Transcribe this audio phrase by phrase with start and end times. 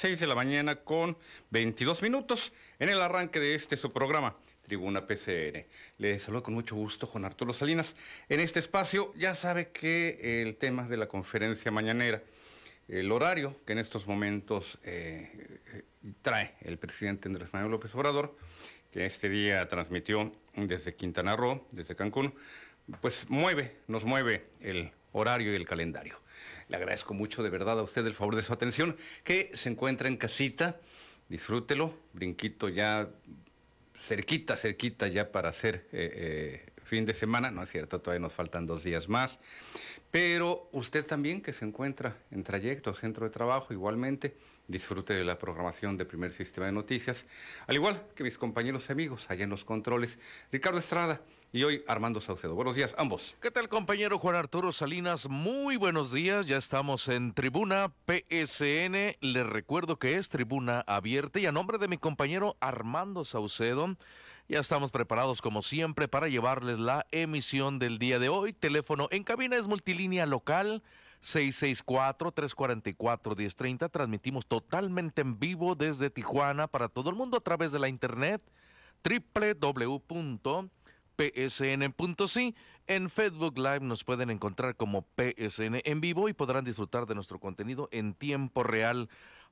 [0.00, 1.14] 6 de la mañana con
[1.50, 4.34] 22 minutos en el arranque de este su programa.
[4.62, 5.66] Tribuna PCN.
[5.98, 7.94] Le saludo con mucho gusto Juan Arturo Salinas.
[8.30, 12.22] En este espacio ya sabe que el tema de la conferencia mañanera,
[12.88, 15.82] el horario que en estos momentos eh, eh,
[16.22, 18.34] trae el presidente Andrés Manuel López Obrador,
[18.92, 22.32] que este día transmitió desde Quintana Roo, desde Cancún,
[23.02, 26.18] pues mueve, nos mueve el horario y el calendario.
[26.70, 30.06] Le agradezco mucho de verdad a usted el favor de su atención, que se encuentra
[30.06, 30.76] en casita,
[31.28, 33.08] disfrútelo, brinquito ya
[33.98, 38.34] cerquita, cerquita ya para hacer eh, eh, fin de semana, no es cierto, todavía nos
[38.34, 39.40] faltan dos días más,
[40.12, 44.36] pero usted también que se encuentra en trayecto, centro de trabajo, igualmente,
[44.68, 47.26] disfrute de la programación de Primer Sistema de Noticias,
[47.66, 50.20] al igual que mis compañeros y amigos allá en los controles,
[50.52, 51.20] Ricardo Estrada,
[51.52, 52.54] y hoy Armando Saucedo.
[52.54, 53.34] Buenos días, ambos.
[53.40, 55.28] ¿Qué tal, compañero Juan Arturo Salinas?
[55.28, 56.46] Muy buenos días.
[56.46, 59.16] Ya estamos en Tribuna PSN.
[59.20, 63.96] Les recuerdo que es Tribuna Abierta y a nombre de mi compañero Armando Saucedo.
[64.48, 68.52] Ya estamos preparados como siempre para llevarles la emisión del día de hoy.
[68.52, 70.84] Teléfono en cabina es multilínea local
[71.22, 73.90] 664-344-1030.
[73.90, 78.40] Transmitimos totalmente en vivo desde Tijuana para todo el mundo a través de la internet
[79.02, 80.70] www
[81.20, 82.54] psn.si.
[82.86, 87.38] En Facebook Live nos pueden encontrar como PSN en vivo y podrán disfrutar de nuestro
[87.38, 89.10] contenido en tiempo real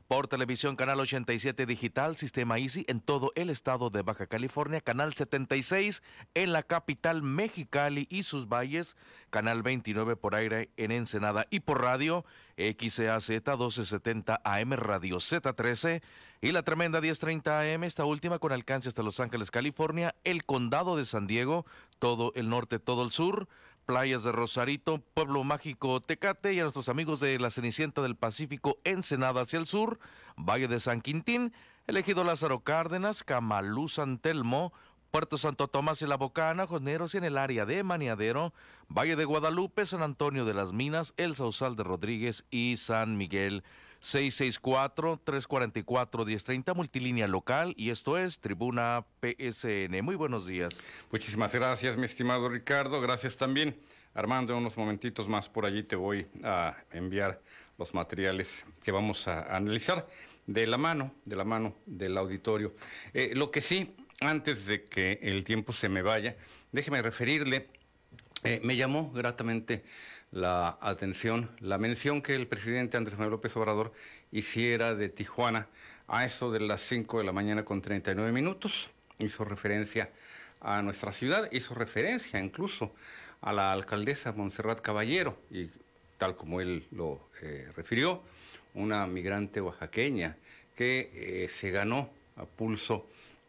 [0.08, 5.12] por televisión, canal 87 digital, sistema Easy en todo el estado de Baja California, canal
[5.12, 6.02] 76
[6.32, 8.97] en la capital Mexicali y sus valles,
[9.28, 11.47] canal 29 por aire en Ensenada.
[11.50, 12.24] Y por radio
[12.56, 16.02] XAZ 1270 AM Radio Z13
[16.41, 20.97] y la tremenda 1030 AM, esta última con alcance hasta Los Ángeles, California, el condado
[20.97, 21.66] de San Diego,
[21.98, 23.47] todo el norte, todo el sur
[23.88, 28.76] playas de Rosarito, Pueblo Mágico Tecate y a nuestros amigos de la Cenicienta del Pacífico,
[28.84, 29.99] Ensenada hacia el sur,
[30.37, 31.54] Valle de San Quintín,
[31.87, 34.75] elegido Lázaro Cárdenas, Camalú San Telmo,
[35.10, 38.53] Puerto Santo Tomás y La Bocana, Josneros y en el área de Maniadero,
[38.91, 43.65] Valle de Guadalupe, San Antonio de las Minas, El Sausal de Rodríguez y San Miguel.
[44.03, 50.03] 664-344-1030, multilínea local, y esto es Tribuna PSN.
[50.03, 50.81] Muy buenos días.
[51.10, 53.00] Muchísimas gracias, mi estimado Ricardo.
[53.00, 53.76] Gracias también.
[54.14, 57.41] Armando, en unos momentitos más por allí te voy a enviar
[57.76, 60.09] los materiales que vamos a analizar
[60.47, 62.75] de la mano, de la mano del auditorio.
[63.15, 66.36] Eh, lo que sí, antes de que el tiempo se me vaya,
[66.72, 67.69] déjeme referirle,
[68.44, 69.84] eh, me llamó gratamente
[70.31, 73.93] la atención, la mención que el presidente Andrés Manuel López Obrador
[74.31, 75.69] hiciera de Tijuana
[76.06, 78.91] a eso de las 5 de la mañana con 39 minutos.
[79.19, 80.11] Hizo referencia
[80.61, 82.93] a nuestra ciudad, hizo referencia incluso
[83.41, 85.71] a la alcaldesa Montserrat Caballero, y
[86.19, 88.22] tal como él lo eh, refirió,
[88.75, 90.37] una migrante oaxaqueña
[90.75, 93.06] que eh, se ganó a pulso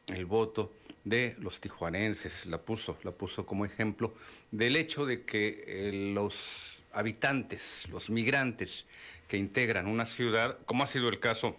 [0.08, 0.72] el voto
[1.09, 4.14] de los tijuanenses, la puso, la puso como ejemplo
[4.52, 8.86] del hecho de que eh, los habitantes, los migrantes
[9.28, 11.58] que integran una ciudad, como ha sido el caso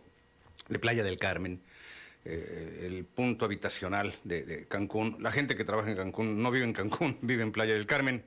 [0.69, 1.61] de Playa del Carmen,
[2.25, 5.17] eh, el punto habitacional de, Cancún.
[5.21, 8.23] La gente que trabaja en Cancún no vive en Cancún, vive en Playa del Carmen.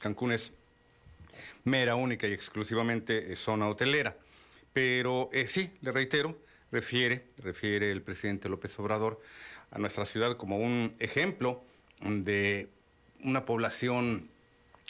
[0.00, 0.52] Cancún es
[1.64, 4.16] mera, única y exclusivamente eh, zona hotelera.
[4.72, 6.36] Pero sí, le reitero,
[6.76, 9.18] refiere, refiere el presidente López Obrador
[9.70, 11.64] a nuestra ciudad como un ejemplo
[12.02, 12.68] de
[13.24, 14.28] una población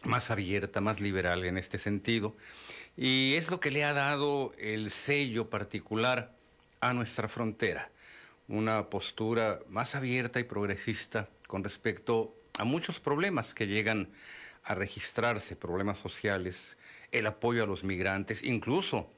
[0.03, 2.35] más abierta, más liberal en este sentido.
[2.97, 6.35] Y es lo que le ha dado el sello particular
[6.81, 7.89] a nuestra frontera,
[8.49, 14.09] una postura más abierta y progresista con respecto a muchos problemas que llegan
[14.65, 16.77] a registrarse, problemas sociales,
[17.13, 19.09] el apoyo a los migrantes, incluso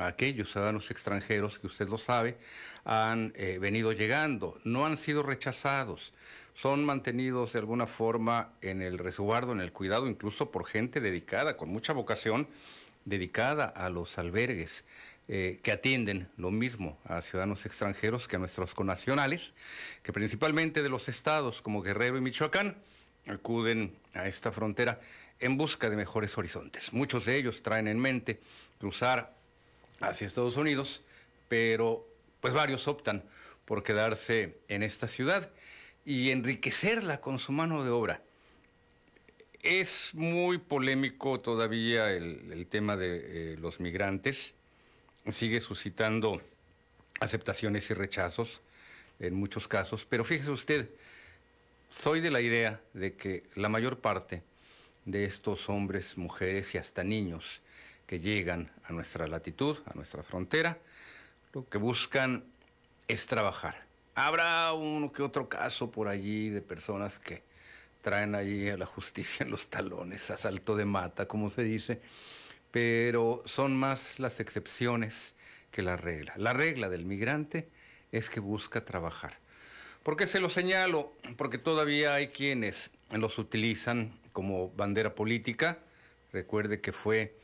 [0.00, 2.36] aquellos ciudadanos extranjeros que usted lo sabe,
[2.84, 6.12] han eh, venido llegando, no han sido rechazados,
[6.54, 11.56] son mantenidos de alguna forma en el resguardo, en el cuidado, incluso por gente dedicada,
[11.56, 12.48] con mucha vocación,
[13.04, 14.84] dedicada a los albergues,
[15.28, 19.54] eh, que atienden lo mismo a ciudadanos extranjeros que a nuestros conacionales,
[20.02, 22.76] que principalmente de los estados como Guerrero y Michoacán
[23.26, 25.00] acuden a esta frontera
[25.38, 26.92] en busca de mejores horizontes.
[26.92, 28.40] Muchos de ellos traen en mente
[28.78, 29.37] cruzar
[30.00, 31.02] hacia Estados Unidos,
[31.48, 32.06] pero
[32.40, 33.24] pues varios optan
[33.64, 35.50] por quedarse en esta ciudad
[36.04, 38.22] y enriquecerla con su mano de obra.
[39.62, 44.54] Es muy polémico todavía el, tema de eh, los migrantes,
[45.28, 46.40] sigue suscitando
[47.20, 48.62] aceptaciones y rechazos
[49.18, 50.88] en muchos casos, pero fíjese usted,
[51.90, 54.42] soy de la idea de que la mayor parte
[55.04, 57.60] de estos hombres, mujeres y hasta niños
[58.08, 60.78] que llegan a nuestra latitud, a nuestra frontera,
[61.52, 62.42] lo que buscan
[63.06, 63.84] es trabajar.
[64.14, 67.42] Habrá uno que otro caso por allí de personas que
[68.00, 72.00] traen allí a la justicia en los talones, asalto de mata, como se dice,
[72.70, 75.34] pero son más las excepciones
[75.70, 76.32] que la regla.
[76.38, 77.68] La regla del migrante
[78.10, 79.36] es que busca trabajar.
[80.02, 81.12] ¿Por qué se lo señalo?
[81.36, 85.78] Porque todavía hay quienes los utilizan como bandera política.
[86.32, 87.36] Recuerde que fue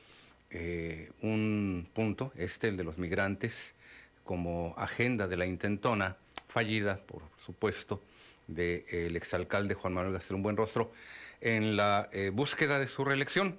[0.55, 3.75] eh, un punto, este, el de los migrantes,
[4.23, 6.17] como agenda de la intentona,
[6.49, 8.01] fallida, por supuesto,
[8.47, 10.93] del exalcalde Juan Manuel Gastelum Buenrostro,
[11.41, 13.59] en la eh, búsqueda de su reelección.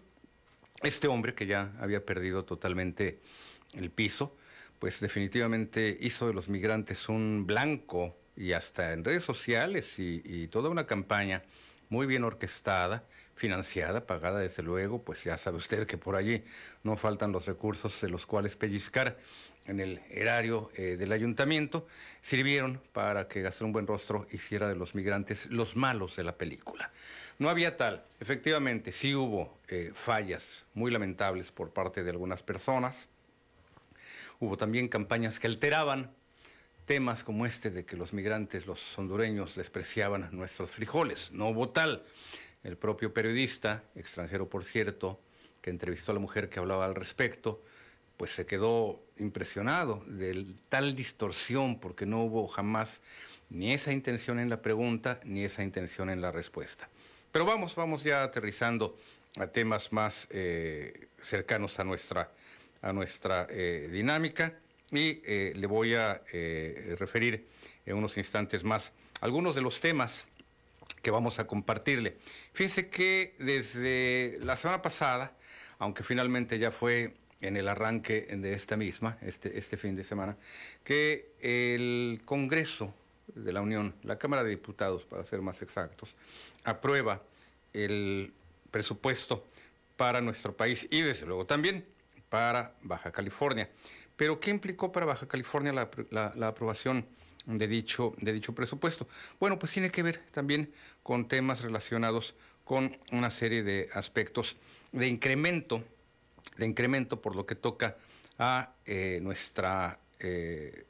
[0.83, 3.19] Este hombre, que ya había perdido totalmente
[3.74, 4.36] el piso,
[4.80, 10.69] pues definitivamente hizo de los migrantes un blanco y hasta en redes sociales y, toda
[10.69, 11.44] una campaña
[11.89, 13.03] muy bien orquestada,
[13.35, 16.43] financiada, pagada desde luego, pues ya sabe usted que por allí
[16.83, 19.17] no faltan los recursos de los cuales pellizcar
[19.65, 21.87] en el erario eh, del ayuntamiento,
[22.21, 26.91] sirvieron para que Gastón Buen Rostro hiciera de los migrantes los malos de la película.
[27.39, 33.09] No había tal, efectivamente, sí hubo eh, fallas muy lamentables por parte de algunas personas,
[34.39, 36.11] hubo también campañas que alteraban
[36.85, 41.31] temas como este de que los migrantes, los hondureños, despreciaban nuestros frijoles.
[41.31, 42.03] No hubo tal.
[42.65, 45.19] El propio periodista, extranjero por cierto,
[45.62, 47.62] que entrevistó a la mujer que hablaba al respecto,
[48.17, 53.03] pues se quedó impresionado de tal distorsión porque no hubo jamás
[53.51, 56.89] ni esa intención en la pregunta ni esa intención en la respuesta.
[57.31, 58.97] Pero vamos, vamos ya aterrizando
[59.38, 62.31] a temas más eh, cercanos a nuestra,
[62.81, 64.56] a nuestra eh, dinámica
[64.91, 66.19] y eh, le voy a
[66.97, 67.45] referir
[67.85, 68.91] en unos instantes más
[69.21, 70.25] algunos de los temas
[71.05, 72.17] que vamos a compartirle.
[72.51, 75.37] Fíjense que desde la semana pasada,
[75.77, 80.35] aunque finalmente ya fue en el arranque de esta misma, este, este fin de semana,
[80.83, 82.91] que el Congreso
[83.35, 86.15] de la Unión, la Cámara de Diputados, para ser más exactos,
[86.63, 87.21] aprueba
[87.71, 88.33] el
[88.71, 89.45] presupuesto
[89.97, 91.85] para nuestro país y desde luego también
[92.29, 93.69] para Baja California.
[94.15, 95.71] Pero ¿qué implicó para Baja California
[96.09, 97.05] la, aprobación
[97.45, 99.07] de dicho, de dicho presupuesto?
[99.39, 104.56] Bueno, pues tiene que ver también con temas relacionados con una serie de aspectos
[104.92, 105.83] de incremento
[106.57, 107.97] de incremento por lo que toca
[108.38, 110.86] a eh, nuestra eh,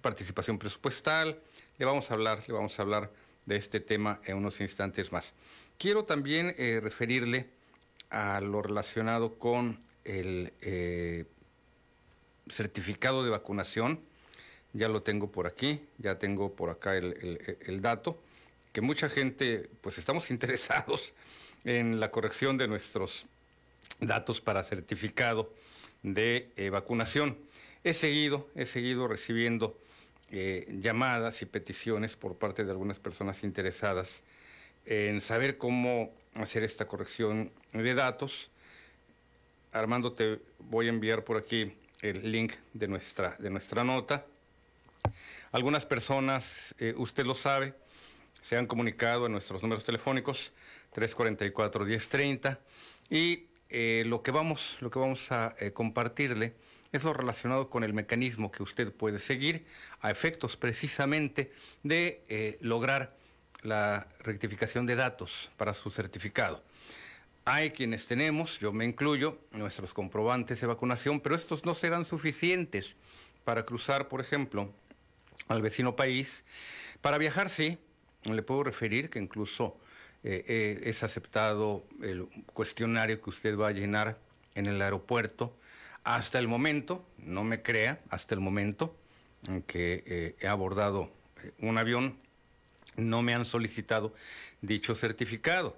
[0.00, 1.40] participación presupuestal.
[1.78, 3.10] Le vamos a hablar, le vamos a hablar
[3.46, 5.32] de este tema en unos instantes más.
[5.78, 7.48] Quiero también eh, referirle
[8.10, 10.52] a lo relacionado con el
[12.48, 14.00] certificado de vacunación.
[14.74, 18.18] Ya lo tengo por aquí, ya tengo por acá el, dato,
[18.72, 21.14] que mucha gente, pues estamos interesados
[21.64, 23.24] en la corrección de nuestros
[24.00, 25.50] datos para certificado
[26.02, 27.38] de eh, vacunación.
[27.84, 29.78] He seguido, he seguido recibiendo
[30.30, 34.22] eh, llamadas y peticiones por parte de algunas personas interesadas
[34.86, 38.50] en saber cómo hacer esta corrección de datos.
[39.72, 44.26] Armando, te voy a enviar por aquí el link de nuestra, de nuestra nota.
[45.54, 47.74] Algunas personas, eh, usted lo sabe,
[48.42, 50.50] se han comunicado a nuestros números telefónicos
[50.96, 52.58] 344-1030
[53.08, 56.54] y eh, lo, que vamos, lo que vamos a eh, compartirle
[56.90, 59.64] es lo relacionado con el mecanismo que usted puede seguir
[60.00, 61.52] a efectos precisamente
[61.84, 63.16] de lograr
[63.62, 66.64] la rectificación de datos para su certificado.
[67.44, 72.96] Hay quienes tenemos, yo me incluyo, nuestros comprobantes de vacunación, pero estos no serán suficientes
[73.44, 74.72] para cruzar, por ejemplo,
[75.48, 76.44] al vecino país.
[77.00, 77.78] Para viajar, sí,
[78.24, 79.76] le puedo referir que incluso
[80.22, 84.18] eh, eh, es aceptado el cuestionario que usted va a llenar
[84.54, 85.54] en el aeropuerto.
[86.02, 88.96] Hasta el momento, no me crea, hasta el momento
[89.48, 91.10] en que eh, he abordado
[91.60, 92.16] un avión,
[92.96, 94.14] no me han solicitado
[94.62, 95.76] dicho certificado.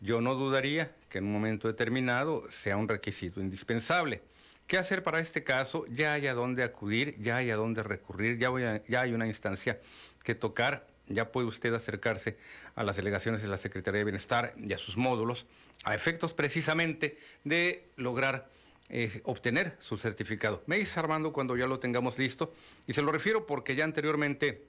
[0.00, 4.22] Yo no dudaría que en un momento determinado sea un requisito indispensable.
[4.66, 5.84] ¿Qué hacer para este caso?
[5.88, 9.80] Ya hay a dónde acudir, ya hay a dónde recurrir, ya, hay una instancia
[10.22, 12.38] que tocar ya puede usted acercarse
[12.74, 15.44] a las delegaciones de la Secretaría de Bienestar y a sus módulos
[15.84, 18.48] a efectos precisamente de lograr
[18.88, 20.62] eh, obtener su certificado.
[20.66, 22.54] Me dice Armando cuando ya lo tengamos listo
[22.86, 24.64] y se lo refiero porque ya anteriormente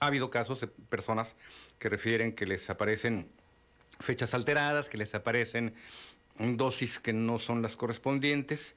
[0.00, 1.34] ha habido casos de personas
[1.78, 3.30] que refieren que les aparecen
[4.00, 5.74] fechas alteradas, que les aparecen
[6.38, 8.76] dosis que no son las correspondientes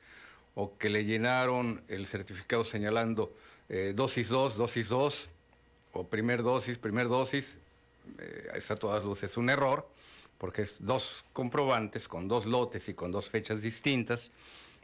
[0.60, 3.32] o que le llenaron el certificado señalando
[3.70, 5.30] eh, dosis 2, dosis 2
[5.94, 7.58] o primer dosis, primer dosis.
[8.18, 9.88] Eh, está a todas luces un error
[10.40, 14.32] porque es dos comprobantes con dos lotes y con dos fechas distintas,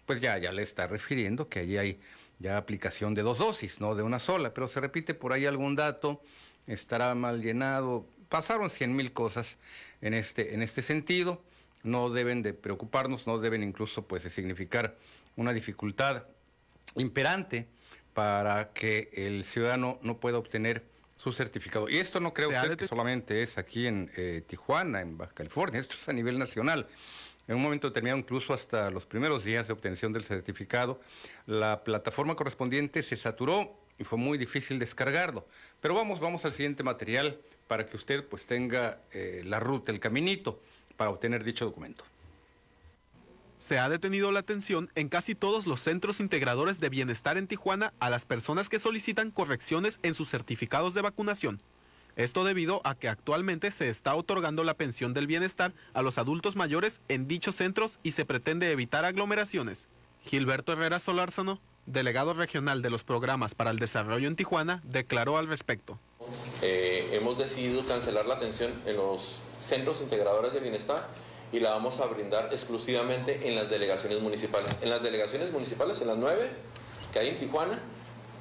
[0.06, 2.00] pues ya, ya le está refiriendo que allí hay
[2.38, 5.76] ya aplicación de dos dosis, no de una sola, pero se repite por ahí algún
[5.76, 6.22] dato,
[6.68, 9.58] estará mal llenado, pasaron cien mil cosas
[10.02, 11.42] en este, en este sentido,
[11.84, 14.96] no deben de preocuparnos, no deben incluso pues de significar
[15.36, 16.24] una dificultad
[16.96, 17.68] imperante
[18.14, 20.84] para que el ciudadano no pueda obtener
[21.18, 21.90] su certificado.
[21.90, 25.80] Y esto no creo usted que solamente es aquí en eh, Tijuana, en Baja California,
[25.80, 26.88] esto es a nivel nacional.
[27.48, 31.02] En un momento determinado, incluso hasta los primeros días de obtención del certificado,
[31.46, 35.46] la plataforma correspondiente se saturó y fue muy difícil descargarlo.
[35.82, 37.38] Pero vamos, vamos al siguiente material
[37.68, 40.62] para que usted pues tenga eh, la ruta, el caminito
[40.96, 42.06] para obtener dicho documento
[43.64, 47.94] se ha detenido la atención en casi todos los centros integradores de bienestar en Tijuana
[48.02, 51.62] a las personas que solicitan correcciones en sus certificados de vacunación.
[52.18, 56.58] Esto debido a que actualmente se está otorgando la pensión del bienestar a los adultos
[56.58, 59.88] mayores en dichos centros y se pretende evitar aglomeraciones.
[60.26, 65.48] Gilberto Herrera Solárzono, delegado regional de los programas para el desarrollo en Tijuana, declaró al
[65.48, 65.98] respecto.
[66.62, 71.08] Eh, hemos decidido cancelar la atención en los centros integradores de bienestar
[71.54, 74.80] y la vamos a brindar exclusivamente en las delegaciones municipales.
[74.82, 76.50] En las delegaciones municipales, en las nueve
[77.14, 77.80] que hay en Tijuana,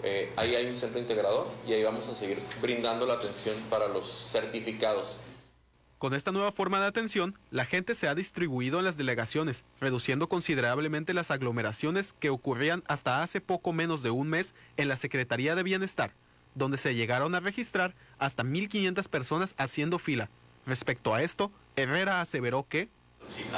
[0.03, 3.87] eh, ahí hay un centro integrador y ahí vamos a seguir brindando la atención para
[3.89, 5.21] los certificados.
[5.99, 10.29] Con esta nueva forma de atención, la gente se ha distribuido en las delegaciones, reduciendo
[10.29, 15.55] considerablemente las aglomeraciones que ocurrían hasta hace poco menos de un mes en la Secretaría
[15.55, 16.13] de Bienestar,
[16.55, 20.31] donde se llegaron a registrar hasta 1.500 personas haciendo fila.
[20.67, 22.89] Respecto a esto, Herrera aseveró que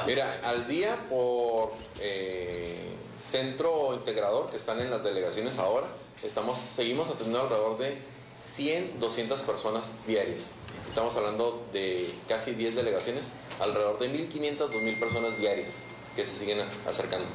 [0.05, 5.87] Mira, al día por eh, centro integrador que están en las delegaciones ahora,
[6.23, 7.97] estamos, seguimos atendiendo alrededor de
[8.37, 10.55] 100, 200 personas diarias.
[10.87, 15.83] Estamos hablando de casi 10 delegaciones, alrededor de 1.500, 2.000 personas diarias
[16.15, 17.25] que se siguen acercando.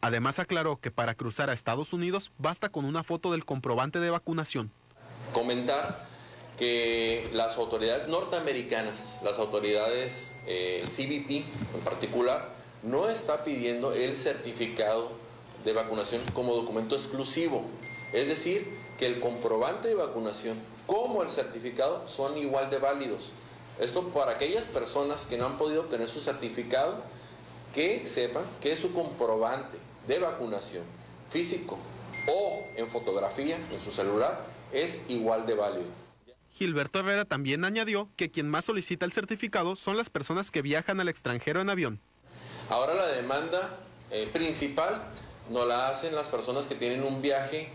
[0.00, 4.10] Además aclaró que para cruzar a Estados Unidos basta con una foto del comprobante de
[4.10, 4.72] vacunación.
[5.32, 6.11] Comentar
[6.56, 11.44] que las autoridades norteamericanas, las autoridades, eh, el CBP
[11.74, 12.48] en particular,
[12.82, 15.10] no está pidiendo el certificado
[15.64, 17.64] de vacunación como documento exclusivo.
[18.12, 20.56] Es decir, que el comprobante de vacunación
[20.86, 23.30] como el certificado son igual de válidos.
[23.80, 26.94] Esto para aquellas personas que no han podido obtener su certificado,
[27.72, 30.82] que sepan que su comprobante de vacunación
[31.30, 31.78] físico
[32.28, 36.01] o en fotografía en su celular es igual de válido.
[36.52, 41.00] Gilberto Herrera también añadió que quien más solicita el certificado son las personas que viajan
[41.00, 42.00] al extranjero en avión.
[42.68, 43.70] Ahora la demanda
[44.10, 45.02] eh, principal
[45.50, 47.70] no la hacen las personas que tienen un viaje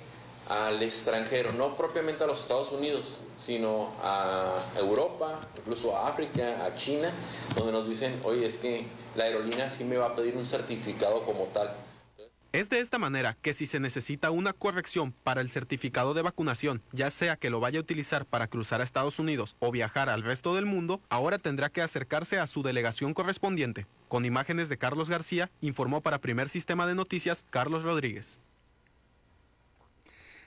[0.49, 6.75] al extranjero, no propiamente a los Estados Unidos, sino a Europa, incluso a África, a
[6.75, 7.11] China,
[7.55, 11.23] donde nos dicen, oye, es que la aerolínea sí me va a pedir un certificado
[11.23, 11.69] como tal.
[12.57, 16.81] Es de esta manera que si se necesita una corrección para el certificado de vacunación,
[16.91, 20.23] ya sea que lo vaya a utilizar para cruzar a Estados Unidos o viajar al
[20.23, 23.85] resto del mundo, ahora tendrá que acercarse a su delegación correspondiente.
[24.07, 28.39] Con imágenes de Carlos García, informó para Primer Sistema de Noticias Carlos Rodríguez.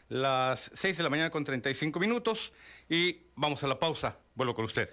[0.09, 2.52] Las 6 de la mañana con 35 minutos
[2.88, 4.17] y vamos a la pausa.
[4.35, 4.93] Vuelvo con usted.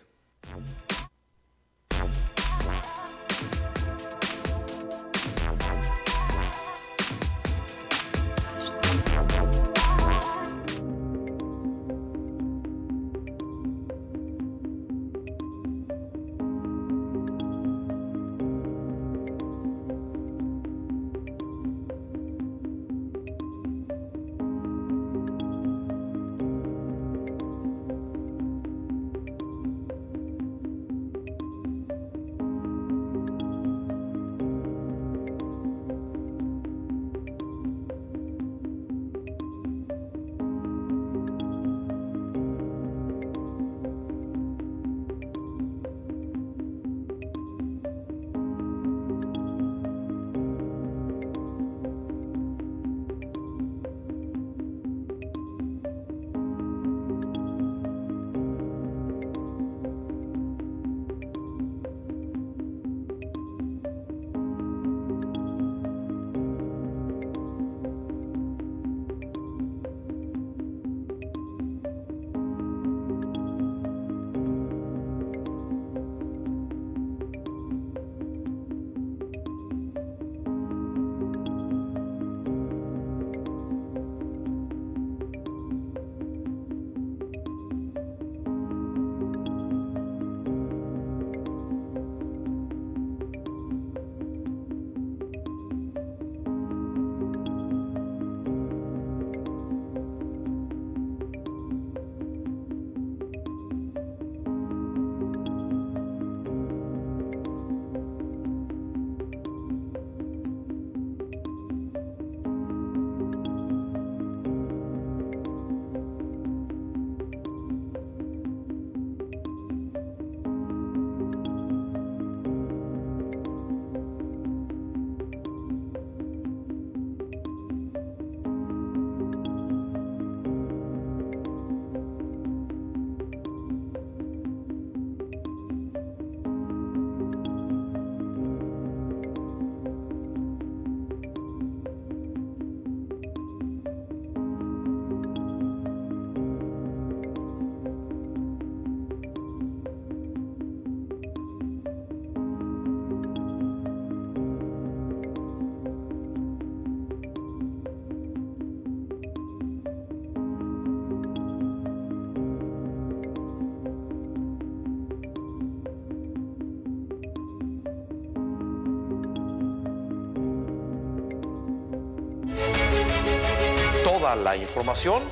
[174.28, 175.24] Toda la información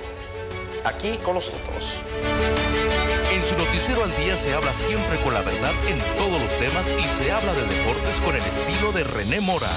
[0.85, 1.99] aquí con nosotros.
[3.33, 6.87] En su noticiero al día se habla siempre con la verdad en todos los temas
[6.87, 9.67] y se habla de deportes con el estilo de René Mora.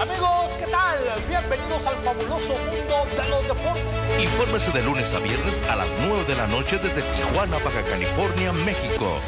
[0.00, 0.98] Amigos, ¿qué tal?
[1.28, 4.22] Bienvenidos al fabuloso mundo de los deportes.
[4.22, 8.52] Infórmese de lunes a viernes a las 9 de la noche desde Tijuana, Baja California,
[8.52, 9.18] México.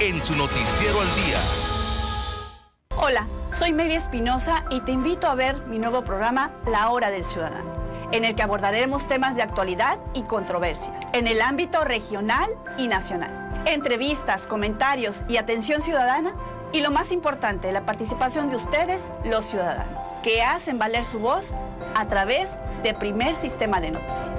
[0.00, 1.38] En su noticiero al día.
[2.98, 7.24] Hola, soy Mary Espinosa y te invito a ver mi nuevo programa La Hora del
[7.24, 7.65] Ciudadano,
[8.12, 13.64] en el que abordaremos temas de actualidad y controversia en el ámbito regional y nacional.
[13.66, 16.34] Entrevistas, comentarios y atención ciudadana
[16.72, 21.54] y lo más importante, la participación de ustedes, los ciudadanos, que hacen valer su voz
[21.94, 22.50] a través
[22.82, 24.38] de Primer Sistema de Noticias.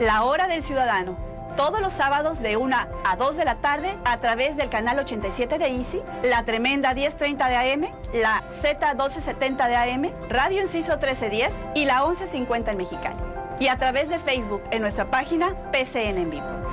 [0.00, 1.16] La Hora del Ciudadano,
[1.56, 5.58] todos los sábados de 1 a 2 de la tarde a través del canal 87
[5.58, 11.54] de Easy, la Tremenda 1030 de AM, la Z 1270 de AM, Radio Inciso 1310
[11.74, 13.16] y la 1150 en Mexicali.
[13.60, 16.67] Y a través de Facebook en nuestra página PCN en vivo.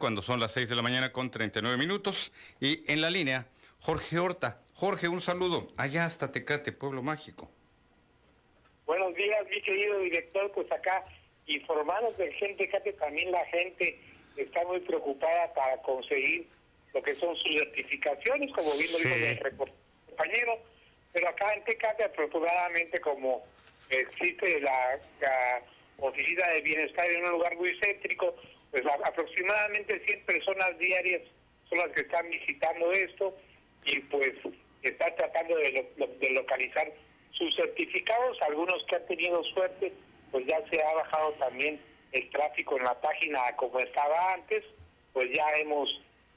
[0.00, 2.32] Cuando son las 6 de la mañana con 39 minutos.
[2.58, 3.46] Y en la línea,
[3.78, 4.60] Jorge Horta.
[4.74, 5.68] Jorge, un saludo.
[5.76, 7.48] Allá hasta Tecate, Pueblo Mágico.
[8.86, 10.50] Buenos días, mi querido director.
[10.52, 11.04] Pues acá,
[11.46, 14.00] informados del gente Tecate, también la gente
[14.36, 16.48] está muy preocupada para conseguir
[16.94, 19.24] lo que son sus certificaciones, como bien lo dijo Sí.
[19.24, 19.56] el
[20.08, 20.58] compañero.
[21.12, 23.44] Pero acá en Tecate, aproximadamente como
[23.90, 25.62] existe la, la
[25.98, 28.34] oficina de bienestar en un lugar muy céntrico,
[28.70, 31.22] pues aproximadamente 100 personas diarias
[31.68, 33.36] son las que están visitando esto
[33.84, 34.32] y pues
[34.82, 36.90] están tratando de, lo- de localizar
[37.32, 39.92] sus certificados, algunos que han tenido suerte,
[40.30, 41.80] pues ya se ha bajado también
[42.12, 44.64] el tráfico en la página como estaba antes,
[45.12, 45.88] pues ya hemos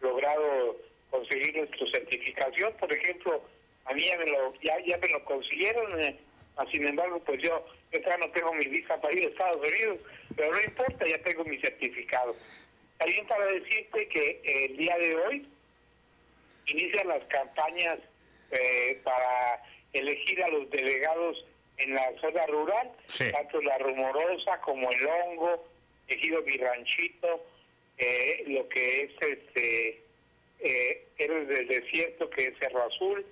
[0.02, 0.78] logrado
[1.10, 3.44] conseguir nuestra certificación, por ejemplo,
[3.86, 6.16] a mí ya me lo, ya, ya me lo consiguieron, eh,
[6.72, 10.00] sin embargo, pues yo, yo todavía no tengo mi visa para ir a Estados Unidos,
[10.36, 12.36] pero no importa, ya tengo mi certificado.
[12.98, 15.48] También para decirte que eh, el día de hoy
[16.68, 18.00] inician las campañas
[18.52, 19.62] eh, para
[19.94, 21.46] elegir a los delegados
[21.78, 23.32] en la zona rural, Sí.
[23.32, 25.68] tanto la Rumorosa como el Hongo,
[26.08, 27.46] Ejido Mi Ranchito,
[27.98, 30.02] eh, lo que es este
[30.60, 33.26] eh, del Desierto, que es Cerro Azul,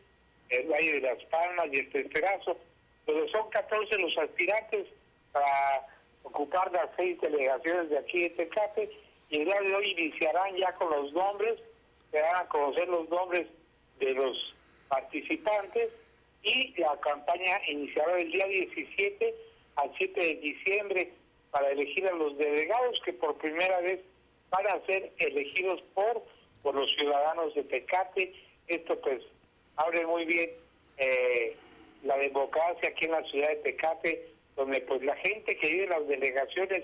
[0.49, 2.59] el Valle de las Palmas y el Testerazo.
[3.05, 4.87] Pero son 14 los aspirantes
[5.31, 5.87] para
[6.23, 8.91] ocupar las seis delegaciones de aquí de Tecate
[9.29, 11.59] y el día de hoy iniciarán ya con los nombres,
[12.11, 13.47] se van a conocer los nombres
[13.99, 14.55] de los
[14.89, 15.89] participantes
[16.43, 19.35] y la campaña iniciará el día 17
[19.75, 21.13] al 7 de diciembre
[21.51, 24.01] para elegir a los delegados que por primera vez
[24.49, 26.23] van a ser elegidos por,
[26.61, 28.33] por los ciudadanos de Tecate.
[28.67, 29.23] Esto pues
[29.77, 30.51] abre muy bien
[30.97, 31.55] eh,
[32.03, 35.89] la democracia aquí en la ciudad de Tecate, donde pues la gente que vive en
[35.89, 36.83] las delegaciones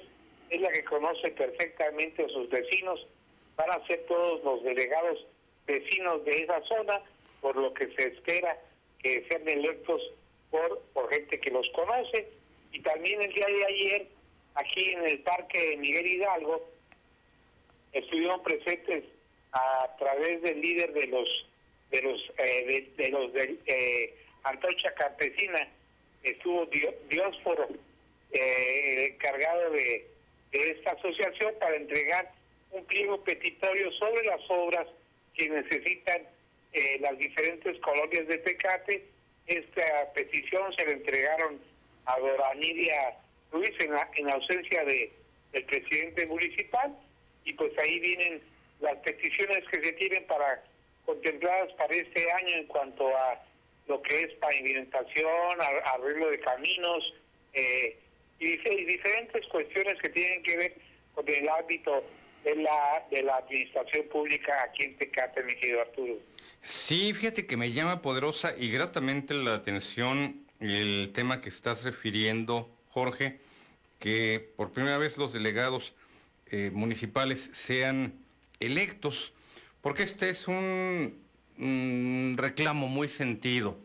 [0.49, 3.05] es la que conoce perfectamente a sus vecinos,
[3.55, 5.25] van a ser todos los delegados
[5.65, 7.01] vecinos de esa zona,
[7.41, 8.57] por lo que se espera
[9.01, 10.01] que sean electos
[10.49, 12.29] por, por gente que los conoce.
[12.71, 14.07] Y también el día de ayer,
[14.55, 16.69] aquí en el Parque de Miguel Hidalgo,
[17.93, 19.03] estuvieron presentes
[19.51, 21.27] a través del líder de los
[21.89, 25.67] de los eh, de, los de eh, Antorcha Campesina
[26.23, 26.65] estuvo
[27.09, 27.67] Diosforo
[28.31, 30.07] eh, encargado de,
[30.51, 32.31] de esta asociación para entregar
[32.71, 34.87] un pliego petitorio sobre las obras
[35.33, 36.21] que necesitan
[36.73, 39.05] eh, las diferentes colonias de Tecate.
[39.45, 41.61] Esta petición se le entregaron
[42.05, 43.15] a Doranidia
[43.51, 45.11] Ruiz en, la- en ausencia de,
[45.53, 46.93] del presidente municipal
[47.45, 48.41] y pues ahí vienen
[48.81, 50.63] las peticiones que se tienen para
[51.05, 53.41] contempladas para este año en cuanto a
[53.87, 55.61] lo que es pavimentación,
[55.93, 57.13] arreglo de caminos
[57.53, 57.97] eh,
[58.39, 60.75] y diferentes cuestiones que tienen que ver
[61.13, 62.03] con el ámbito
[62.43, 66.15] de la de la administración pública aquí en Tecate, mi querido Arturo.
[66.61, 72.69] Sí, fíjate que me llama poderosa y gratamente la atención el tema que estás refiriendo,
[72.89, 73.39] Jorge,
[73.99, 75.93] que por primera vez los delegados
[76.51, 78.13] eh, municipales sean
[78.59, 79.33] electos,
[79.81, 81.21] porque este es un,
[81.57, 83.77] reclamo muy sentido.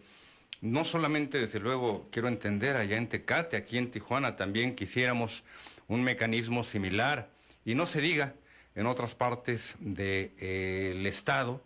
[0.60, 5.44] No solamente, desde luego, quiero entender allá en Tecate, aquí en Tijuana también quisiéramos
[5.88, 7.30] un mecanismo similar.
[7.64, 8.34] Y no se diga
[8.74, 11.62] en otras partes del estado,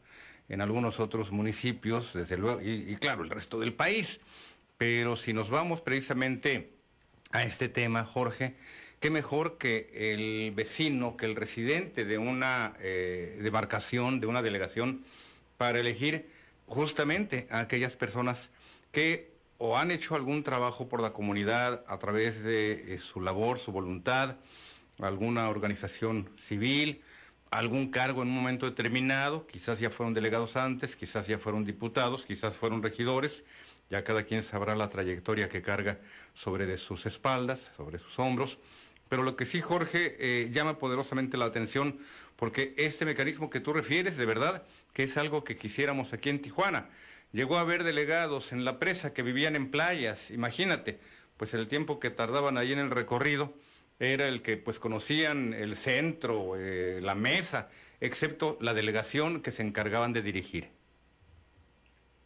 [0.48, 4.20] en algunos otros municipios, desde luego, y, y claro, el resto del país.
[4.78, 6.70] Pero si nos vamos precisamente
[7.32, 8.54] a este tema, Jorge,
[9.00, 15.04] qué mejor que el vecino, que el residente de una eh, demarcación, de una delegación,
[15.56, 16.28] para elegir
[16.66, 18.50] justamente a aquellas personas
[18.92, 23.58] que o han hecho algún trabajo por la comunidad a través de eh, su labor,
[23.58, 24.36] su voluntad,
[25.00, 27.02] alguna organización civil,
[27.50, 32.26] algún cargo en un momento determinado, quizás ya fueron delegados antes, quizás ya fueron diputados,
[32.26, 33.44] quizás fueron regidores,
[33.88, 36.00] ya cada quien sabrá la trayectoria que carga
[36.34, 38.58] sobre de sus espaldas, sobre sus hombros.
[39.08, 41.98] Pero lo que sí, Jorge, eh, llama poderosamente la atención,
[42.34, 44.64] porque este mecanismo que tú refieres, de verdad,
[44.96, 46.88] que es algo que quisiéramos aquí en Tijuana.
[47.30, 50.98] Llegó a haber delegados en la presa que vivían en playas, imagínate,
[51.36, 53.52] pues el tiempo que tardaban ahí en el recorrido
[54.00, 57.68] era el que pues conocían el centro, eh, la mesa,
[58.00, 60.70] excepto la delegación que se encargaban de dirigir.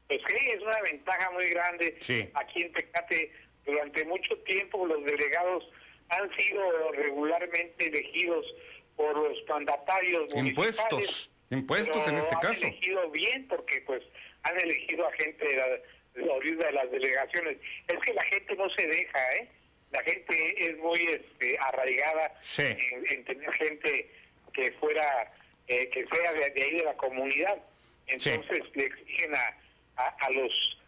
[0.07, 1.99] Pues sí, es una ventaja muy grande.
[2.35, 3.33] Aquí en Tecate,
[3.67, 5.65] durante mucho tiempo, los delegados
[6.09, 8.47] han sido regularmente elegidos
[8.95, 12.67] por los mandatarios Impuestos, impuestos en este caso.
[12.67, 14.03] Han elegido bien porque pues
[14.43, 15.67] han elegido a gente de la,
[16.15, 17.59] de las delegaciones.
[17.89, 19.49] Es que la gente no se deja, ¿eh?
[19.93, 24.11] La gente es muy este, arraigada en, tener gente
[24.53, 25.33] que fuera,
[25.67, 27.59] eh, que sea de, ahí de la comunidad.
[28.07, 29.57] Entonces le exigen a
[29.97, 30.79] a, los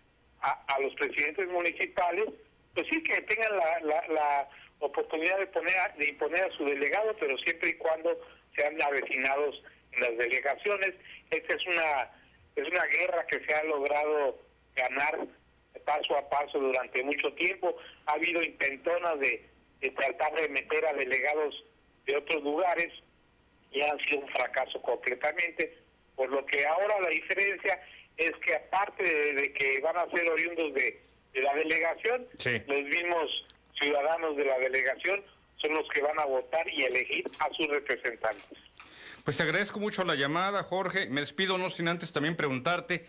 [0.41, 2.25] a, los presidentes municipales,
[2.75, 4.49] pues sí que tengan la, la,
[4.81, 8.19] oportunidad de poner de imponer a su delegado, pero siempre y cuando
[8.57, 9.63] sean avecinados
[9.99, 10.95] las delegaciones.
[11.31, 12.11] Esta es una
[12.55, 14.39] es una guerra que se ha logrado
[14.77, 15.27] ganar
[15.87, 17.75] paso a paso durante mucho tiempo.
[18.07, 19.49] Ha habido intentonas de,
[19.81, 21.65] de tratar de meter a delegados
[22.07, 22.93] de otros lugares
[23.73, 25.79] y han sido un fracaso completamente,
[26.15, 27.81] por lo que ahora la diferencia
[28.17, 31.01] es que aparte de, que van a ser oriundos de,
[31.35, 32.29] la delegación,
[32.67, 33.45] los mismos
[33.81, 35.25] ciudadanos de la delegación
[35.57, 38.59] son los que van a votar y elegir a sus representantes.
[39.25, 41.09] Pues te agradezco mucho la llamada, Jorge.
[41.09, 43.07] Me despido no sin antes también preguntarte,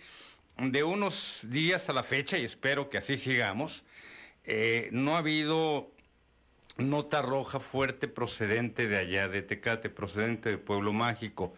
[0.59, 3.83] de unos días a la fecha, y espero que así sigamos,
[4.43, 5.89] eh, no ha habido
[6.77, 11.55] nota roja fuerte procedente de allá, de Tecate, procedente de Pueblo Mágico.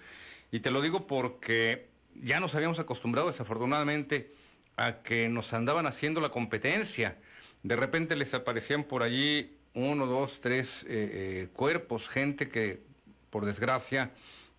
[0.53, 4.31] Y te lo digo porque ya nos habíamos acostumbrado desafortunadamente
[4.77, 7.17] a que nos andaban haciendo la competencia.
[7.63, 12.79] De repente les aparecían por allí uno, dos, tres eh, eh, cuerpos, gente que
[13.29, 14.11] por desgracia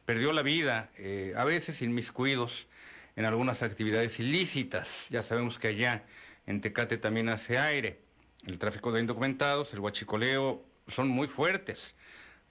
[0.06, 2.68] perdió la vida, eh, a veces inmiscuidos
[3.16, 5.08] en algunas actividades ilícitas.
[5.10, 6.04] Ya sabemos que allá
[6.46, 7.98] en Tecate también hace aire.
[8.46, 11.96] El tráfico de indocumentados, el huachicoleo son muy fuertes.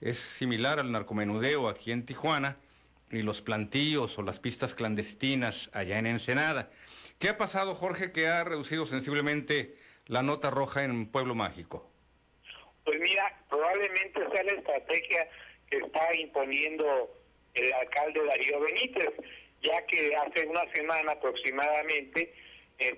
[0.00, 2.58] Es similar al narcomenudeo aquí en Tijuana
[3.10, 6.70] y los plantíos o las pistas clandestinas allá en Ensenada.
[7.18, 11.90] ¿Qué ha pasado, Jorge, que ha reducido sensiblemente la nota roja en Pueblo Mágico?
[12.84, 15.28] Pues mira, probablemente sea la estrategia
[15.70, 17.15] que está imponiendo
[17.56, 19.10] el alcalde Darío Benítez,
[19.62, 22.32] ya que hace una semana aproximadamente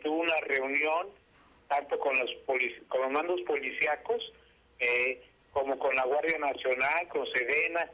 [0.03, 1.09] tuvo una reunión
[1.68, 2.31] tanto con los,
[2.88, 4.33] con los mandos policíacos
[4.81, 7.90] eh, como con la Guardia Nacional, con Sedena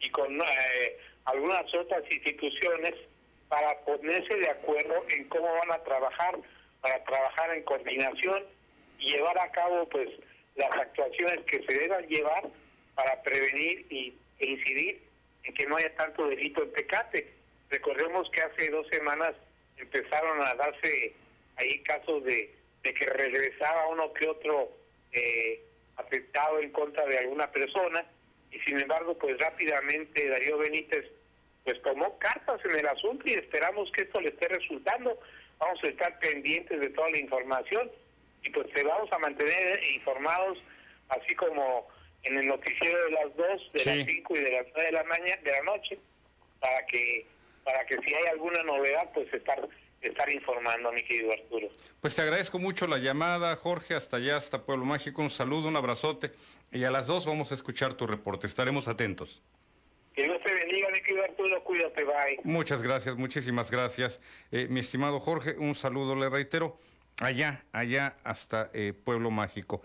[0.00, 2.94] y con eh, algunas otras instituciones
[3.48, 6.38] para ponerse de acuerdo en cómo van a trabajar,
[6.80, 8.44] para trabajar en coordinación
[8.98, 10.08] y llevar a cabo pues
[10.56, 12.44] las actuaciones que se deban llevar
[12.94, 15.07] para prevenir y, e incidir
[15.44, 17.32] en que no haya tanto delito en Tecate.
[17.70, 19.34] Recordemos que hace dos semanas
[19.76, 21.14] empezaron a darse
[21.56, 24.70] ahí casos de, de que regresaba uno que otro
[25.12, 25.64] eh,
[26.60, 28.04] en contra de alguna persona
[28.50, 31.04] y sin embargo pues rápidamente Darío Benítez
[31.64, 35.18] pues tomó cartas en el asunto y esperamos que esto le esté resultando.
[35.58, 37.90] Vamos a estar pendientes de toda la información
[38.42, 40.58] y pues te vamos a mantener informados,
[41.10, 41.88] así como
[42.24, 45.04] en el noticiero de las 2, de las 5 y de las 9 de la
[45.04, 45.98] mañana, de la noche,
[46.60, 47.26] para que
[47.64, 49.68] para que si hay alguna novedad, pues estar
[50.00, 51.68] estar informando, mi querido Arturo.
[52.00, 55.22] Pues te agradezco mucho la llamada, Jorge, hasta allá, hasta Pueblo Mágico.
[55.22, 56.30] Un saludo, un abrazote.
[56.70, 58.46] Y a las dos vamos a escuchar tu reporte.
[58.46, 59.42] Estaremos atentos.
[60.14, 62.40] Que Dios te bendiga, mi querido Arturo, cuídate, bye.
[62.44, 64.20] Muchas gracias, muchísimas gracias.
[64.50, 66.76] Eh, mi estimado Jorge, un saludo, le reitero,
[67.20, 69.82] allá, allá hasta eh, Pueblo Mágico.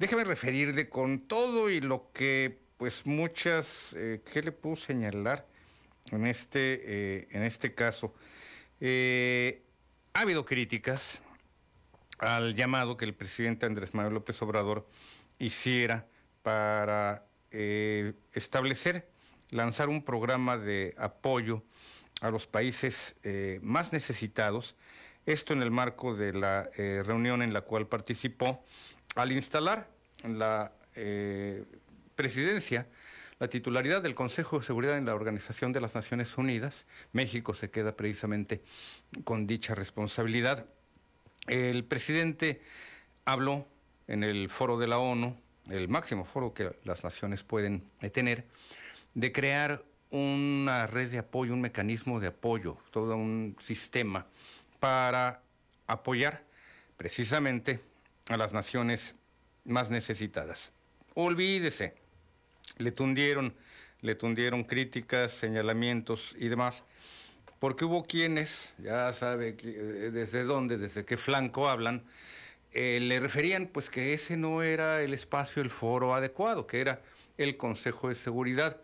[0.00, 5.46] Déjeme referirle con todo y lo que, pues muchas, eh, ¿qué le puedo señalar
[6.10, 8.14] en este, en este caso?
[8.82, 11.20] ha habido críticas
[12.18, 14.88] al llamado que el presidente Andrés Manuel López Obrador
[15.38, 16.06] hiciera
[16.42, 19.06] para establecer
[19.50, 21.62] lanzar un programa de apoyo
[22.22, 24.76] a los países eh, más necesitados,
[25.26, 28.64] esto en el marco de la eh, reunión en la cual participó
[29.14, 29.88] al instalar
[30.24, 31.64] la eh,
[32.14, 32.86] presidencia,
[33.38, 36.86] la titularidad del Consejo de Seguridad en la Organización de las Naciones Unidas.
[37.12, 38.62] México se queda precisamente
[39.24, 40.66] con dicha responsabilidad.
[41.46, 42.60] El presidente
[43.24, 43.66] habló
[44.08, 45.36] en el foro de la ONU,
[45.70, 48.44] el máximo foro que las naciones pueden tener,
[49.14, 54.26] de crear una red de apoyo, un mecanismo de apoyo, todo un sistema
[54.80, 55.42] para
[55.86, 56.42] apoyar
[56.96, 57.80] precisamente
[58.30, 59.16] a las naciones
[59.64, 60.70] más necesitadas.
[61.14, 61.94] Olvídese,
[62.78, 63.54] le tundieron,
[64.00, 66.84] le tundieron críticas, señalamientos y demás,
[67.58, 72.04] porque hubo quienes, ya sabe eh, desde dónde, desde qué flanco hablan,
[72.72, 77.02] eh, le referían pues que ese no era el espacio, el foro adecuado, que era
[77.36, 78.80] el Consejo de Seguridad.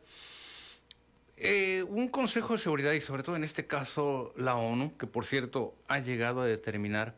[1.37, 5.25] Eh, un Consejo de Seguridad y sobre todo en este caso la ONU, que por
[5.25, 7.15] cierto ha llegado a determinar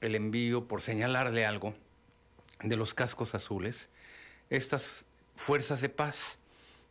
[0.00, 1.74] el envío, por señalarle algo,
[2.62, 3.88] de los cascos azules,
[4.48, 6.38] estas fuerzas de paz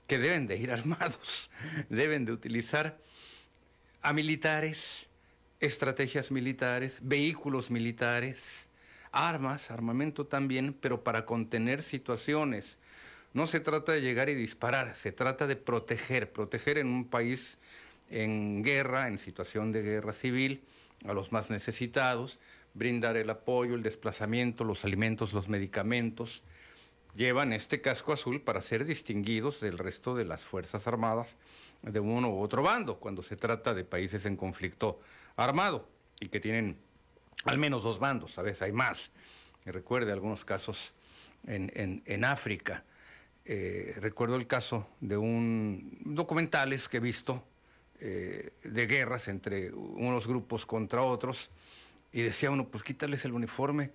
[0.08, 1.50] que deben de ir armados,
[1.90, 2.98] deben de utilizar
[4.02, 5.08] a militares,
[5.60, 8.70] estrategias militares, vehículos militares,
[9.12, 12.78] armas, armamento también, pero para contener situaciones.
[13.34, 17.58] No se trata de llegar y disparar, se trata de proteger, proteger en un país
[18.10, 20.64] en guerra, en situación de guerra civil,
[21.06, 22.40] a los más necesitados,
[22.74, 26.44] brindar el apoyo, el desplazamiento, los alimentos, los medicamentos.
[27.16, 31.38] Llevan este casco azul para ser distinguidos del resto de las Fuerzas Armadas
[31.82, 35.00] de uno u otro bando, cuando se trata de países en conflicto
[35.36, 35.88] armado
[36.20, 36.78] y que tienen
[37.46, 39.12] al menos dos bandos, a veces hay más.
[39.66, 40.94] recuerde algunos casos
[41.46, 42.84] en, África.
[43.46, 47.44] Eh, recuerdo el caso de un documentales que he visto
[48.00, 51.50] eh, de guerras entre unos grupos contra otros
[52.12, 53.92] y decía uno, pues quítales el uniforme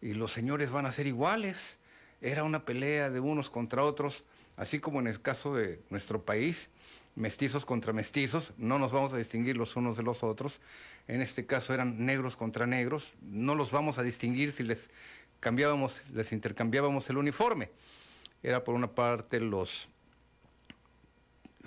[0.00, 1.78] y los señores van a ser iguales.
[2.20, 4.24] Era una pelea de unos contra otros,
[4.56, 6.70] así como en el caso de nuestro país,
[7.14, 10.60] mestizos contra mestizos, no nos vamos a distinguir los unos de los otros.
[11.08, 14.90] En este caso eran negros contra negros, no los vamos a distinguir si les
[15.40, 17.70] cambiábamos, les intercambiábamos el uniforme.
[18.42, 19.88] Era por una parte los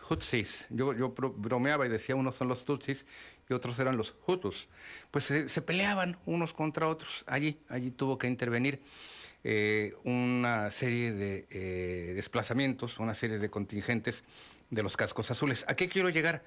[0.10, 0.68] Hutsis.
[0.70, 3.06] Yo, yo bromeaba y decía unos son los Tutsis
[3.50, 4.68] y otros eran los Hutus.
[5.12, 7.24] Pues se, peleaban unos contra otros.
[7.28, 8.82] Allí, allí tuvo que intervenir
[9.44, 14.24] eh, una serie de eh, desplazamientos, una serie de contingentes
[14.70, 15.66] de los cascos azules.
[15.68, 16.44] ¿A qué quiero llegar?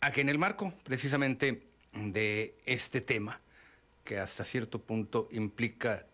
[0.00, 3.40] A que en el marco precisamente de este tema,
[4.04, 6.06] que hasta cierto punto implica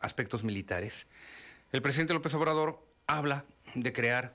[0.00, 1.06] aspectos militares,
[1.72, 4.34] el presidente López Obrador habla de crear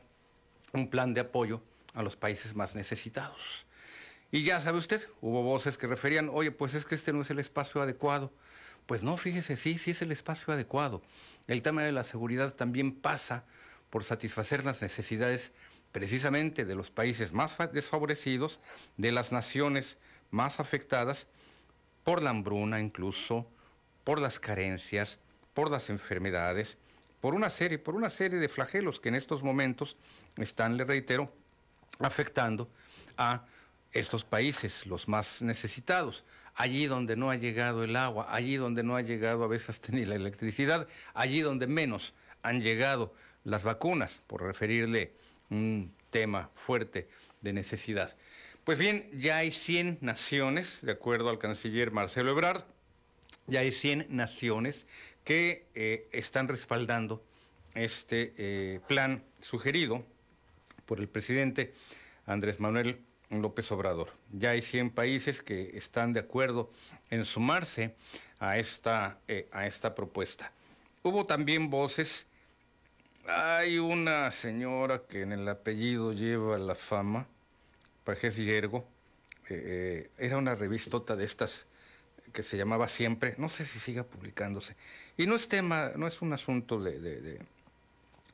[0.74, 1.62] un plan de apoyo
[1.94, 3.66] a los países más necesitados.
[4.32, 7.30] Y ya sabe usted, hubo voces que referían, oye, pues es que este no es
[7.30, 8.34] el espacio adecuado.
[8.88, 11.02] Pues no, fíjese, sí, sí es el espacio adecuado.
[11.48, 13.46] El tema de la seguridad también pasa
[13.90, 15.54] por satisfacer las necesidades
[15.92, 18.60] precisamente de los países más desfavorecidos,
[18.98, 19.98] de las naciones
[20.32, 21.28] más afectadas
[22.04, 23.48] por la hambruna incluso,
[24.04, 25.20] por las carencias,
[25.54, 26.78] por las enfermedades,
[27.22, 29.96] por una serie, por una serie de flagelos que en estos momentos
[30.38, 31.32] están, le reitero,
[32.00, 32.70] afectando
[33.18, 33.46] a
[33.92, 36.26] estos países, los más necesitados,
[36.56, 40.06] allí donde no ha llegado el agua, allí donde no ha llegado a veces ni
[40.06, 45.14] la electricidad, allí donde menos han llegado las vacunas, por referirle
[45.50, 47.08] un tema fuerte
[47.42, 48.16] de necesidad.
[48.64, 52.64] Pues bien, ya hay 100 naciones, de acuerdo al canciller Marcelo Ebrard,
[53.48, 54.88] ya hay 100 naciones
[55.26, 57.24] que eh, están respaldando
[57.76, 60.06] este eh, plan sugerido
[60.86, 61.74] por el presidente
[62.26, 64.10] Andrés Manuel López Obrador.
[64.32, 66.72] Ya hay 100 países que están de acuerdo
[67.10, 67.96] en sumarse
[68.40, 70.52] a esta, eh, a esta propuesta.
[71.02, 72.28] Hubo también voces,
[73.28, 77.28] hay una señora que en el apellido lleva la fama,
[78.04, 78.86] Pajés Hiergo,
[79.50, 81.66] eh, era una revistota de estas
[82.32, 84.76] que se llamaba Siempre, no sé si siga publicándose.
[85.18, 87.40] Y no es tema, no es un asunto de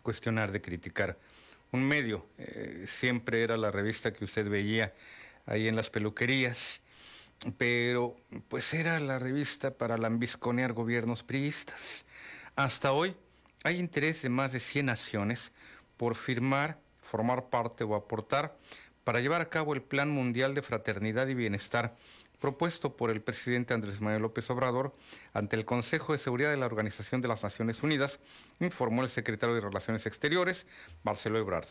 [0.01, 1.17] cuestionar, de criticar
[1.71, 2.25] un medio.
[2.37, 4.93] Eh, siempre era la revista que usted veía
[5.45, 6.81] ahí en las peluquerías,
[7.57, 12.05] pero pues era la revista para lambisconear gobiernos priistas.
[12.55, 13.15] Hasta hoy
[13.63, 15.51] hay interés de más de 100 naciones
[15.97, 18.57] por firmar, formar parte o aportar
[19.03, 21.95] para llevar a cabo el Plan Mundial de Fraternidad y Bienestar
[22.39, 24.95] propuesto por el presidente Andrés Manuel López Obrador
[25.33, 28.19] ante el Consejo de Seguridad de la Organización de las Naciones Unidas,
[28.59, 30.65] informó el secretario de Relaciones Exteriores,
[31.03, 31.67] Marcelo Ebrard.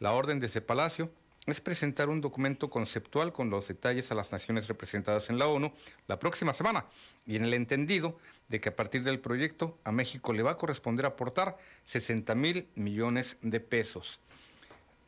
[0.00, 1.10] La orden de ese palacio
[1.46, 5.72] es presentar un documento conceptual con los detalles a las naciones representadas en la ONU
[6.08, 6.86] la próxima semana
[7.26, 10.56] y en el entendido de que a partir del proyecto a México le va a
[10.56, 14.20] corresponder aportar 60 mil millones de pesos.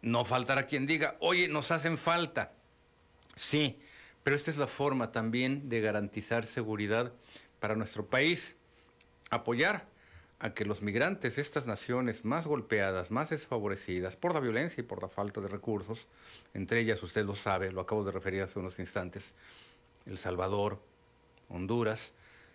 [0.02, 2.52] No faltará quien diga, oye, nos hacen falta.
[3.34, 3.78] Sí,
[4.26, 7.12] pero esta es la forma también de garantizar seguridad
[7.60, 8.56] para nuestro país.
[9.30, 9.86] Apoyar
[10.40, 14.84] a que los migrantes de estas naciones más golpeadas, más desfavorecidas por la violencia y
[14.84, 16.08] por la falta de recursos,
[16.54, 19.32] entre ellas usted lo sabe, lo acabo de referir hace unos instantes,
[20.06, 20.82] El Salvador,
[21.48, 22.12] Honduras,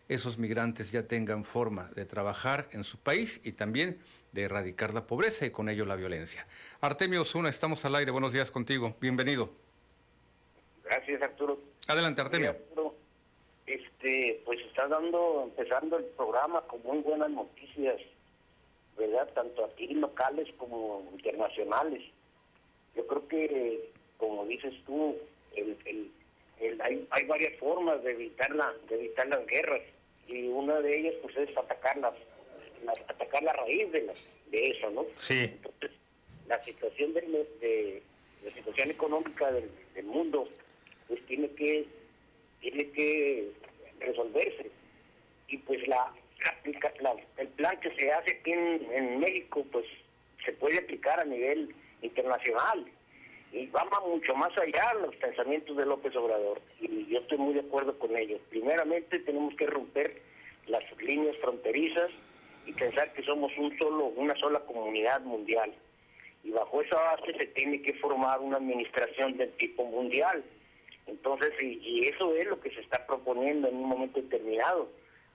[0.10, 3.98] esos migrantes ya tengan forma de trabajar en su país y también
[4.34, 6.46] de erradicar la pobreza y con ello la violencia.
[6.82, 9.71] Artemio Osuna, estamos al aire, buenos días contigo, bienvenido.
[10.92, 11.58] Gracias Arturo.
[11.88, 12.54] Adelante Artemio.
[13.66, 17.96] Este, pues está dando, empezando el programa con muy buenas noticias,
[18.98, 19.30] ¿verdad?
[19.34, 22.04] Tanto aquí locales como internacionales.
[22.94, 25.16] Yo creo que, como dices tú,
[25.56, 25.78] el,
[26.60, 29.84] el, hay, hay varias formas de evitar, la, de evitar las guerras
[30.28, 32.16] y una de ellas pues es atacar las,
[33.08, 34.14] atacar la raíz de,
[34.48, 35.06] de eso, ¿no?
[35.16, 35.40] Sí.
[35.40, 35.92] Entonces,
[36.48, 37.22] la situación de,
[37.62, 38.04] de
[38.44, 40.44] la situación económica del, del mundo
[41.12, 41.86] pues tiene que
[42.62, 43.52] tiene que
[44.00, 44.72] resolverse.
[45.50, 46.10] Y pues la,
[47.38, 49.86] el plan que se hace aquí en, México, pues
[50.46, 52.86] se puede aplicar a nivel internacional
[53.52, 57.60] y va mucho más allá los pensamientos de López Obrador y yo estoy muy de
[57.60, 58.40] acuerdo con ellos.
[58.50, 60.22] Primeramente tenemos que romper
[60.68, 62.10] las líneas fronterizas
[62.66, 65.74] y pensar que somos un solo una sola comunidad mundial
[66.46, 70.42] y bajo esa base se tiene que formar una administración del tipo mundial
[71.12, 74.90] entonces, y, eso es lo que se está proponiendo en un momento determinado,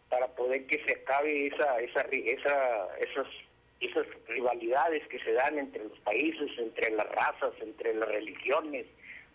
[0.08, 3.26] para poder que se acabe esa, esa, esa, esas,
[3.80, 8.86] esas rivalidades que se dan entre los países, entre las razas, entre las religiones,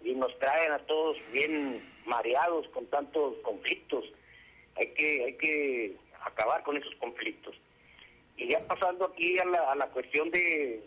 [0.04, 4.06] y nos traen a todos bien mareados con tantos conflictos.
[4.78, 7.56] Hay que, hay que acabar con esos conflictos.
[8.38, 10.82] Y ya pasando aquí a la, a la cuestión de,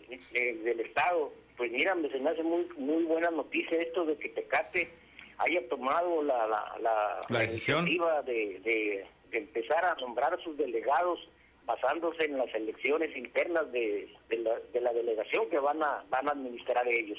[0.63, 4.27] del Estado, pues mira, me se me hace muy, muy buena noticia esto de que
[4.29, 4.89] Tecate
[5.37, 7.85] haya tomado la, la, la, decisión.
[7.85, 11.19] de, de, empezar a nombrar a sus delegados
[11.65, 16.27] basándose en las elecciones internas de, de, la, de la delegación que van a van
[16.27, 17.17] a administrar ellos.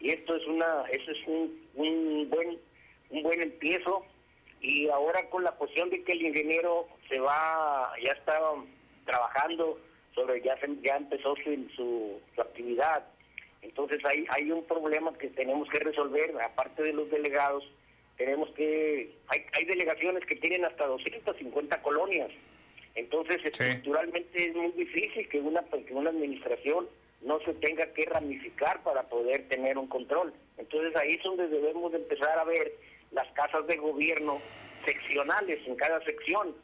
[0.00, 2.58] Y esto es una eso es un, un buen
[3.10, 4.04] un buen empiezo.
[4.60, 8.38] Y ahora con la cuestión de que el ingeniero se va ya está
[9.06, 9.78] trabajando
[10.14, 13.04] sobre ya ya empezó su, su actividad
[13.66, 17.64] entonces hay, hay un problema que tenemos que resolver, aparte de los delegados,
[18.16, 22.30] tenemos que, hay, hay delegaciones que tienen hasta 250 colonias,
[22.94, 26.88] entonces estructuralmente es muy difícil que una, que una administración
[27.22, 30.32] no se tenga que ramificar para poder tener un control.
[30.56, 32.72] Entonces ahí es donde debemos empezar a ver
[33.10, 34.40] las casas de gobierno
[34.84, 36.54] seccionales en cada sección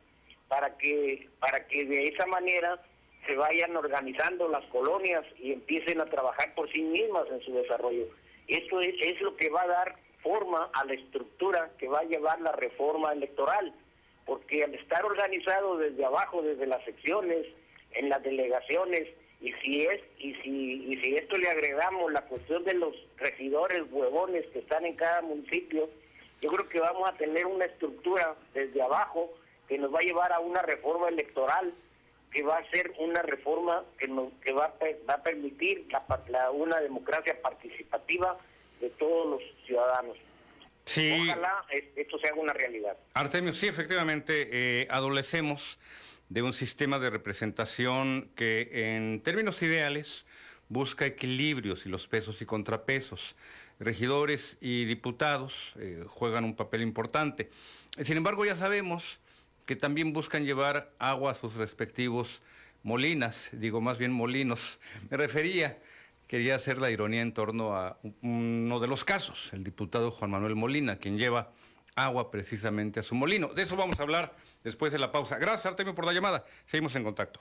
[0.49, 2.81] para que para que de esa manera
[3.27, 8.07] se vayan organizando las colonias y empiecen a trabajar por sí mismas en su desarrollo.
[8.49, 12.05] Esto es, es lo que va a dar forma a la estructura que va a
[12.05, 13.73] llevar la reforma electoral,
[14.27, 17.47] porque al estar organizado desde abajo, desde las secciones,
[17.93, 19.09] en las delegaciones,
[19.41, 23.83] y si es y si y si esto le agregamos la cuestión de los regidores
[23.91, 25.91] huevones que están en cada municipio,
[26.41, 29.33] yo creo que vamos a tener una estructura desde abajo
[29.69, 31.73] que nos va a llevar a una reforma electoral
[32.33, 34.07] que va a ser una reforma que,
[34.43, 34.75] que va,
[35.09, 35.87] va a permitir
[36.29, 38.39] la, una democracia participativa
[38.81, 40.17] de todos los ciudadanos.
[40.85, 41.29] Sí.
[41.29, 42.97] Ojalá esto sea una realidad.
[43.15, 45.79] Artemio, sí, efectivamente, eh, adolecemos
[46.29, 50.27] de un sistema de representación que en términos ideales
[50.69, 53.37] busca equilibrios y los pesos y contrapesos.
[53.79, 57.51] Regidores y diputados eh, juegan un papel importante.
[58.01, 59.21] Sin embargo, ya sabemos
[59.73, 62.43] que también buscan llevar agua a sus respectivos
[62.83, 64.79] molinas, digo más bien molinos.
[65.11, 65.79] Me refería,
[66.27, 70.57] quería hacer la ironía en torno a uno de los casos, el diputado Juan Manuel
[70.57, 71.53] Molina, quien lleva
[71.97, 73.49] agua precisamente a su molino.
[73.49, 75.39] De eso vamos a hablar después de la pausa.
[75.39, 76.45] Gracias, Artemio, por la llamada.
[76.67, 77.41] Seguimos en contacto.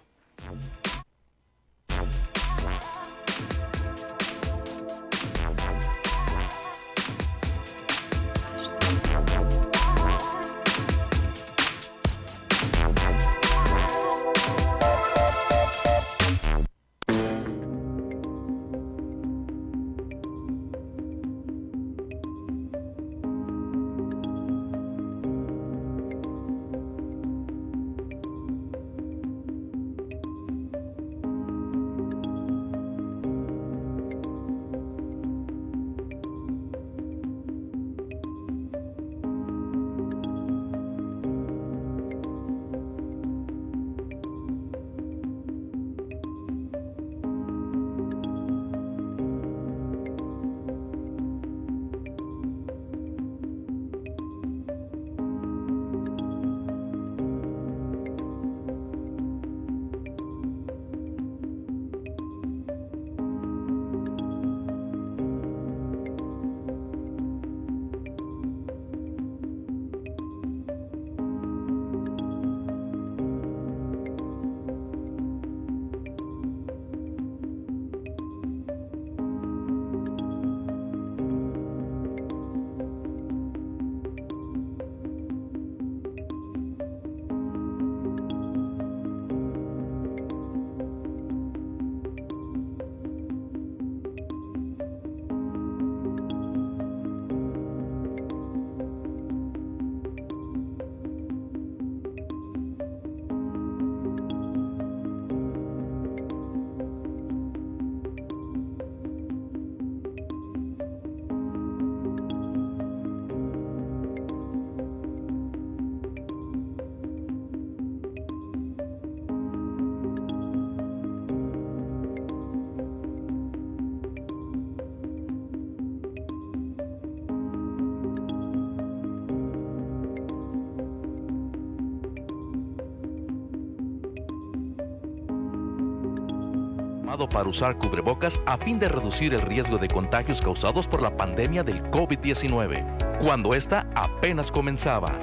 [137.32, 141.64] Para usar cubrebocas a fin de reducir el riesgo de contagios causados por la pandemia
[141.64, 145.18] del COVID-19, cuando esta apenas comenzaba.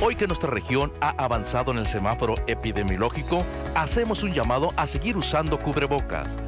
[0.00, 3.44] Hoy que nuestra región ha avanzado en el semáforo epidemiológico,
[3.74, 6.38] hacemos un llamado a seguir usando cubrebocas,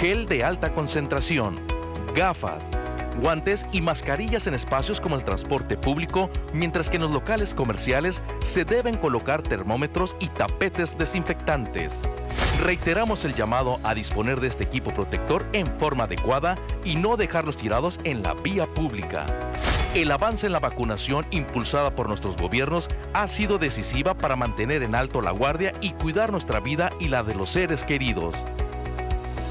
[0.00, 1.60] gel de alta concentración,
[2.14, 2.64] gafas,
[3.16, 8.22] guantes y mascarillas en espacios como el transporte público, mientras que en los locales comerciales
[8.42, 11.92] se deben colocar termómetros y tapetes desinfectantes.
[12.62, 17.56] Reiteramos el llamado a disponer de este equipo protector en forma adecuada y no dejarlos
[17.56, 19.26] tirados en la vía pública.
[19.94, 24.94] El avance en la vacunación impulsada por nuestros gobiernos ha sido decisiva para mantener en
[24.94, 28.34] alto la guardia y cuidar nuestra vida y la de los seres queridos.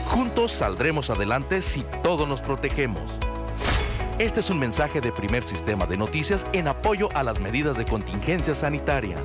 [0.07, 3.20] Juntos saldremos adelante si todos nos protegemos.
[4.19, 7.85] Este es un mensaje de primer sistema de noticias en apoyo a las medidas de
[7.85, 9.15] contingencia sanitaria.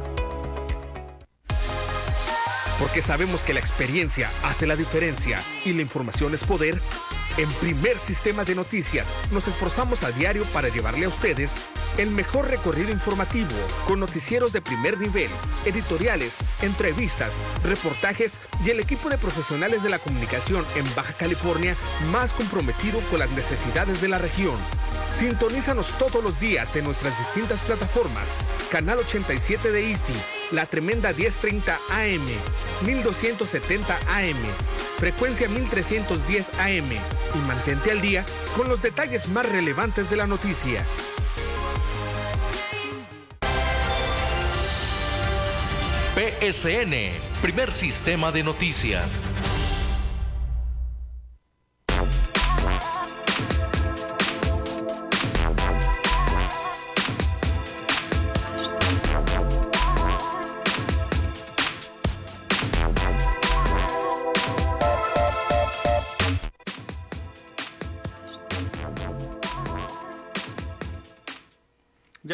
[2.79, 6.81] Porque sabemos que la experiencia hace la diferencia y la información es poder.
[7.37, 11.57] En primer sistema de noticias nos esforzamos a diario para llevarle a ustedes
[11.99, 13.51] el mejor recorrido informativo
[13.87, 15.31] con noticieros de primer nivel,
[15.65, 21.75] editoriales, entrevistas, reportajes y el equipo de profesionales de la comunicación en Baja California
[22.13, 24.57] más comprometido con las necesidades de la región.
[25.17, 28.37] Sintonízanos todos los días en nuestras distintas plataformas.
[28.71, 30.13] Canal 87 de Easy,
[30.51, 32.27] la tremenda 1030 AM,
[32.85, 34.37] 1270 AM,
[34.99, 40.85] frecuencia 1310 AM y mantente al día con los detalles más relevantes de la noticia.
[46.17, 47.13] PSN,
[47.43, 49.26] primer sistema de noticias.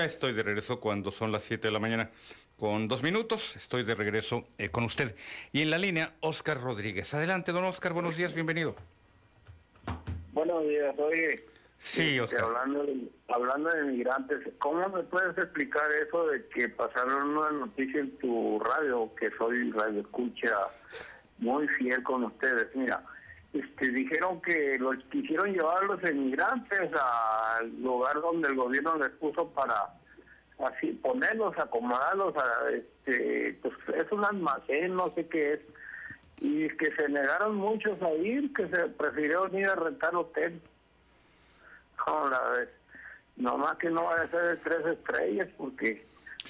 [0.02, 2.10] Ya estoy de regreso cuando son las 7 de la mañana.
[2.58, 5.14] Con dos minutos estoy de regreso eh, con usted.
[5.52, 7.14] Y en la línea, Oscar Rodríguez.
[7.14, 8.74] Adelante, don Oscar, buenos días, bienvenido.
[10.32, 11.46] Buenos días, oye.
[11.78, 12.44] Sí, este, Oscar.
[12.46, 18.00] hablando, de, hablando de migrantes, ¿cómo me puedes explicar eso de que pasaron una noticia
[18.00, 20.52] en tu radio, que soy radio escucha
[21.38, 22.74] muy fiel con ustedes?
[22.74, 23.04] Mira,
[23.52, 29.10] este, dijeron que los quisieron llevar a los emigrantes al lugar donde el gobierno les
[29.10, 29.92] puso para
[30.64, 35.60] así ponerlos, acomodarlos, a, este, pues es un almacén, no sé qué es,
[36.38, 40.60] y que se negaron muchos a ir, que se prefirieron ir a rentar hotel.
[42.06, 42.68] No, la vez,
[43.36, 46.04] nomás que no vaya a ser de tres estrellas, porque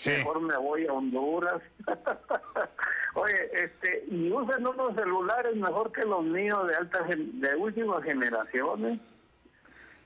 [0.07, 1.63] mejor me voy a Honduras.
[3.15, 8.03] Oye, este, y usan unos celulares mejor que los míos de alta gen- de últimas
[8.05, 9.01] generaciones.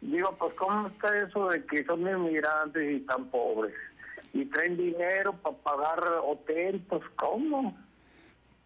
[0.00, 3.74] Digo, pues ¿cómo está eso de que son inmigrantes y tan pobres?
[4.32, 7.78] Y traen dinero para pagar hotel, pues ¿cómo?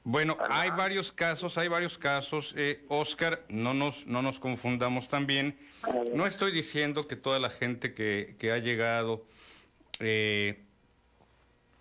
[0.02, 2.54] Bueno, hay varios casos, hay varios casos.
[2.56, 5.56] Eh, Oscar, no nos, no nos confundamos también.
[6.14, 9.24] No estoy diciendo que toda la gente que, que ha llegado
[10.00, 10.64] eh,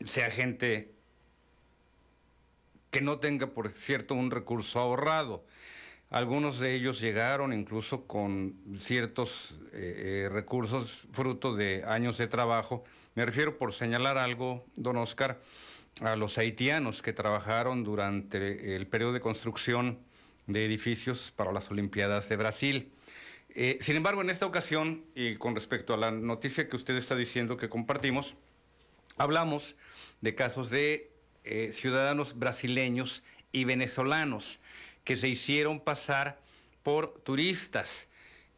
[0.04, 0.94] sea gente
[2.92, 5.44] que no tenga, por cierto, un recurso ahorrado.
[6.10, 12.84] Algunos de ellos llegaron incluso con ciertos eh, eh, recursos fruto de años de trabajo.
[13.14, 15.40] Me refiero, por señalar algo, don Oscar,
[16.02, 20.00] a los haitianos que trabajaron durante el periodo de construcción
[20.48, 22.92] de edificios para las Olimpiadas de Brasil.
[23.50, 27.16] Eh, sin embargo, en esta ocasión, y con respecto a la noticia que usted está
[27.16, 28.36] diciendo que compartimos,
[29.18, 29.76] hablamos
[30.22, 31.09] de casos de
[31.44, 34.60] eh, ciudadanos brasileños y venezolanos
[35.04, 36.40] que se hicieron pasar
[36.84, 38.08] por turistas.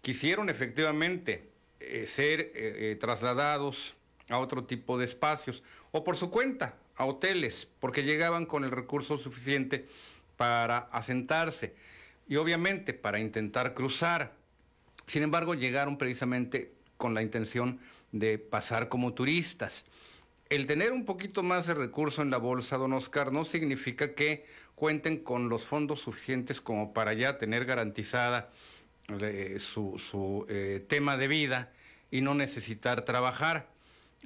[0.01, 3.95] Quisieron efectivamente eh, ser eh, trasladados
[4.29, 8.71] a otro tipo de espacios o por su cuenta a hoteles porque llegaban con el
[8.71, 9.87] recurso suficiente
[10.37, 11.75] para asentarse
[12.27, 14.33] y obviamente para intentar cruzar.
[15.05, 17.79] Sin embargo, llegaron precisamente con la intención
[18.11, 19.85] de pasar como turistas.
[20.51, 24.43] El tener un poquito más de recurso en la bolsa, don Oscar, no significa que
[24.75, 28.51] cuenten con los fondos suficientes como para ya tener garantizada
[29.21, 31.71] eh, su, eh, tema de vida
[32.11, 33.69] y no necesitar trabajar.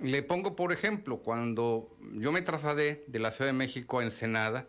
[0.02, 4.68] Le pongo, por ejemplo, cuando yo me trasladé de la Ciudad de México a Ensenada,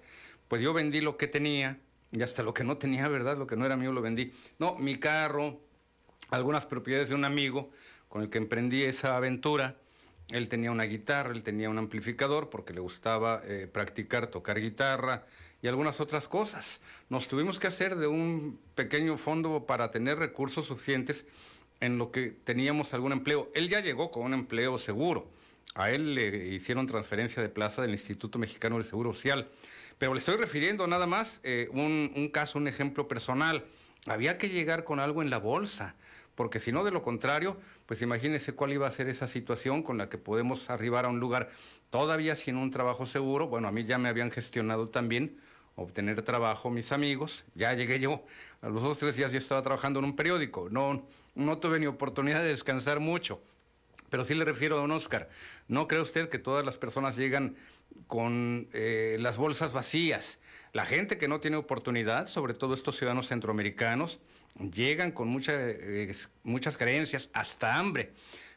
[0.49, 1.81] pues yo vendí lo que tenía
[2.13, 3.39] y hasta lo que no tenía, ¿verdad?
[3.39, 4.35] Lo que no era mío lo vendí.
[4.59, 5.59] No, mi carro,
[6.29, 7.71] algunas propiedades de un amigo
[8.11, 9.79] con el que emprendí esa aventura.
[10.31, 15.25] Él tenía una guitarra, él tenía un amplificador porque le gustaba eh, practicar, tocar guitarra
[15.63, 16.81] y algunas otras cosas.
[17.09, 21.27] Nos tuvimos que hacer de un pequeño fondo para tener recursos suficientes
[21.81, 23.51] en lo que teníamos algún empleo.
[23.55, 25.31] Él ya llegó con un empleo seguro.
[25.75, 29.49] A él le hicieron transferencia de plaza del Instituto Mexicano del Seguro Social.
[29.99, 33.65] Pero le estoy refiriendo nada más eh, un, un caso, un ejemplo personal.
[34.07, 35.95] Había que llegar con algo en la bolsa
[36.37, 37.57] porque si no, de lo contrario,
[37.87, 41.19] pues imagínense cuál iba a ser esa situación con la que podemos arribar a un
[41.19, 41.49] lugar
[41.91, 43.49] todavía sin un trabajo seguro.
[43.49, 45.41] Bueno, a mí ya me habían gestionado también
[45.77, 47.45] obtener trabajo mis amigos.
[47.55, 48.23] Ya llegué yo,
[48.61, 50.69] a los dos, tres días ya estaba trabajando en un periódico.
[50.71, 53.41] No, no tuve ni oportunidad de descansar mucho.
[54.11, 55.29] Pero sí le refiero a don Oscar,
[55.69, 57.57] ¿no cree usted que todas las personas llegan
[58.07, 60.39] con eh, las bolsas vacías?
[60.73, 64.21] La gente que no tiene oportunidad, sobre todo estos ciudadanos centroamericanos,
[64.73, 68.13] llegan con eh, muchas creencias, hasta hambre.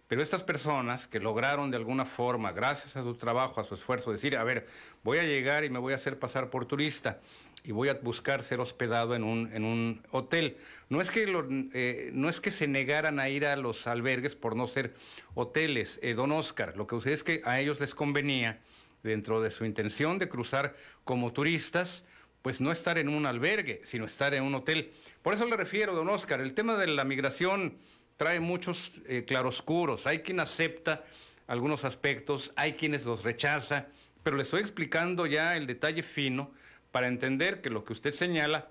[0.07, 4.11] Pero estas personas que lograron de alguna forma, gracias a su trabajo, a su esfuerzo,
[4.11, 4.67] decir, a ver,
[5.03, 7.19] voy a llegar y me voy a hacer pasar por turista
[7.63, 10.57] y voy a buscar ser hospedado en un, en un hotel.
[10.89, 11.25] No es, que
[11.73, 14.95] eh, no es que se negaran a ir a los albergues por no ser
[15.35, 18.61] hoteles, eh, don Oscar, lo que sucede es que a ellos les convenía,
[19.03, 22.03] dentro de su intención de cruzar como turistas,
[22.41, 24.91] pues no estar en un albergue, sino estar en un hotel.
[25.21, 27.77] Por eso le refiero, don Oscar, el tema de la migración
[28.15, 30.07] trae muchos eh, claroscuros.
[30.07, 31.03] Hay quien acepta
[31.47, 33.87] algunos aspectos, hay quienes los rechaza,
[34.23, 36.51] pero le estoy explicando ya el detalle fino
[36.91, 38.69] para entender que lo que usted señala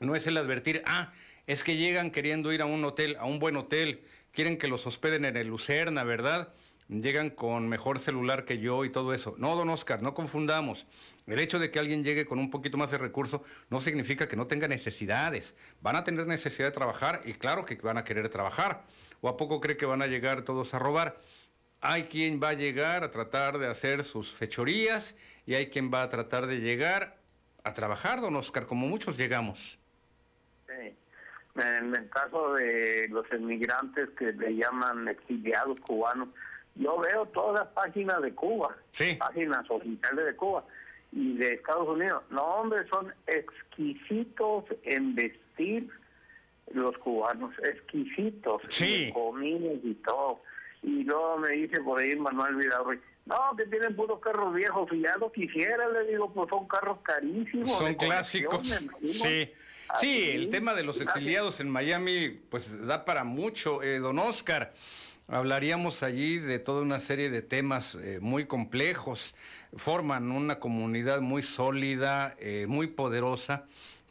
[0.00, 1.12] no es el advertir, ah,
[1.46, 4.86] es que llegan queriendo ir a un hotel, a un buen hotel, quieren que los
[4.86, 6.52] hospeden en el Lucerna, ¿verdad?
[6.88, 9.34] llegan con mejor celular que yo y todo eso.
[9.38, 10.86] No, don Oscar, no confundamos.
[11.26, 14.36] El hecho de que alguien llegue con un poquito más de recurso no significa que
[14.36, 15.56] no tenga necesidades.
[15.80, 18.84] Van a tener necesidad de trabajar y claro que van a querer trabajar.
[19.20, 21.16] ¿O a poco cree que van a llegar todos a robar?
[21.80, 25.16] Hay quien va a llegar a tratar de hacer sus fechorías
[25.46, 27.16] y hay quien va a tratar de llegar
[27.64, 29.78] a trabajar, don Oscar, como muchos llegamos.
[30.68, 30.96] Sí.
[31.56, 36.28] En el caso de los inmigrantes que le llaman exiliados cubanos,
[36.76, 38.76] yo veo todas las páginas de Cuba,
[39.18, 40.64] páginas oficiales de Cuba
[41.12, 42.22] y de Estados Unidos.
[42.30, 45.88] No, hombre, son exquisitos en vestir
[46.72, 49.10] los cubanos, exquisitos, sí.
[49.12, 50.40] comidas y todo.
[50.82, 55.02] Y luego me dice por ahí Manuel Vidal, no, que tienen puros carros viejos, y
[55.02, 57.76] ya lo quisiera, le digo, pues son carros carísimos.
[57.76, 58.68] Son clásicos,
[59.04, 59.52] sí.
[60.00, 64.72] Sí, el tema de los exiliados en Miami, pues da para mucho, eh, don Oscar.
[65.28, 69.34] Hablaríamos allí de toda una serie de temas eh, muy complejos,
[69.76, 73.64] forman una comunidad muy sólida, eh, muy poderosa,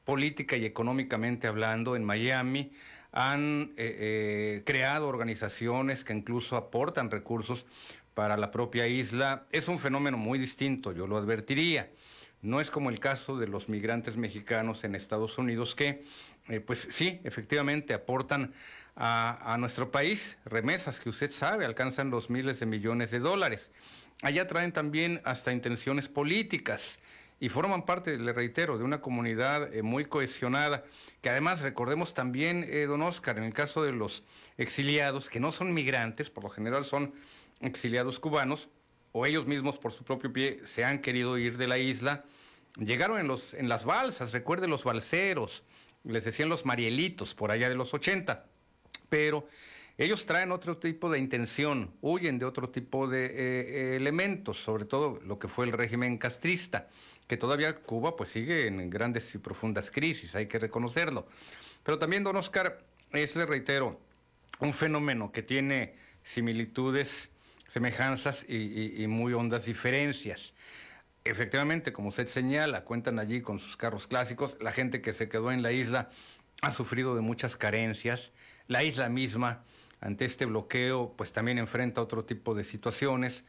[0.04, 2.74] política y económicamente hablando en Miami.
[3.14, 7.66] Han eh, creado organizaciones que incluso aportan recursos
[8.14, 9.46] para la propia isla.
[9.54, 11.90] Es un fenómeno muy distinto, yo lo advertiría.
[12.42, 16.04] No es como el caso de los migrantes mexicanos en Estados Unidos que,
[16.68, 18.54] pues sí, efectivamente aportan
[18.96, 23.72] a, nuestro país, remesas que usted sabe alcanzan los miles de millones de dólares.
[24.22, 27.00] Allá traen también hasta intenciones políticas
[27.40, 30.86] y forman parte, le reitero, de una comunidad eh, muy cohesionada,
[31.22, 34.24] que además recordemos también, eh, don Oscar, en el caso de los
[34.58, 37.14] exiliados, que no son migrantes, por lo general son
[37.60, 38.70] exiliados cubanos,
[39.12, 42.24] o ellos mismos por su propio pie se han querido ir de la isla,
[42.78, 45.64] llegaron en, los, en las balsas, recuerde los balseros,
[46.06, 48.46] les decían los marielitos por allá de los 80
[49.16, 49.48] pero
[49.98, 55.22] ellos traen otro tipo de intención, huyen de otro tipo de eh, elementos, sobre todo
[55.24, 56.90] lo que fue el régimen castrista,
[57.26, 61.30] que todavía Cuba pues sigue en grandes y profundas crisis, hay que reconocerlo.
[61.82, 64.02] Pero también, don Oscar, es, le reitero,
[64.60, 67.30] un fenómeno que tiene similitudes,
[67.70, 70.56] semejanzas y, y muy hondas diferencias.
[71.24, 75.54] Efectivamente, como usted señala, cuentan allí con sus carros clásicos, la gente que se quedó
[75.54, 76.10] en la isla
[76.62, 78.34] ha sufrido de muchas carencias,
[78.68, 79.64] la isla misma,
[80.02, 83.44] ante este bloqueo, pues también enfrenta otro tipo de situaciones.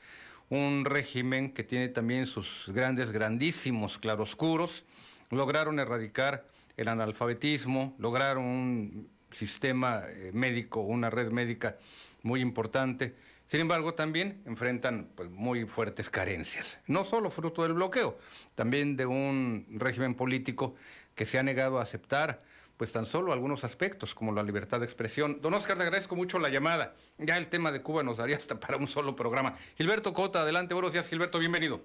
[0.49, 4.85] Un régimen que tiene también sus grandes, grandísimos claroscuros.
[5.31, 6.47] Lograron erradicar
[6.77, 11.77] el analfabetismo, lograron un sistema eh, médico, una red médica
[12.23, 13.15] muy importante.
[13.49, 18.19] Sin embargo, también enfrentan pues, muy fuertes carencias, no solo fruto del bloqueo,
[18.55, 20.75] también de un régimen político
[21.15, 22.43] que se ha negado a aceptar
[22.77, 25.41] pues tan solo algunos aspectos como la libertad de expresión.
[25.41, 26.95] Don Oscar, le agradezco mucho la llamada.
[27.19, 29.55] Ya el tema de Cuba nos daría hasta para un solo programa.
[29.77, 31.81] Gilberto Cota, adelante, buenos días, Gilberto, bienvenido.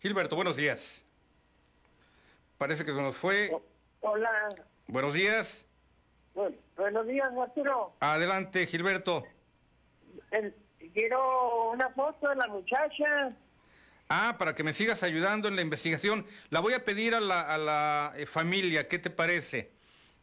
[0.00, 1.02] Gilberto, buenos días.
[2.58, 3.50] Parece que se nos fue.
[4.00, 4.30] Hola.
[4.86, 5.66] Buenos días.
[6.76, 7.94] buenos días, Arturo.
[8.00, 9.24] Adelante, Gilberto.
[10.94, 13.34] quiero una foto de la muchacha.
[14.08, 16.24] Ah, para que me sigas ayudando en la investigación.
[16.50, 19.70] La voy a pedir a la, a la eh, familia, ¿qué te parece?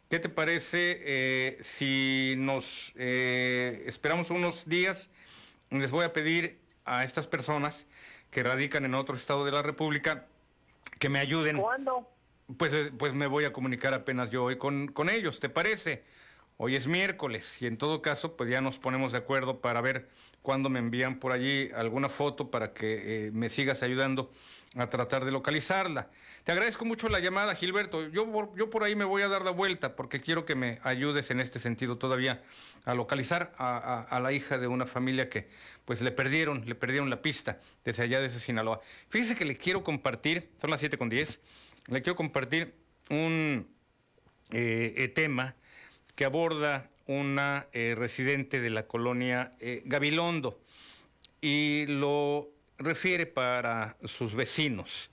[0.09, 5.09] ¿Qué te parece eh, si nos eh, esperamos unos días?
[5.71, 7.87] Les voy a pedir a estas personas
[8.29, 10.27] que radican en otro estado de la República
[10.99, 11.57] que me ayuden.
[11.57, 12.07] ¿Cuándo?
[12.57, 16.03] Pues, eh, pues me voy a comunicar apenas yo hoy con, con ellos, ¿te parece?
[16.65, 20.07] Hoy es miércoles y en todo caso pues ya nos ponemos de acuerdo para ver
[20.41, 24.31] cuándo me envían por allí alguna foto para que eh, me sigas ayudando
[24.77, 26.09] a tratar de localizarla.
[26.45, 28.07] Te agradezco mucho la llamada, Gilberto.
[28.07, 31.31] Yo, yo por ahí me voy a dar la vuelta porque quiero que me ayudes
[31.31, 32.41] en este sentido todavía
[32.85, 35.49] a localizar a, la hija de una familia que
[35.83, 38.79] pues le perdieron, le perdieron la pista desde allá de ese Sinaloa.
[39.09, 41.41] Fíjese que le quiero compartir, son las 7 con 10,
[41.87, 42.73] le quiero compartir
[43.09, 43.67] un
[44.53, 45.57] eh, eh, tema
[46.15, 50.59] que aborda una eh, residente de la colonia eh, Gabilondo
[51.41, 55.09] y lo refiere para sus vecinos.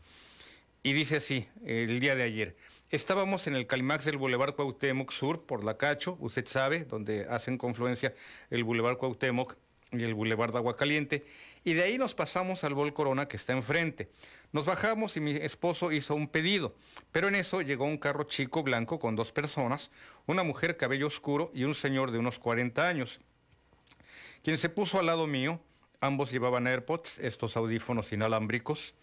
[0.82, 2.56] Y dice así, el día de ayer,
[2.90, 7.58] estábamos en el Calimax del Boulevard Cuauhtémoc Sur por la Cacho, usted sabe, donde hacen
[7.58, 8.14] confluencia
[8.50, 9.56] el Boulevard Cuauhtémoc
[9.92, 11.24] y el Boulevard Aguacaliente,
[11.64, 14.08] y de ahí nos pasamos al Bol Corona que está enfrente.
[14.52, 16.74] Nos bajamos y mi esposo hizo un pedido,
[17.12, 19.90] pero en eso llegó un carro chico blanco con dos personas,
[20.26, 23.20] una mujer cabello oscuro y un señor de unos 40 años.
[24.42, 25.60] Quien se puso al lado mío,
[26.00, 28.94] ambos llevaban AirPods, estos audífonos inalámbricos.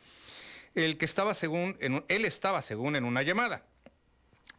[0.75, 3.65] El que estaba según, él estaba según en una llamada.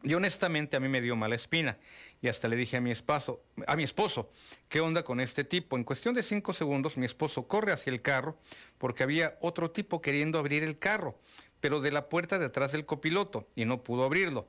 [0.02, 1.76] Y honestamente a mí me dio mala espina.
[2.22, 4.30] Y hasta le dije a mi esposo, a mi esposo,
[4.68, 5.76] ¿qué onda con este tipo?
[5.76, 8.38] En cuestión de cinco segundos, mi esposo corre hacia el carro
[8.78, 11.18] porque había otro tipo queriendo abrir el carro,
[11.60, 14.48] pero de la puerta de atrás del copiloto, y no pudo abrirlo.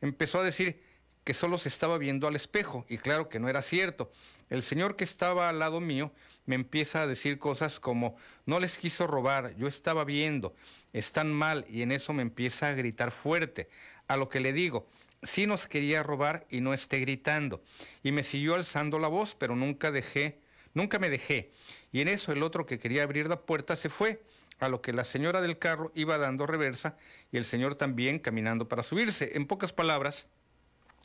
[0.00, 0.82] Empezó a decir
[1.24, 4.10] que solo se estaba viendo al espejo, y claro que no era cierto.
[4.48, 6.12] El señor que estaba al lado mío
[6.46, 8.16] me empieza a decir cosas como,
[8.46, 10.54] no les quiso robar, yo estaba viendo,
[10.92, 13.68] están mal, y en eso me empieza a gritar fuerte.
[14.08, 14.88] A lo que le digo,
[15.22, 17.62] sí nos quería robar y no esté gritando.
[18.02, 20.40] Y me siguió alzando la voz, pero nunca dejé,
[20.74, 21.52] nunca me dejé.
[21.92, 24.22] Y en eso el otro que quería abrir la puerta se fue,
[24.60, 26.96] a lo que la señora del carro iba dando reversa
[27.30, 29.32] y el señor también caminando para subirse.
[29.34, 30.26] En pocas palabras,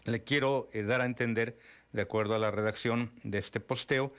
[0.05, 1.57] le quiero eh, dar a entender,
[1.91, 4.13] de acuerdo a la redacción de este posteo,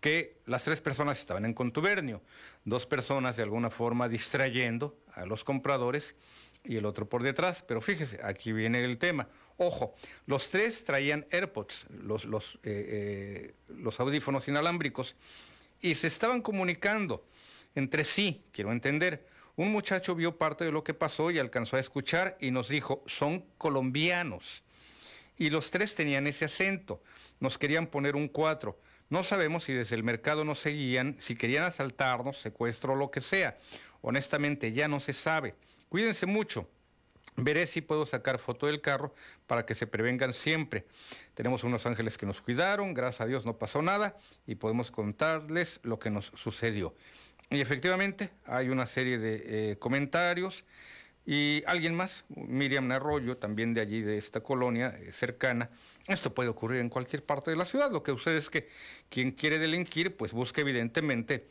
[0.00, 2.22] que las tres personas estaban en contubernio,
[2.64, 6.16] dos personas de alguna forma distrayendo a los compradores
[6.64, 7.64] y el otro por detrás.
[7.66, 9.28] Pero fíjese, aquí viene el tema.
[9.56, 9.94] Ojo,
[10.26, 15.14] los tres traían AirPods, los, los, eh, eh, los audífonos inalámbricos,
[15.80, 17.24] y se estaban comunicando
[17.74, 19.26] entre sí, quiero entender.
[19.56, 23.02] Un muchacho vio parte de lo que pasó y alcanzó a escuchar y nos dijo,
[23.06, 24.62] son colombianos.
[25.36, 27.02] Y los tres tenían ese acento,
[27.40, 28.78] nos querían poner un cuatro.
[29.10, 33.20] No sabemos si desde el mercado nos seguían, si querían asaltarnos, secuestro o lo que
[33.20, 33.58] sea.
[34.00, 35.54] Honestamente, ya no se sabe.
[35.92, 36.66] Cuídense mucho.
[37.36, 39.12] Veré si puedo sacar foto del carro
[39.46, 40.86] para que se prevengan siempre.
[41.34, 44.16] Tenemos unos ángeles que nos cuidaron, gracias a Dios no pasó nada
[44.46, 46.94] y podemos contarles lo que nos sucedió.
[47.50, 50.64] Y efectivamente hay una serie de eh, comentarios
[51.26, 55.68] y alguien más, Miriam Arroyo, también de allí, de esta colonia eh, cercana.
[56.08, 57.92] Esto puede ocurrir en cualquier parte de la ciudad.
[57.92, 58.70] Lo que sucede es que
[59.10, 61.46] quien quiere delinquir, pues busca evidentemente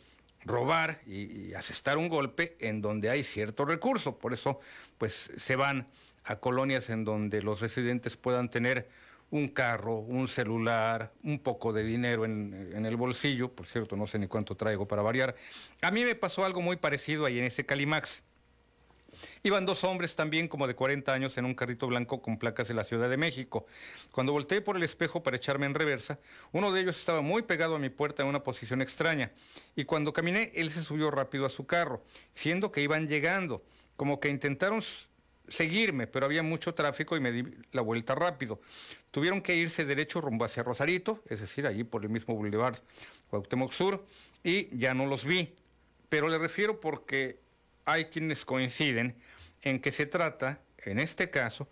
[0.46, 4.18] robar y, asestar un golpe en donde hay cierto recurso.
[4.18, 4.60] Por eso,
[4.98, 5.88] pues se van
[6.24, 8.90] a colonias en donde los residentes puedan tener
[9.30, 13.50] un carro, un celular, un poco de dinero en, en el bolsillo.
[13.50, 15.36] Por cierto, no sé ni cuánto traigo para variar.
[15.82, 18.24] A mí me pasó algo muy parecido ahí en ese Calimax.
[19.44, 22.74] Iban dos hombres también como de 40 años en un carrito blanco con placas de
[22.74, 23.66] la Ciudad de México.
[24.12, 26.20] Cuando volteé por el espejo para echarme en reversa,
[26.52, 29.32] uno de ellos estaba muy pegado a mi puerta en una posición extraña.
[29.76, 33.64] Y cuando caminé, él se subió rápido a su carro, siendo que iban llegando,
[33.96, 34.82] como que intentaron
[35.48, 38.62] seguirme, pero había mucho tráfico y me di la vuelta rápido.
[39.12, 42.78] Tuvieron que irse derecho rumbo hacia Rosarito, es decir, allí por el mismo Boulevard
[43.30, 44.06] Cuauhtémoc Sur,
[44.44, 45.54] y ya no los vi.
[46.10, 47.40] Pero le refiero porque
[47.86, 49.16] hay quienes coinciden
[49.62, 51.68] en que se trata, en este caso,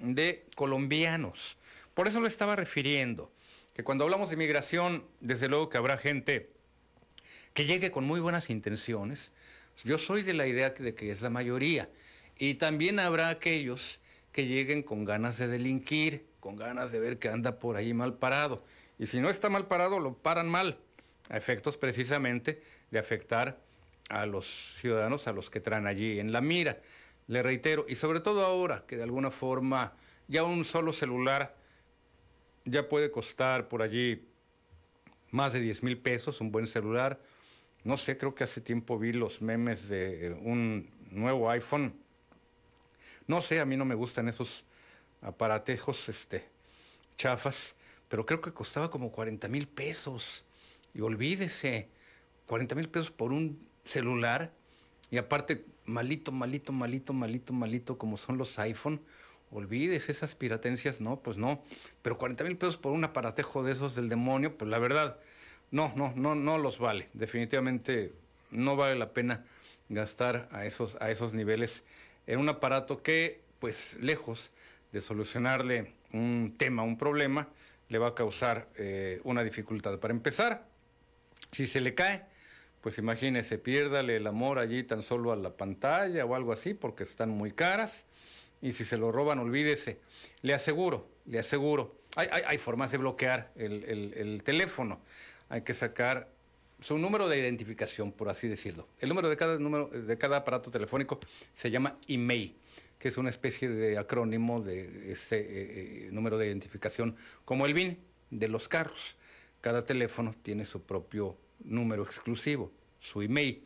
[0.00, 1.56] de colombianos.
[1.94, 3.32] Por eso lo estaba refiriendo,
[3.74, 6.50] que cuando hablamos de migración, desde luego que habrá gente
[7.54, 9.32] que llegue con muy buenas intenciones.
[9.84, 11.88] Yo soy de la idea de que es la mayoría.
[12.38, 14.00] Y también habrá aquellos
[14.32, 18.14] que lleguen con ganas de delinquir, con ganas de ver que anda por ahí mal
[18.14, 18.64] parado.
[18.98, 20.78] Y si no está mal parado, lo paran mal,
[21.28, 23.58] a efectos precisamente de afectar
[24.10, 24.46] a los
[24.76, 26.80] ciudadanos, a los que traen allí en la mira.
[27.28, 29.94] Le reitero, y sobre todo ahora que de alguna forma
[30.28, 31.56] ya un solo celular
[32.64, 34.28] ya puede costar por allí
[35.30, 37.20] más de 10 mil pesos, un buen celular,
[37.84, 41.94] no sé, creo que hace tiempo vi los memes de eh, un nuevo iPhone.
[43.26, 44.64] No sé, a mí no me gustan esos
[45.22, 46.44] aparatejos este,
[47.16, 47.76] chafas,
[48.08, 50.44] pero creo que costaba como 40 mil pesos.
[50.92, 51.88] Y olvídese,
[52.46, 54.52] 40 mil pesos por un celular
[55.10, 59.00] y aparte malito, malito, malito, malito, malito como son los iPhone.
[59.50, 61.62] Olvídese esas piratencias, no, pues no.
[62.02, 65.18] Pero 40 mil pesos por un aparatejo de esos del demonio, pues la verdad,
[65.70, 67.08] no, no, no, no los vale.
[67.14, 68.12] Definitivamente
[68.50, 69.44] no vale la pena
[69.88, 71.82] gastar a esos, a esos niveles
[72.26, 74.52] en un aparato que, pues lejos
[74.92, 77.48] de solucionarle un tema, un problema,
[77.88, 79.98] le va a causar eh, una dificultad.
[79.98, 80.64] Para empezar,
[81.50, 82.24] si se le cae,
[82.80, 87.04] pues imagínese, piérdale el amor allí tan solo a la pantalla o algo así, porque
[87.04, 88.06] están muy caras.
[88.62, 89.98] Y si se lo roban, olvídese.
[90.42, 91.96] Le aseguro, le aseguro.
[92.16, 95.00] Hay, hay, formas de bloquear el, el, el, teléfono.
[95.48, 96.28] Hay que sacar
[96.80, 98.88] su número de identificación, por así decirlo.
[98.98, 101.20] El número de cada, número, de cada aparato telefónico
[101.54, 102.56] se llama email,
[102.98, 107.74] que es una especie de acrónimo de ese eh, eh, número de identificación, como el
[107.74, 107.98] BIN
[108.30, 109.16] de los carros.
[109.60, 113.64] Cada teléfono tiene su propio número exclusivo, su email.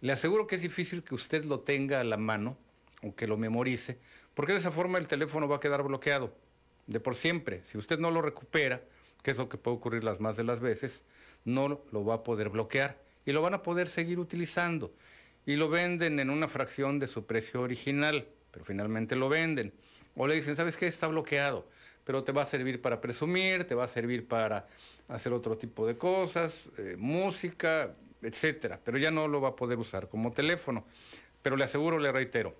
[0.00, 2.56] Le aseguro que es difícil que usted lo tenga a la mano
[3.02, 3.98] o que lo memorice,
[4.34, 6.34] porque de esa forma el teléfono va a quedar bloqueado
[6.86, 7.62] de por siempre.
[7.64, 8.82] Si usted no lo recupera,
[9.22, 11.04] que es lo que puede ocurrir las más de las veces,
[11.44, 14.92] no lo va a poder bloquear y lo van a poder seguir utilizando.
[15.46, 19.72] Y lo venden en una fracción de su precio original, pero finalmente lo venden.
[20.16, 20.86] O le dicen, ¿sabes qué?
[20.86, 21.68] Está bloqueado,
[22.04, 24.66] pero te va a servir para presumir, te va a servir para
[25.08, 29.78] hacer otro tipo de cosas, eh, música, etcétera, pero ya no lo va a poder
[29.78, 30.84] usar como teléfono.
[31.42, 32.54] Pero le aseguro, le reitero,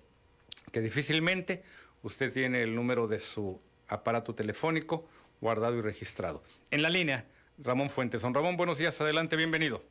[0.71, 1.63] que difícilmente
[2.03, 5.07] usted tiene el número de su aparato telefónico
[5.41, 6.43] guardado y registrado.
[6.71, 7.25] En la línea,
[7.57, 8.21] Ramón Fuentes.
[8.21, 9.81] Don Ramón, buenos días, adelante, bienvenido.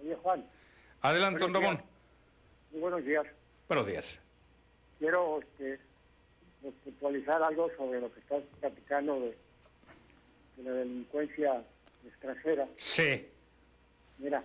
[0.00, 0.46] Oye, Juan.
[1.00, 1.76] Adelante, don Ramón.
[1.76, 1.86] Días.
[2.72, 3.26] Muy buenos días.
[3.68, 4.20] Buenos días.
[4.98, 5.80] Quiero este,
[6.84, 9.36] puntualizar algo sobre lo que estás platicando de,
[10.62, 11.62] de la delincuencia
[12.06, 12.68] extranjera.
[12.76, 13.26] Sí.
[14.18, 14.42] Mira,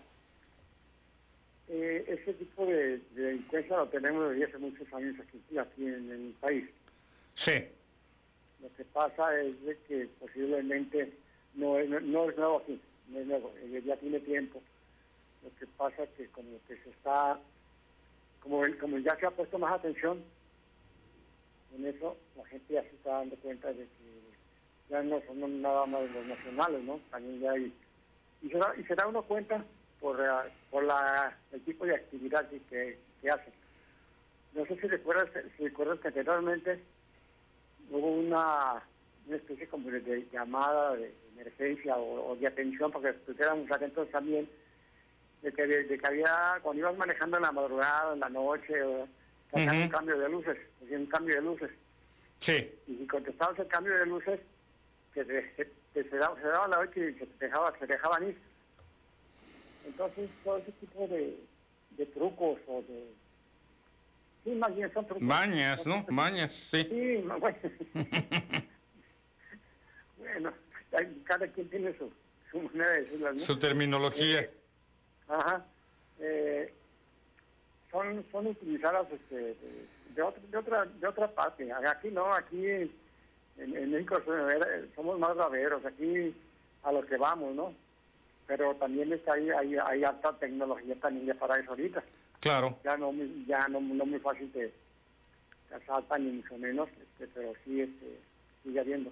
[1.69, 6.11] eh, ese tipo de, de, delincuencia lo tenemos desde hace muchos años aquí, aquí en,
[6.11, 6.65] en el país.
[7.35, 7.67] Sí.
[8.61, 11.13] Lo que pasa es de que posiblemente
[11.53, 14.61] no es, no, no es nuevo aquí, no es nuevo, eh, ya tiene tiempo.
[15.43, 17.39] Lo que pasa es que como que se está,
[18.39, 20.23] como, el, como ya se ha puesto más atención
[21.75, 24.26] en eso, la gente ya se está dando cuenta de que
[24.89, 26.99] ya no son nada más los nacionales, ¿no?
[27.11, 27.73] También ya hay...
[28.41, 29.63] Y se da, y se da uno cuenta
[29.99, 33.53] por, uh, por la, el tipo de actividad que, que, que hacen.
[34.53, 36.83] No sé si recuerdas, si recuerdas que anteriormente
[37.89, 38.81] hubo una,
[39.27, 43.71] una especie como de, de llamada de emergencia o, o, de atención para que estuviéramos
[43.71, 44.49] atentos también
[45.41, 48.81] de que, de, de que había, cuando ibas manejando en la madrugada, en la noche,
[48.83, 49.07] o, uh
[49.51, 49.83] -huh.
[49.83, 50.57] un cambio de luces,
[50.89, 51.71] un cambio de luces.
[52.39, 52.71] Sí.
[52.87, 54.39] Y si contestabas el cambio de luces,
[55.25, 58.37] que se, daba, se daba la noche y se dejaba, se dejaban ir.
[59.85, 61.39] Entonces, todo ese tipo de,
[61.91, 63.07] de trucos o de...
[64.43, 65.23] Sí, más bien son trucos.
[65.23, 66.05] Mañas, ¿no?
[66.09, 66.83] Mañas, sí.
[66.83, 67.59] Sí, bueno.
[70.17, 70.53] bueno,
[71.23, 72.11] cada quien tiene su,
[72.51, 73.39] su manera de decirlo, ¿no?
[73.39, 74.41] Su terminología.
[74.41, 74.53] Eh,
[75.27, 75.65] ajá.
[76.19, 76.73] Eh,
[77.91, 81.71] son, son utilizadas este, de, de, otra, de, otra, de otra parte.
[81.71, 82.91] Aquí no, aquí
[83.57, 84.21] en, en México
[84.95, 86.35] somos más raveros, aquí
[86.83, 87.73] a lo que vamos, ¿no?
[88.45, 92.03] Pero también está ahí, hay, hay alta tecnología también ya para eso ahorita.
[92.39, 92.77] Claro.
[92.83, 93.13] Ya no,
[93.45, 94.71] ya no, no muy fácil de
[95.73, 98.19] asaltan ni mucho menos, este, pero sí este,
[98.63, 99.11] sigue habiendo.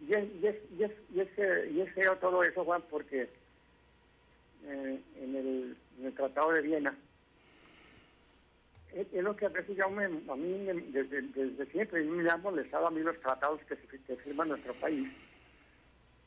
[0.00, 3.28] Y es, y es, y es, y es, y es feo todo eso, Juan, porque
[4.64, 6.96] eh, en, el, en el Tratado de Viena,
[8.94, 9.50] es, es, lo que a
[9.88, 13.86] me, a mí desde, desde siempre me ha molestado a mí los tratados que, se,
[13.86, 15.08] que firma nuestro país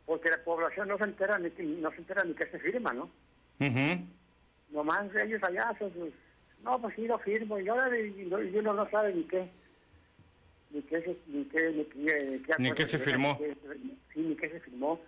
[0.05, 2.93] porque la población no se entera ni que, no se entera ni que se firma,
[2.93, 3.09] ¿no?
[3.59, 4.05] Uh -huh.
[4.69, 6.13] Nomás ellos allá hacen sus,
[6.63, 9.49] no, pues sí lo firmo, y ahora y, y uno no sabe ni qué,
[10.71, 13.37] ni qué, se, ni qué, ni qué, qué, ni se firmó.
[13.39, 13.57] Ni qué,
[14.13, 14.99] sí, ni qué se firmó.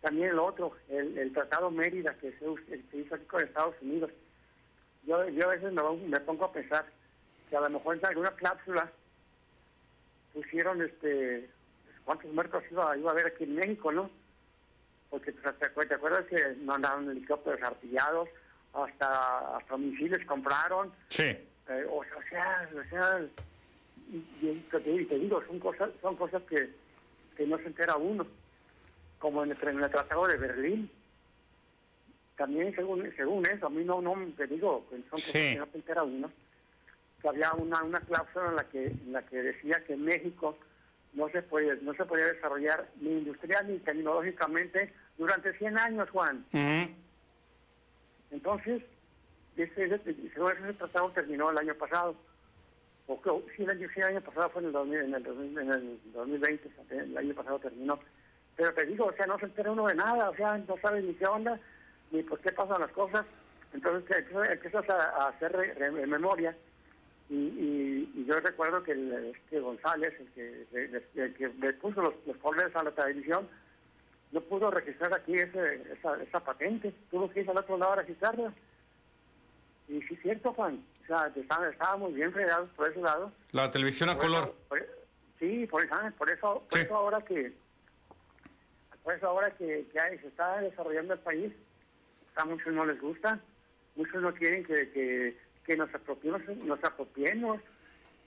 [0.00, 3.74] También el otro, el, el Tratado Mérida que se, el, se hizo aquí con Estados
[3.82, 4.10] Unidos.
[5.04, 6.86] Yo, yo a veces me, me pongo a pensar
[7.48, 8.90] que a lo mejor en alguna cláusula
[10.32, 11.48] pusieron este
[12.04, 14.10] cuántos muertos iba, iba a haber aquí en México, ¿no?
[15.10, 18.28] porque te, te acuerdas que mandaron helicópteros artillados,
[18.72, 20.92] hasta hasta misiles compraron.
[21.08, 21.24] Sí.
[21.24, 23.20] Eh, o, o, sea, o sea,
[24.10, 26.70] y, y, y, te digo, son cosas son cosas que,
[27.36, 28.26] que no se entera uno.
[29.18, 30.90] Como en el, en el Tratado de Berlín,
[32.40, 36.32] también según según eso, a mí no, no te digo, son cosas que no uno,
[37.20, 40.56] que había una, una cláusula en la que en la que decía que México
[41.12, 46.46] no se puede no se podía desarrollar ni industrial ni tecnológicamente durante 100 años, Juan.
[48.30, 48.84] Entonces,
[49.58, 52.16] ese, ese, ese, tratado terminó el año pasado.
[53.06, 55.26] O que, sí, el año, sí, el año pasado fue en el, 2000, en, el,
[55.58, 58.00] en el 2020, el año pasado terminó.
[58.56, 61.02] Pero te digo, o sea, no se entera uno de nada, o sea, no sabe
[61.02, 61.60] ni qué onda,
[62.10, 63.24] ni por qué pasan las cosas.
[63.72, 66.56] Entonces empiezas a, hacer memoria.
[67.28, 67.34] Y,
[68.14, 72.74] y, yo recuerdo que el, este González, el que, el, que le puso los, los
[72.74, 73.48] a la televisión,
[74.32, 77.96] no pudo registrar aquí ese, esa, esa patente, tuvo que ir al otro lado a
[77.96, 78.52] registrarla.
[79.88, 83.32] Y sí es cierto, Juan, o sea, estábamos bien fregados por ese lado.
[83.52, 84.54] La televisión a color.
[85.38, 87.52] sí, por, por eso, por eso ahora que
[89.02, 91.52] por eso ahora que, que se está desarrollando el país,
[92.36, 93.40] a muchos no les gusta,
[93.96, 97.60] muchos no quieren que, que, que nos apropiemos, nos apropiemos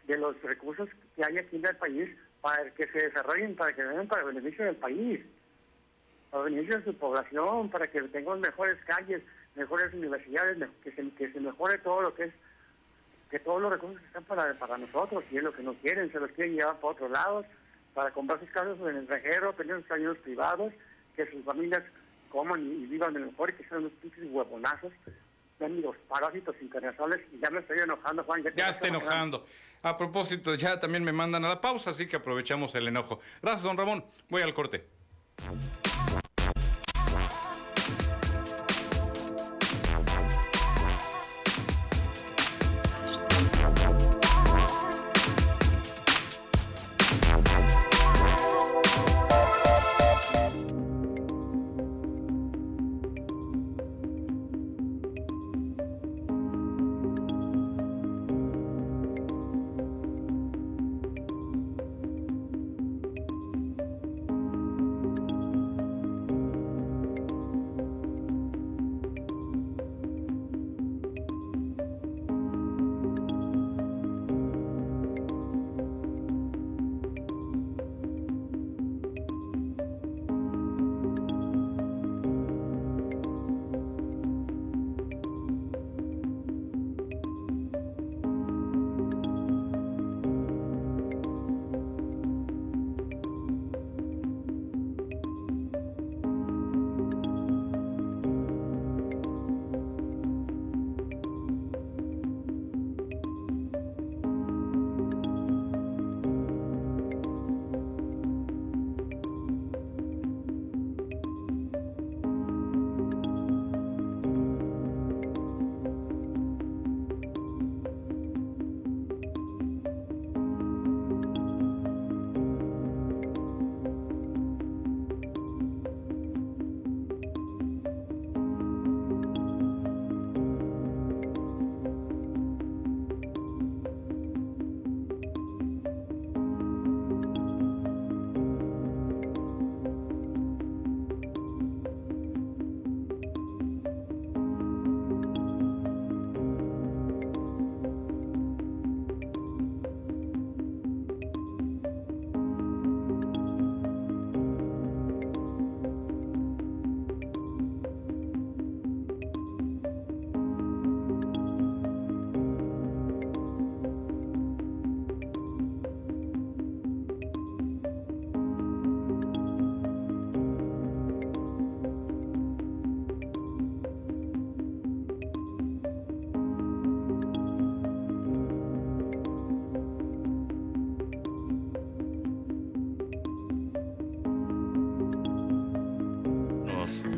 [0.07, 2.09] de los recursos que hay aquí en el país
[2.41, 5.21] para que se desarrollen, para que vengan para el beneficio del país
[6.33, 9.21] para beneficio de su población, para que tengan mejores calles,
[9.53, 12.33] mejores universidades, que se, que se mejore todo lo que es,
[13.29, 16.19] que todos los recursos están para, para nosotros, y es lo que no quieren, se
[16.19, 17.45] los quieren llevar para otros lados,
[17.93, 20.73] para comprar sus casas en el extranjero, tener sus caminos privados,
[21.15, 21.83] que sus familias
[22.33, 24.91] coman y, vivan en mejor y que sean unos pinches huevonazos
[25.69, 28.43] los parásitos internacionales y ya me estoy enojando, Juan.
[28.43, 29.45] Ya, ya está enojando.
[29.81, 33.19] A propósito, ya también me mandan a la pausa, así que aprovechamos el enojo.
[33.41, 34.03] Gracias, don Ramón.
[34.29, 34.85] Voy al corte.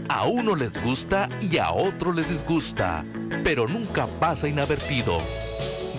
[0.09, 3.03] A uno les gusta y a otro les disgusta,
[3.43, 5.17] pero nunca pasa inadvertido.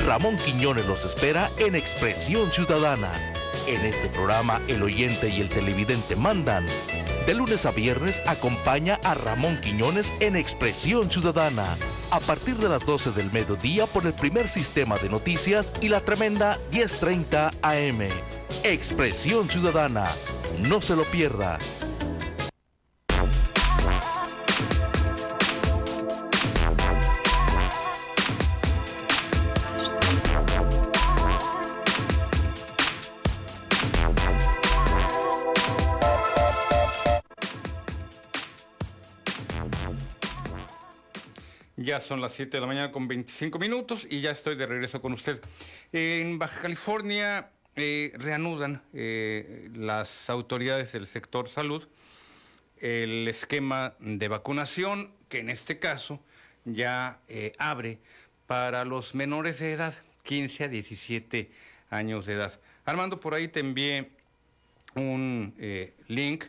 [0.04, 3.10] Ramón Quiñones los espera en Expresión Ciudadana.
[3.66, 6.64] En este programa el oyente y el televidente mandan.
[7.26, 11.76] De lunes a viernes acompaña a Ramón Quiñones en Expresión Ciudadana.
[12.12, 16.00] A partir de las 12 del mediodía por el primer sistema de noticias y la
[16.00, 18.08] tremenda 1030 AM.
[18.62, 20.06] Expresión Ciudadana.
[20.60, 21.58] No se lo pierda.
[42.00, 45.12] Son las 7 de la mañana con 25 minutos y ya estoy de regreso con
[45.12, 45.40] usted.
[45.92, 51.88] En Baja California eh, reanudan eh, las autoridades del sector salud
[52.78, 56.20] el esquema de vacunación que en este caso
[56.66, 57.98] ya eh, abre
[58.46, 59.94] para los menores de edad,
[60.24, 61.50] 15 a 17
[61.88, 62.60] años de edad.
[62.84, 64.10] Armando, por ahí te envié
[64.94, 65.54] un
[66.08, 66.44] link.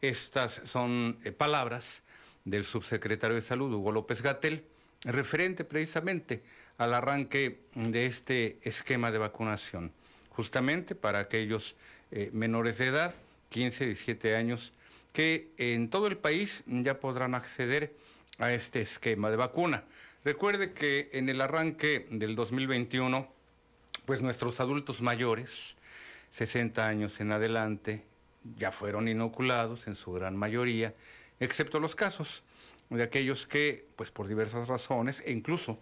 [0.00, 2.02] Estas son palabras
[2.44, 4.66] del subsecretario de Salud, Hugo López Gatel,
[5.04, 6.42] referente precisamente
[6.78, 9.92] al arranque de este esquema de vacunación,
[10.30, 11.76] justamente para aquellos
[12.10, 13.14] eh, menores de edad,
[13.50, 14.72] 15, 17 años,
[15.12, 17.94] que en todo el país ya podrán acceder
[18.38, 19.84] a este esquema de vacuna.
[20.24, 23.30] Recuerde que en el arranque del 2021,
[24.06, 25.76] pues nuestros adultos mayores,
[26.32, 28.02] 60 años en adelante,
[28.58, 30.94] ya fueron inoculados en su gran mayoría
[31.40, 32.42] excepto los casos
[32.90, 35.78] de aquellos que, pues por diversas razones, e incluso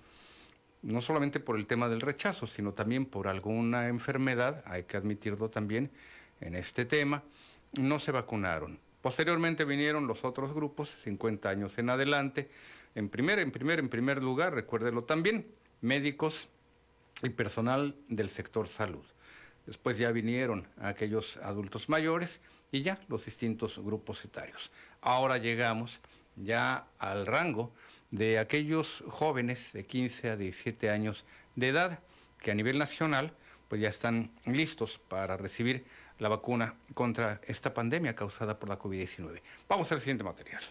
[0.82, 5.48] no solamente por el tema del rechazo, sino también por alguna enfermedad, hay que admitirlo
[5.48, 5.90] también
[6.40, 7.22] en este tema,
[7.78, 8.78] no se vacunaron.
[9.00, 12.48] Posteriormente vinieron los otros grupos, 50 años en adelante.
[12.94, 15.46] En primer, en primer, en primer lugar, recuérdelo también,
[15.80, 16.48] médicos
[17.22, 19.05] y personal del sector salud.
[19.66, 22.40] Después ya vinieron aquellos adultos mayores
[22.70, 24.70] y ya los distintos grupos etarios.
[25.00, 26.00] Ahora llegamos
[26.36, 27.72] ya al rango
[28.10, 31.24] de aquellos jóvenes de 15 a 17 años
[31.56, 32.00] de edad
[32.38, 33.32] que a nivel nacional
[33.68, 35.86] pues ya están listos para recibir
[36.18, 39.40] la vacuna contra esta pandemia causada por la COVID-19.
[39.68, 40.62] Vamos al siguiente material.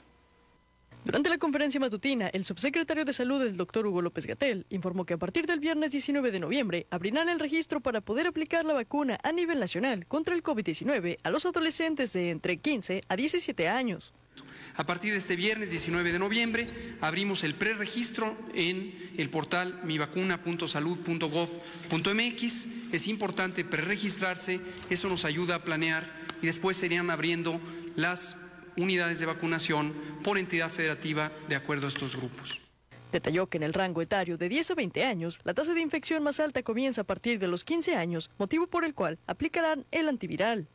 [1.04, 5.16] Durante la conferencia matutina, el subsecretario de Salud, el doctor Hugo López Gatel, informó que
[5.16, 9.20] a partir del viernes 19 de noviembre abrirán el registro para poder aplicar la vacuna
[9.24, 14.14] a nivel nacional contra el COVID-19 a los adolescentes de entre 15 a 17 años.
[14.76, 16.68] A partir de este viernes 19 de noviembre
[17.02, 22.68] abrimos el preregistro en el portal mivacuna.salud.gov.mx.
[22.92, 27.60] Es importante preregistrarse, eso nos ayuda a planear y después serían abriendo
[27.96, 28.38] las
[28.78, 32.60] unidades de vacunación por entidad federativa de acuerdo a estos grupos.
[33.12, 36.24] Detalló que en el rango etario de 10 a 20 años, la tasa de infección
[36.24, 40.08] más alta comienza a partir de los 15 años, motivo por el cual aplicarán el
[40.08, 40.70] antiviral.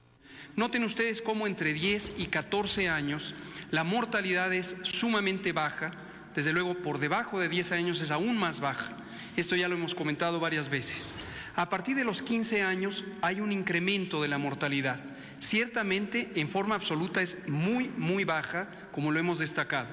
[0.57, 3.35] Noten ustedes cómo entre 10 y 14 años
[3.71, 5.93] la mortalidad es sumamente baja,
[6.35, 8.97] desde luego por debajo de 10 años es aún más baja.
[9.37, 11.15] Esto ya lo hemos comentado varias veces.
[11.57, 15.01] A partir de los 15 años hay un incremento de la mortalidad.
[15.39, 19.89] Ciertamente, en forma absoluta es muy, muy baja, como lo hemos destacado.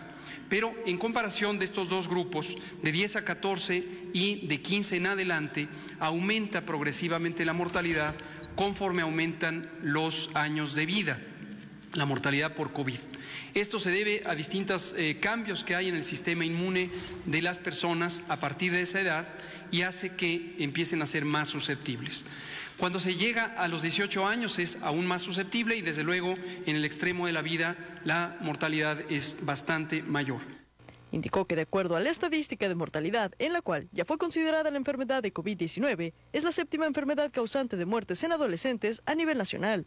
[0.50, 3.84] Pero en comparación de estos dos grupos, de 10 a 14
[4.14, 5.68] y de 15 en adelante,
[6.00, 8.14] aumenta progresivamente la mortalidad
[8.56, 11.20] conforme aumentan los años de vida,
[11.94, 13.00] la mortalidad por COVID.
[13.54, 16.90] Esto se debe a distintos eh, cambios que hay en el sistema inmune
[17.26, 19.28] de las personas a partir de esa edad
[19.72, 22.26] y hace que empiecen a ser más susceptibles.
[22.78, 26.36] Cuando se llega a los 18 años es aún más susceptible y desde luego
[26.66, 30.42] en el extremo de la vida la mortalidad es bastante mayor.
[31.14, 34.72] Indicó que de acuerdo a la estadística de mortalidad, en la cual ya fue considerada
[34.72, 39.38] la enfermedad de COVID-19, es la séptima enfermedad causante de muertes en adolescentes a nivel
[39.38, 39.86] nacional.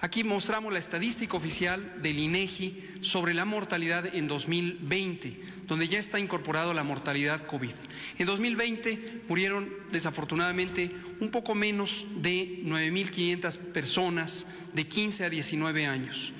[0.00, 6.18] Aquí mostramos la estadística oficial del INEGI sobre la mortalidad en 2020, donde ya está
[6.18, 7.74] incorporado la mortalidad COVID.
[8.18, 16.34] En 2020 murieron desafortunadamente un poco menos de 9.500 personas de 15 a 19 años.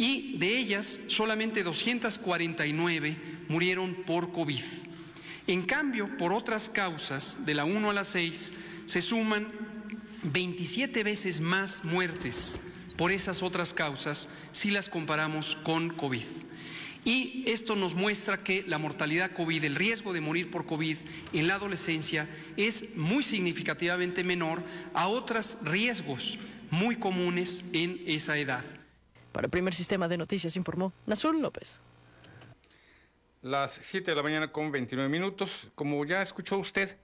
[0.00, 3.18] Y de ellas, solamente 249
[3.50, 4.62] murieron por COVID.
[5.46, 8.50] En cambio, por otras causas, de la 1 a la 6,
[8.86, 9.52] se suman
[10.22, 12.56] 27 veces más muertes
[12.96, 16.24] por esas otras causas si las comparamos con COVID.
[17.04, 20.96] Y esto nos muestra que la mortalidad COVID, el riesgo de morir por COVID
[21.34, 22.26] en la adolescencia
[22.56, 26.38] es muy significativamente menor a otros riesgos
[26.70, 28.79] muy comunes en esa edad.
[29.32, 31.82] Para el primer sistema de noticias informó Nazul López.
[33.42, 35.68] Las 7 de la mañana con 29 minutos.
[35.74, 36.96] Como ya escuchó usted,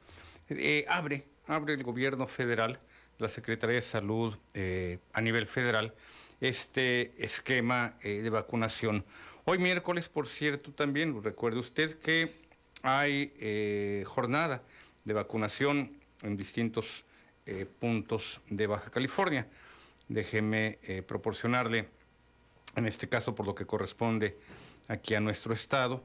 [0.48, 2.80] eh, abre, abre el gobierno federal
[3.18, 5.94] la Secretaría de Salud eh, a nivel federal
[6.40, 9.04] este esquema eh, de vacunación.
[9.44, 12.34] Hoy miércoles, por cierto, también recuerde usted que
[12.82, 14.62] hay jornada
[15.04, 17.04] de vacunación en distintos
[17.78, 19.48] puntos de Baja California.
[20.08, 21.88] Déjeme proporcionarle,
[22.76, 24.38] en este caso por lo que corresponde
[24.88, 26.04] aquí a nuestro estado,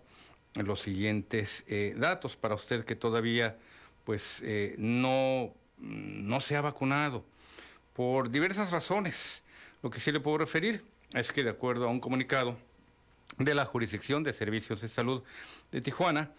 [0.56, 1.64] los siguientes
[1.96, 3.58] datos para usted que todavía
[4.04, 4.44] pues
[4.78, 7.26] no no se ha vacunado
[7.94, 9.44] por diversas razones.
[9.82, 12.58] Lo que sí le puedo referir es que de acuerdo a un comunicado
[13.38, 15.24] de la Jurisdicción de Servicios de Salud
[15.72, 16.32] de Tijuana,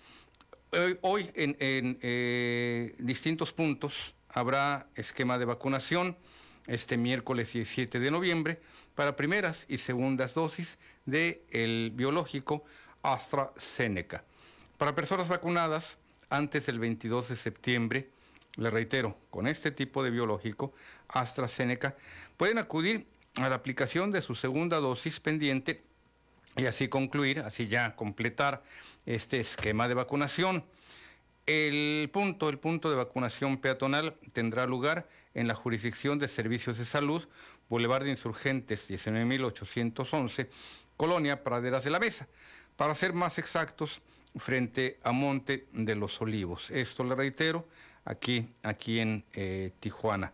[1.03, 1.55] Hoy, en,
[2.01, 6.17] eh, distintos puntos habrá esquema de vacunación
[6.67, 8.61] este miércoles 17 de noviembre
[8.95, 12.65] para primeras y segundas dosis del biológico
[13.03, 14.25] AstraZeneca.
[14.79, 15.99] Para personas vacunadas
[16.31, 18.11] antes del 22 de septiembre,
[18.57, 20.73] le reitero, con este tipo de biológico
[21.09, 21.97] AstraZeneca,
[22.37, 23.07] pueden acudir
[23.37, 25.83] a la aplicación de su segunda dosis pendiente
[26.57, 28.63] y así concluir, así ya completar
[29.07, 30.65] este esquema de vacunación.
[31.47, 36.85] El punto, el punto de vacunación peatonal tendrá lugar en la jurisdicción de servicios de
[36.85, 37.27] salud,
[37.69, 40.51] Boulevard de Insurgentes 19811,
[40.97, 42.29] Colonia Praderas de la Mesa.
[42.77, 44.03] Para ser más exactos,
[44.37, 46.71] frente a Monte de los Olivos.
[46.71, 47.67] Esto le reitero,
[48.05, 50.33] aquí, aquí en eh, Tijuana.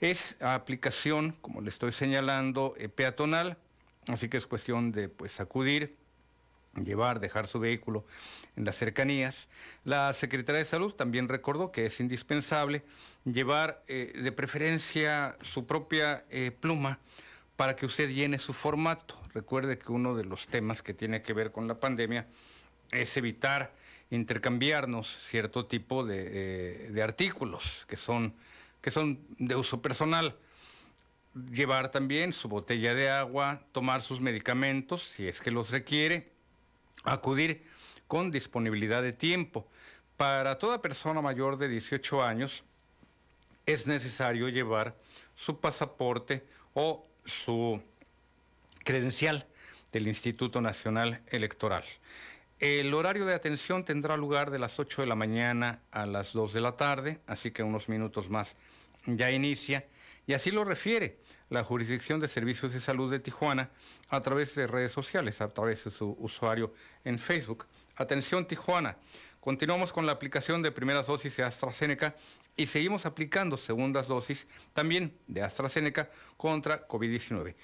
[0.00, 3.56] Es aplicación, como le estoy señalando, eh, peatonal,
[4.08, 5.96] así que es cuestión de pues acudir,
[6.74, 8.04] llevar, dejar su vehículo
[8.56, 9.48] en las cercanías.
[9.84, 12.82] La Secretaría de Salud también recordó que es indispensable
[13.24, 16.24] llevar eh, de preferencia su propia
[16.60, 16.98] pluma
[17.56, 19.20] para que usted llene su formato.
[19.34, 22.26] Recuerde que uno de los temas que tiene que ver con la pandemia
[22.90, 23.72] es evitar
[24.10, 28.34] intercambiarnos cierto tipo de, eh, artículos que son,
[28.80, 30.36] que son de uso personal.
[31.50, 36.31] Llevar también su botella de agua, tomar sus medicamentos si es que los requiere,
[37.04, 37.66] acudir
[38.06, 39.66] con disponibilidad de tiempo.
[40.16, 42.64] Para toda persona mayor de 18 años
[43.66, 44.94] es necesario llevar
[45.34, 47.80] su pasaporte o su
[48.84, 49.46] credencial
[49.92, 51.84] del Instituto Nacional Electoral.
[52.58, 56.52] El horario de atención tendrá lugar de las 8 de la mañana a las 2
[56.52, 58.56] de la tarde, así que unos minutos más
[59.06, 59.84] ya inicia,
[60.26, 61.18] y así lo refiere
[61.52, 63.68] la Jurisdicción de Servicios de Salud de Tijuana
[64.08, 66.72] a través de redes sociales, a través de su usuario
[67.04, 67.66] en Facebook.
[67.96, 68.96] Atención Tijuana,
[69.38, 72.16] continuamos con la aplicación de primeras dosis de AstraZeneca
[72.56, 76.08] y seguimos aplicando segundas dosis también de AstraZeneca
[76.38, 77.54] contra COVID-19.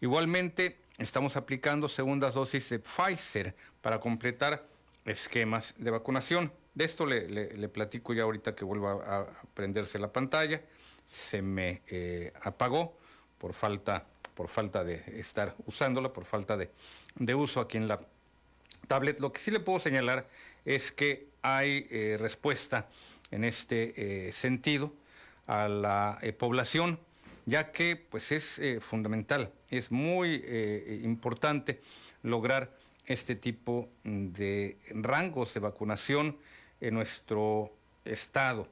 [0.00, 4.66] Igualmente, estamos aplicando segundas dosis de Pfizer para completar
[5.04, 6.50] esquemas de vacunación.
[6.74, 10.62] De esto le, platico ya ahorita que vuelva a, prenderse la pantalla.
[11.06, 13.03] Se me eh, apagó
[13.38, 18.00] por falta, por falta de estar usándola, por falta de, uso aquí en la
[18.88, 19.20] tablet.
[19.20, 20.28] Lo que sí le puedo señalar
[20.64, 22.88] es que hay eh, respuesta
[23.30, 24.92] en este eh, sentido
[25.46, 26.98] a la población
[27.46, 31.82] ya que pues es eh, fundamental, es muy eh, importante
[32.22, 36.38] lograr este tipo de rangos de vacunación
[36.80, 37.70] en nuestro
[38.04, 38.66] estado.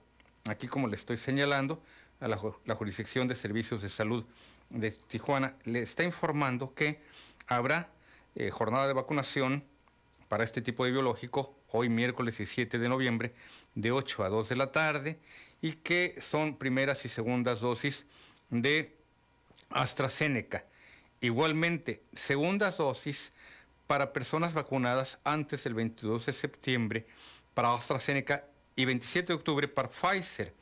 [0.49, 1.83] Aquí, como le estoy señalando,
[2.21, 4.25] a la, Jurisdicción de Servicios de Salud
[4.73, 7.01] de Tijuana le está informando que
[7.47, 7.91] habrá
[8.35, 9.65] eh, jornada de vacunación
[10.29, 13.35] para este tipo de biológico hoy miércoles 17 de noviembre
[13.75, 15.19] de 8 a 2 de la tarde
[15.61, 18.07] y que son primeras y segundas dosis
[18.51, 18.97] de
[19.71, 20.65] AstraZeneca.
[21.21, 23.33] Igualmente, segundas dosis
[23.87, 27.07] para personas vacunadas antes del 22 de septiembre
[27.55, 28.45] para AstraZeneca
[28.75, 30.55] y 27 de octubre para Pfizer.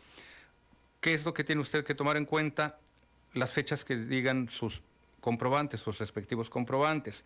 [1.01, 2.79] ¿Qué es lo que tiene usted que tomar en cuenta?
[3.35, 4.83] Las fechas que digan sus
[5.21, 7.25] comprobantes, sus respectivos comprobantes.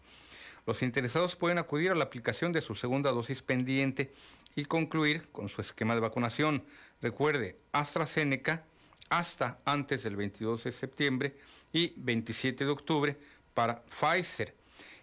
[0.67, 4.13] Los interesados pueden acudir a la aplicación de su segunda dosis pendiente
[4.57, 6.65] y concluir con su esquema de vacunación.
[7.01, 8.65] Recuerde, AstraZeneca
[9.11, 11.37] hasta antes del 22 de septiembre
[11.73, 13.17] y 27 de octubre
[13.53, 14.55] para Pfizer.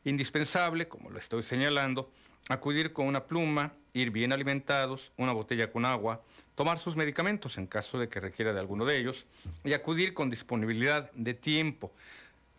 [0.04, 2.12] Indispensable, como lo estoy señalando,
[2.50, 6.22] acudir con una pluma, ir bien alimentados, una botella con agua,
[6.56, 9.26] tomar sus medicamentos en caso de que requiera de alguno de ellos
[9.64, 11.92] y acudir con disponibilidad de tiempo.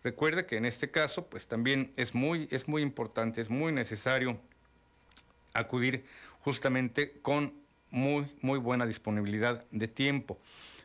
[0.02, 4.39] Recuerde que en este caso, pues también es muy, es muy importante, es muy necesario
[5.55, 6.05] acudir
[6.40, 7.52] justamente con
[7.90, 10.39] muy, muy buena disponibilidad de tiempo.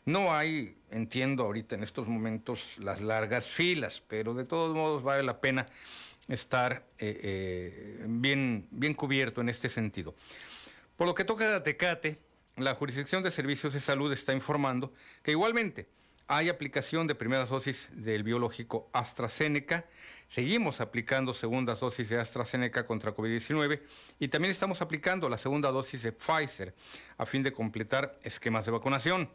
[0.05, 5.23] No hay, entiendo ahorita en estos momentos, las largas filas, pero de todos modos vale
[5.23, 5.67] la pena
[6.27, 10.13] estar eh, eh, bien, bien cubierto en este sentido.
[10.95, 12.19] Por lo que toca a Tecate,
[12.57, 15.88] la Jurisdicción de Servicios de Salud está informando que igualmente
[16.27, 19.85] hay aplicación de primeras dosis del biológico AstraZeneca.
[20.27, 23.79] Seguimos aplicando segundas dosis de AstraZeneca contra COVID-19
[24.19, 26.73] y también estamos aplicando la segunda dosis de Pfizer
[27.17, 29.29] a fin de completar esquemas de vacunación.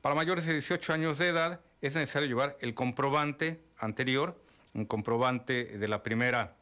[0.00, 4.40] Para mayores de 18 años de edad es necesario llevar el comprobante anterior,
[4.74, 6.56] un comprobante de la primera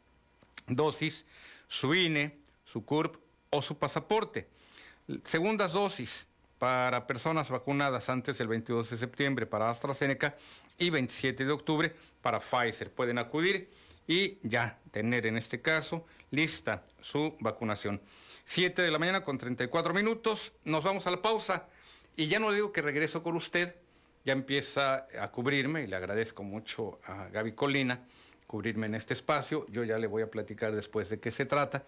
[0.66, 1.26] dosis,
[1.68, 3.16] su INE, su CURP
[3.50, 4.48] o su pasaporte.
[5.24, 6.26] Segundas dosis
[6.58, 10.36] para personas vacunadas antes del 22 de septiembre para AstraZeneca
[10.76, 12.92] y 27 de octubre para Pfizer.
[12.92, 13.70] Pueden acudir
[14.06, 18.02] y ya tener en este caso lista su vacunación.
[18.44, 21.68] 7 de la mañana con 34 minutos, nos vamos a la pausa
[22.14, 23.76] y ya no digo que regreso con usted,
[24.26, 28.04] ya empieza a cubrirme y le agradezco mucho a Gaby Colina
[28.48, 31.84] cubrirme en este espacio, yo ya le voy a platicar después de qué se trata,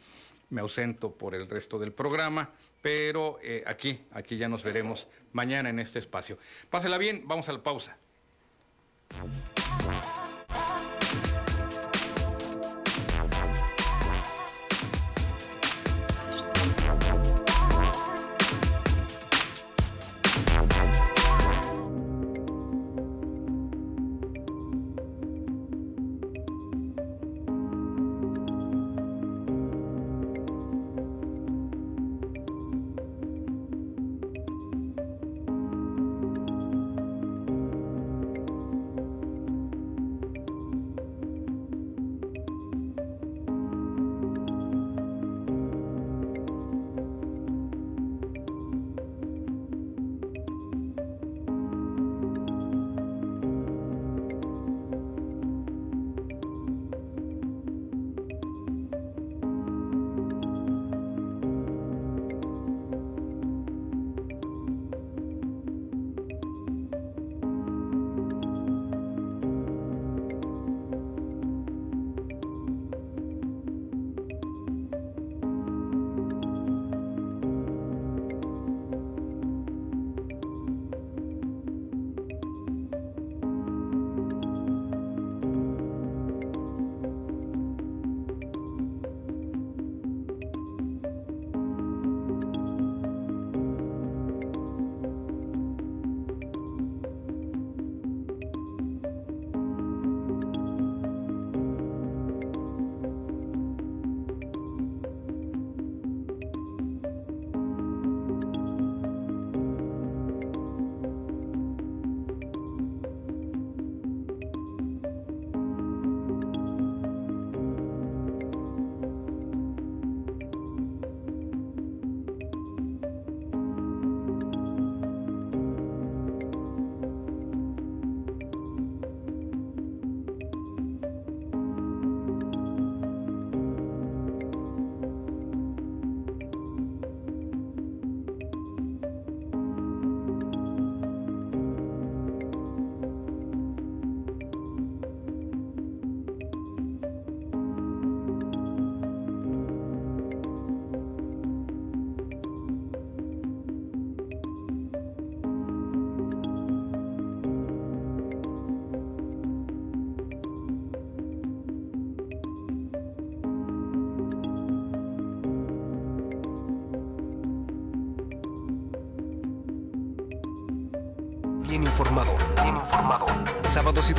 [0.51, 2.51] me ausento por el resto del programa,
[2.83, 6.39] pero eh, aquí, aquí ya nos veremos mañana en este espacio.
[6.69, 7.97] Pásela bien, vamos a la pausa.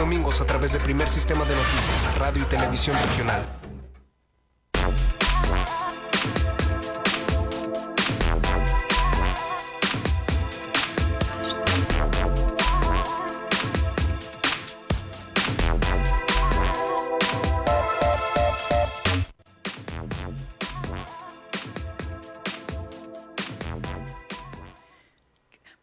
[0.01, 3.45] Domingos a través de Primer Sistema de Noticias, Radio y Televisión Regional.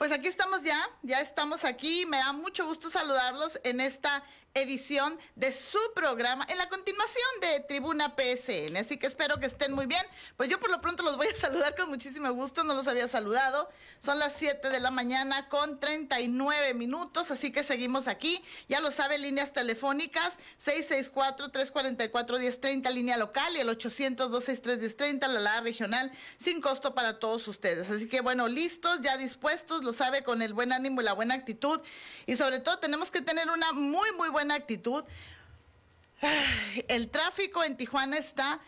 [0.09, 2.07] Pues aquí estamos ya, ya estamos aquí.
[2.07, 4.25] Me da mucho gusto saludarlos en esta
[4.55, 8.77] edición de su programa, en la continuación de Tribuna PSN.
[8.77, 10.05] Así que espero que estén muy bien.
[10.37, 13.07] Pues yo por lo pronto los voy a saludar con muchísimo gusto, no los había
[13.09, 13.69] saludado.
[13.99, 18.43] Son las 7 de la mañana con 39 minutos, así que seguimos aquí.
[18.69, 26.61] Ya lo saben, líneas telefónicas 664-344-1030, línea local y el 800-263-1030, la la regional, sin
[26.61, 27.91] costo para todos ustedes.
[27.91, 31.35] Así que bueno, listos, ya dispuestos, lo sabe, con el buen ánimo y la buena
[31.35, 31.81] actitud.
[32.27, 35.05] Y sobre todo tenemos que tener una muy, muy buena actitud.
[36.89, 38.61] El tráfico en Tijuana está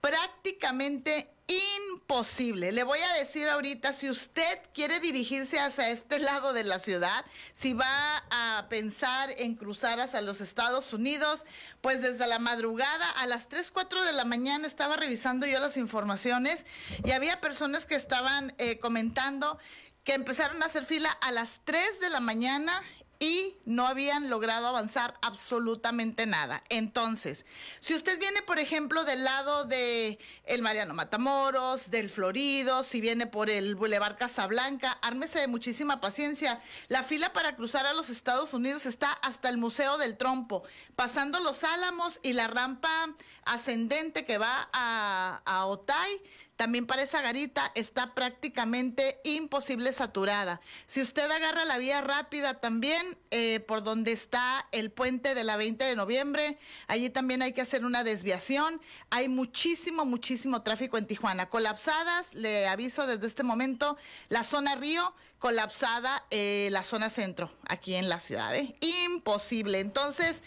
[0.00, 2.72] prácticamente imposible.
[2.72, 7.24] Le voy a decir ahorita, si usted quiere dirigirse hacia este lado de la ciudad,
[7.52, 11.44] si va a pensar en cruzar hacia los Estados Unidos,
[11.80, 15.76] pues desde la madrugada a las 3, 4 de la mañana estaba revisando yo las
[15.76, 16.64] informaciones
[17.04, 19.58] y había personas que estaban eh, comentando
[20.04, 22.82] que empezaron a hacer fila a las 3 de la mañana
[23.22, 26.64] y no habían logrado avanzar absolutamente nada.
[26.70, 27.46] Entonces,
[27.78, 33.28] si usted viene, por ejemplo, del lado de el Mariano Matamoros, del Florido, si viene
[33.28, 36.60] por el Boulevard Casablanca, ármese de muchísima paciencia.
[36.88, 40.64] La fila para cruzar a los Estados Unidos está hasta el Museo del Trompo,
[40.96, 46.20] pasando los Álamos y la rampa ascendente que va a, a Otay
[46.62, 50.60] también para esa garita está prácticamente imposible saturada.
[50.86, 55.56] Si usted agarra la vía rápida también, eh, por donde está el puente de la
[55.56, 56.56] 20 de noviembre,
[56.86, 58.80] allí también hay que hacer una desviación.
[59.10, 61.48] Hay muchísimo, muchísimo tráfico en Tijuana.
[61.48, 63.96] Colapsadas, le aviso desde este momento,
[64.28, 68.54] la zona Río colapsada, eh, la zona centro, aquí en la ciudad.
[68.54, 68.76] ¿eh?
[68.78, 69.80] Imposible.
[69.80, 70.44] Entonces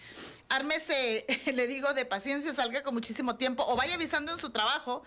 [0.49, 5.03] ármese, le digo, de paciencia, salga con muchísimo tiempo o vaya avisando en su trabajo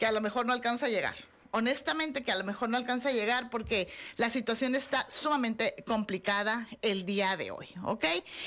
[0.00, 1.14] que a lo mejor no alcanza a llegar.
[1.52, 6.68] Honestamente que a lo mejor no alcanza a llegar porque la situación está sumamente complicada
[6.80, 8.04] el día de hoy, ¿ok?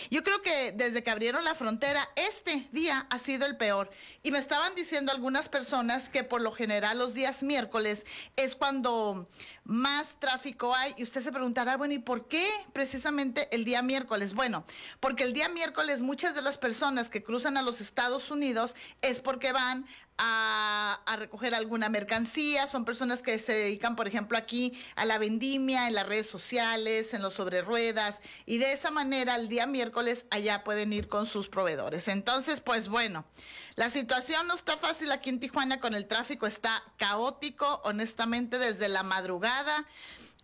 [0.09, 3.91] Yo creo que desde que abrieron la frontera, este día ha sido el peor.
[4.23, 8.05] Y me estaban diciendo algunas personas que por lo general los días miércoles
[8.35, 9.27] es cuando
[9.65, 10.93] más tráfico hay.
[10.97, 14.33] Y usted se preguntará, bueno, ¿y por qué precisamente el día miércoles?
[14.33, 14.65] Bueno,
[14.99, 19.19] porque el día miércoles muchas de las personas que cruzan a los Estados Unidos es
[19.19, 19.85] porque van
[20.17, 25.87] a, recoger alguna mercancía, son personas que se dedican, por ejemplo, aquí a la vendimia,
[25.87, 30.25] en las redes sociales, en los sobre ruedas, y de esa manera el día miércoles
[30.29, 32.07] allá pueden ir con sus proveedores.
[32.07, 33.25] Entonces, pues bueno,
[33.75, 38.87] la situación no está fácil aquí en Tijuana con el tráfico, está caótico, honestamente, desde
[38.87, 39.85] la madrugada,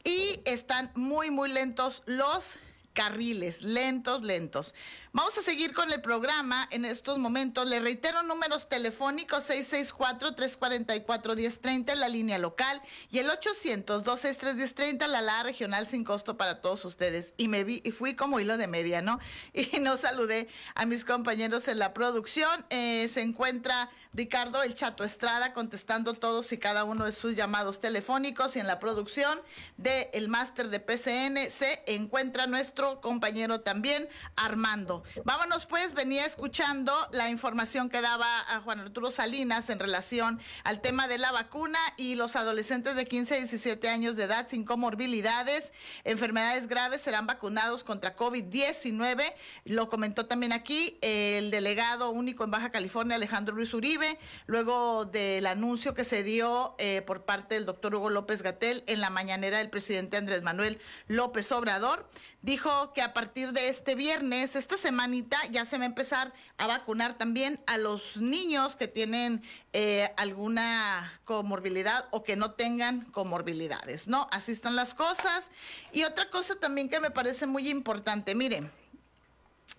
[0.03, 2.57] y están muy, muy lentos los
[2.99, 4.73] carriles, lentos, lentos.
[5.13, 7.65] Vamos a seguir con el programa en estos momentos.
[7.65, 16.03] Le reitero números telefónicos 664-344-1030, la línea local, y el 800-263-1030, la la regional sin
[16.03, 17.31] costo para todos ustedes.
[17.37, 19.17] Y me vi, y fui como hilo de media, ¿no?
[19.53, 22.65] Y no saludé a mis compañeros en la producción.
[22.69, 23.89] Eh, se encuentra
[24.19, 28.57] Ricardo El Chato Estrada contestando todos y cada uno de sus llamados telefónicos.
[28.57, 29.39] Y en la producción
[29.77, 35.05] del el máster de PCN se encuentra nuestro compañero también, Armando.
[35.23, 40.81] Vámonos pues, venía escuchando la información que daba a Juan Arturo Salinas en relación al
[40.81, 44.65] tema de la vacuna y los adolescentes de 15 a 17 años de edad sin
[44.65, 45.71] comorbilidades,
[46.03, 49.33] enfermedades graves serán vacunados contra COVID-19.
[49.63, 54.08] Lo comentó también aquí el delegado único en Baja California, Alejandro Ruiz Uribe,
[54.47, 59.01] luego del anuncio que se dio eh, por parte del doctor Hugo López Gatel en
[59.01, 62.09] la mañanera del presidente Andrés Manuel López Obrador
[62.41, 66.67] dijo que a partir de este viernes, esta semanita, ya se va a empezar a
[66.67, 74.07] vacunar también a los niños que tienen eh, alguna comorbilidad o que no tengan comorbilidades,
[74.07, 74.27] ¿no?
[74.31, 75.51] Así están las cosas.
[75.91, 78.71] Y otra cosa también que me parece muy importante, miren,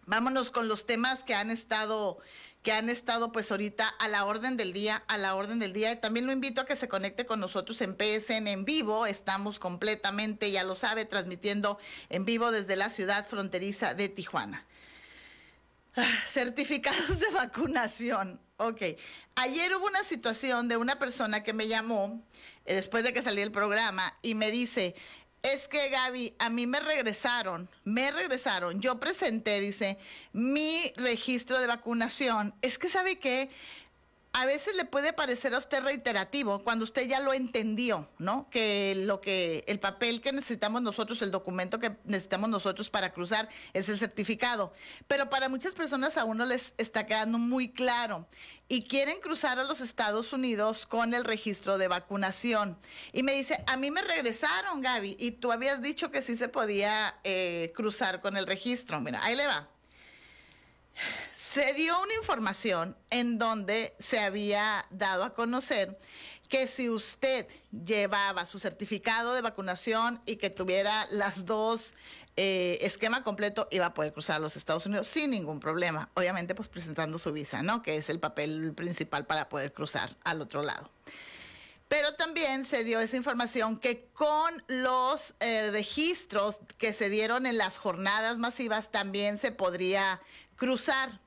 [0.07, 2.19] vámonos con los temas que han estado
[2.62, 6.01] que han estado pues ahorita a la orden del día, a la orden del día.
[6.01, 9.07] También lo invito a que se conecte con nosotros en PSN en vivo.
[9.07, 11.78] Estamos completamente, ya lo sabe, transmitiendo
[12.11, 14.66] en vivo desde la ciudad fronteriza de Tijuana.
[15.97, 18.41] Ah, certificados de vacunación.
[18.59, 18.82] Ok.
[19.37, 22.23] Ayer hubo una situación de una persona que me llamó
[22.66, 24.95] eh, después de que salí el programa y me dice,
[25.43, 29.99] es que Gaby, a mí me regresaron, me regresaron, yo presenté, dice,
[30.33, 32.55] mi registro de vacunación.
[32.62, 33.49] Es que sabe que
[34.32, 38.48] a veces le puede parecer a usted reiterativo cuando usted ya lo entendió, ¿no?
[38.48, 43.48] Que lo que el papel que necesitamos nosotros, el documento que necesitamos nosotros para cruzar
[43.73, 44.73] es el certificado.
[45.09, 48.28] Pero para muchas personas aún no les está quedando muy claro
[48.69, 52.78] y quieren cruzar a los Estados Unidos con el registro de vacunación.
[53.12, 56.48] Y me dice, a mí me regresaron, Gaby, y tú habías dicho que sí se
[56.48, 59.01] podía eh, cruzar con el registro.
[59.01, 59.69] Mira, ahí le va
[61.35, 65.98] se dio una información en donde se había dado a conocer
[66.48, 71.94] que si usted llevaba su certificado de vacunación y que tuviera las dos
[72.36, 76.10] eh, esquema completo, iba a poder cruzar los Estados Unidos sin ningún problema.
[76.14, 77.82] Obviamente, pues presentando su visa, ¿no?
[77.82, 80.90] Que es el papel principal para poder cruzar al otro lado.
[81.89, 87.59] Pero también se dio esa información que con los eh, registros que se dieron en
[87.59, 90.20] las jornadas masivas también se podría
[90.61, 91.19] cruzar.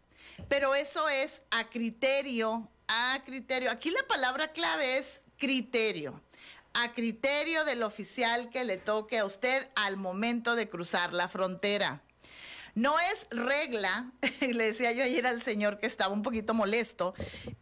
[0.47, 3.71] Pero eso es a criterio, a criterio.
[3.71, 6.21] Aquí la palabra clave es criterio.
[6.75, 12.01] A criterio del oficial que le toque a usted al momento de cruzar la frontera.
[12.75, 14.11] No es regla,
[14.41, 17.13] le decía yo ayer al señor que estaba un poquito molesto,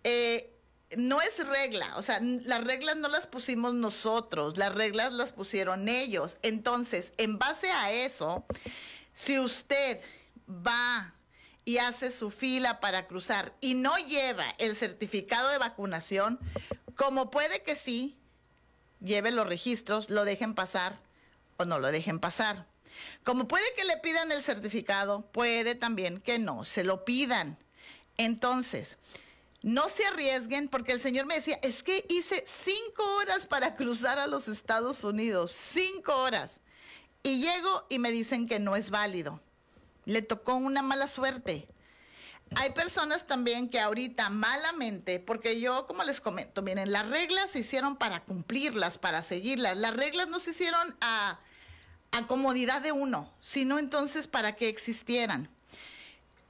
[0.03, 0.53] eh,
[0.97, 5.87] no es regla, o sea, las reglas no las pusimos nosotros, las reglas las pusieron
[5.87, 6.37] ellos.
[6.41, 8.45] Entonces, en base a eso,
[9.13, 9.99] Si usted
[10.47, 11.13] va
[11.65, 16.39] y hace su fila para cruzar y no lleva el certificado de vacunación,
[16.95, 18.17] como puede que sí,
[18.99, 20.99] lleve los registros, lo dejen pasar
[21.57, 22.67] o no lo dejen pasar.
[23.23, 27.57] Como puede que le pidan el certificado, puede también que no se lo pidan.
[28.17, 28.97] Entonces,
[29.61, 34.19] no se arriesguen porque el Señor me decía, es que hice cinco horas para cruzar
[34.19, 36.59] a los Estados Unidos, cinco horas.
[37.23, 39.39] Y llego y me dicen que no es válido.
[40.05, 41.67] Le tocó una mala suerte.
[42.55, 47.59] Hay personas también que ahorita malamente, porque yo como les comento, miren, las reglas se
[47.59, 49.77] hicieron para cumplirlas, para seguirlas.
[49.77, 51.39] Las reglas no se hicieron a,
[52.27, 55.49] comodidad de uno, sino entonces para que existieran.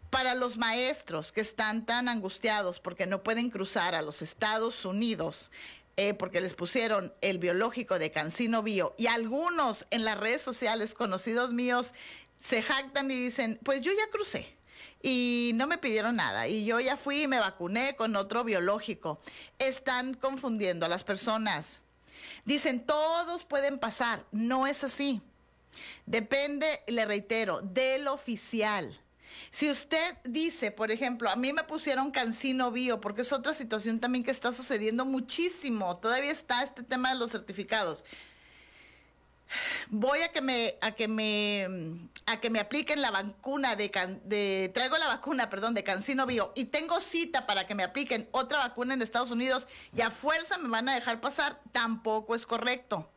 [0.09, 5.51] Para los maestros que están tan angustiados porque no pueden cruzar a los Estados Unidos,
[5.97, 10.95] eh, porque les pusieron el biológico de Cancino Bio, y algunos en las redes sociales,
[10.95, 11.93] conocidos míos,
[12.41, 14.57] se jactan y dicen, pues yo ya crucé
[15.01, 19.19] y no me pidieron nada y yo ya fui y me vacuné con otro biológico.
[19.59, 21.81] Están confundiendo a las personas.
[22.45, 24.25] Dicen, todos pueden pasar.
[24.31, 25.21] No es así.
[26.05, 28.99] Depende, le reitero, del oficial.
[29.51, 33.99] Si usted dice, por ejemplo, a mí me pusieron cancino bio, porque es otra situación
[33.99, 38.03] también que está sucediendo muchísimo, todavía está este tema de los certificados.
[39.89, 41.67] Voy a que me a que me
[42.25, 43.89] a que me apliquen la vacuna de,
[44.25, 48.27] de traigo la vacuna, perdón, de cancino bio y tengo cita para que me apliquen
[48.31, 52.45] otra vacuna en Estados Unidos y a fuerza me van a dejar pasar, tampoco es
[52.45, 53.09] correcto.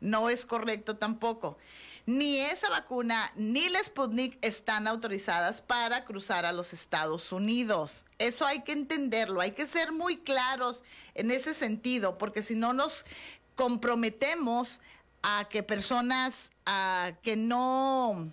[0.00, 1.58] No es correcto tampoco.
[2.06, 8.06] Ni esa vacuna ni la Sputnik están autorizadas para cruzar a los Estados Unidos.
[8.18, 10.82] Eso hay que entenderlo, hay que ser muy claros
[11.14, 13.04] en ese sentido, porque si no nos
[13.54, 14.80] comprometemos
[15.22, 18.32] a que personas a que no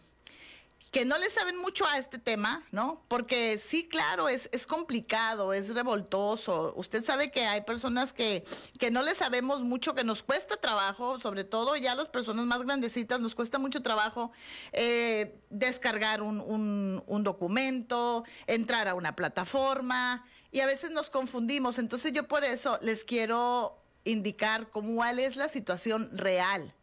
[0.92, 3.04] que no le saben mucho a este tema, ¿no?
[3.08, 6.74] Porque sí, claro, es, es complicado, es revoltoso.
[6.76, 8.44] Usted sabe que hay personas que,
[8.80, 12.64] que no le sabemos mucho, que nos cuesta trabajo, sobre todo ya las personas más
[12.64, 14.32] grandecitas, nos cuesta mucho trabajo
[14.72, 21.80] eh, descargar un, un, un documento, entrar a una plataforma y a veces nos confundimos.
[21.80, 26.74] Entonces yo por eso les quiero indicar cuál es la situación real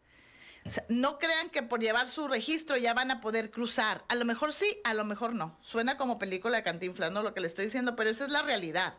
[0.89, 4.03] no crean que por llevar su registro ya van a poder cruzar.
[4.07, 5.57] A lo mejor sí, a lo mejor no.
[5.61, 7.21] Suena como película de Cantinflas, ¿no?
[7.21, 8.95] Lo que le estoy diciendo, pero esa es la realidad.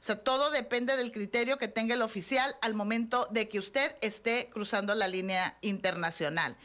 [0.00, 3.94] O sea, todo depende del criterio que tenga el oficial al momento de que usted
[4.00, 6.56] esté cruzando la línea internacional.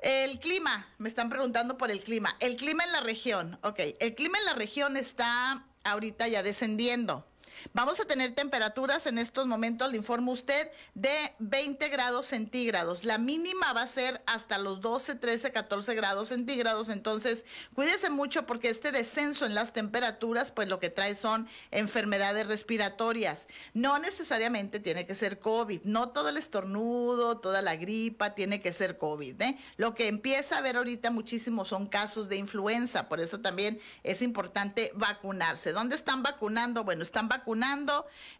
[0.00, 2.36] El clima, me están preguntando por el clima.
[2.40, 3.78] El clima en la región, ok.
[4.00, 7.24] El clima en la región está ahorita ya descendiendo.
[7.72, 13.04] Vamos a tener temperaturas en estos momentos, le informo usted, de 20 grados centígrados.
[13.04, 16.88] La mínima va a ser hasta los 12, 13, 14 grados centígrados.
[16.88, 17.44] Entonces,
[17.74, 23.48] cuídese mucho porque este descenso en las temperaturas, pues lo que trae son enfermedades respiratorias.
[23.74, 25.82] No necesariamente tiene que ser COVID.
[25.84, 29.40] No todo el estornudo, toda la gripa tiene que ser COVID.
[29.42, 29.58] ¿eh?
[29.76, 33.08] Lo que empieza a ver ahorita muchísimo son casos de influenza.
[33.08, 35.72] Por eso también es importante vacunarse.
[35.72, 36.84] ¿Dónde están vacunando?
[36.84, 37.55] Bueno, están vacunando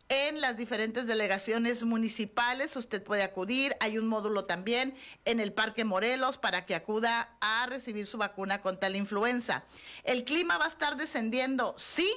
[0.09, 2.77] en las diferentes delegaciones municipales.
[2.77, 3.77] Usted puede acudir.
[3.81, 4.95] Hay un módulo también
[5.25, 9.65] en el Parque Morelos para que acuda a recibir su vacuna contra la influenza.
[10.05, 12.11] El clima va a estar descendiendo, sí.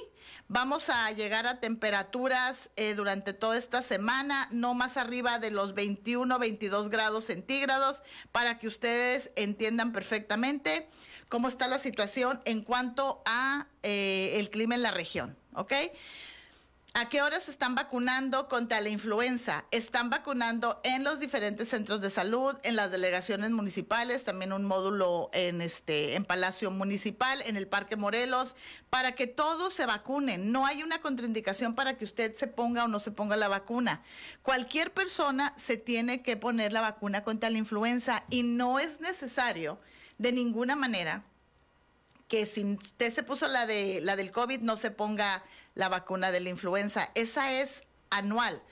[0.46, 5.74] Vamos a llegar a temperaturas eh, durante toda esta semana, no más arriba de los
[5.74, 8.02] 21, 22 grados centígrados,
[8.32, 10.88] para que ustedes entiendan perfectamente
[11.28, 15.72] cómo está la situación en cuanto a eh, el clima en la región, ¿ok?
[16.92, 19.64] ¿A qué horas están vacunando contra la influenza?
[19.70, 25.30] Están vacunando en los diferentes centros de salud, en las delegaciones municipales, también un módulo
[25.32, 28.56] en este en Palacio Municipal, en el Parque Morelos,
[28.90, 30.50] para que todos se vacunen.
[30.50, 34.02] No hay una contraindicación para que usted se ponga o no se ponga la vacuna.
[34.42, 39.78] Cualquier persona se tiene que poner la vacuna contra la influenza y no es necesario
[40.18, 41.22] de ninguna manera
[42.26, 45.44] que si usted se puso la de la del COVID no se ponga
[45.74, 47.10] la vacuna de la influenza.
[47.14, 48.62] Esa es anual.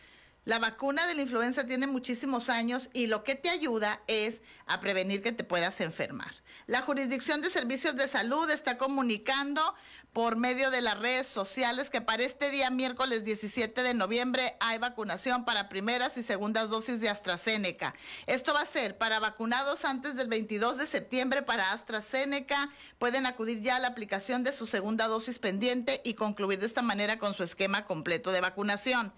[0.45, 4.81] La vacuna de la influenza tiene muchísimos años y lo que te ayuda es a
[4.81, 6.35] prevenir que te puedas enfermar.
[6.67, 9.75] La Jurisdicción de Servicios de Salud está comunicando
[10.13, 14.79] por medio de las redes sociales que para este día miércoles 17 de noviembre hay
[14.79, 17.95] vacunación para primeras y segundas dosis de AstraZeneca.
[18.27, 22.71] Esto va a ser para vacunados antes del 22 de septiembre para AstraZeneca.
[22.99, 26.83] Pueden acudir ya a la aplicación de su segunda dosis pendiente y concluir de esta
[26.83, 29.13] manera con su esquema completo de vacunación.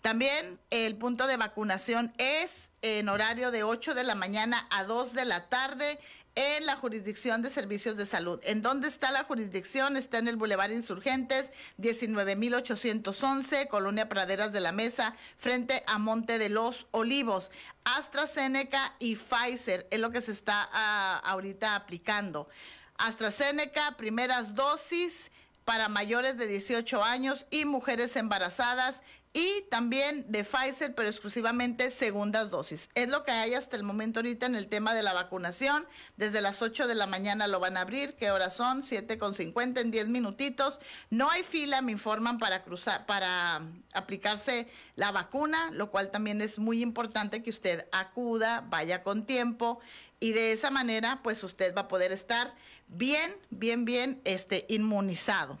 [0.00, 5.12] También el punto de vacunación es en horario de 8 de la mañana a 2
[5.12, 5.98] de la tarde
[6.40, 8.40] en la jurisdicción de servicios de salud.
[8.44, 9.98] ¿En dónde está la jurisdicción?
[9.98, 16.48] Está en el Boulevard Insurgentes, 19811, Colonia Praderas de la Mesa, frente a Monte de
[16.48, 17.50] los Olivos.
[17.84, 22.48] AstraZeneca y Pfizer es lo que se está ah, ahorita aplicando.
[22.96, 25.30] AstraZeneca, primeras dosis
[25.66, 32.50] para mayores de 18 años y mujeres embarazadas y también de Pfizer, pero exclusivamente segundas
[32.50, 32.88] dosis.
[32.96, 35.86] Es lo que hay hasta el momento ahorita en el tema de la vacunación.
[36.16, 38.14] Desde las 8 de la mañana lo van a abrir.
[38.16, 38.82] ¿Qué horas son?
[38.82, 40.80] 7.50 en 10 minutitos.
[41.10, 43.62] No hay fila, me informan, para cruzar, para
[43.94, 44.66] aplicarse
[44.96, 49.80] la vacuna, lo cual también es muy importante que usted acuda, vaya con tiempo
[50.20, 52.54] y de esa manera, pues usted va a poder estar
[52.88, 55.58] bien, bien, bien este, inmunizado.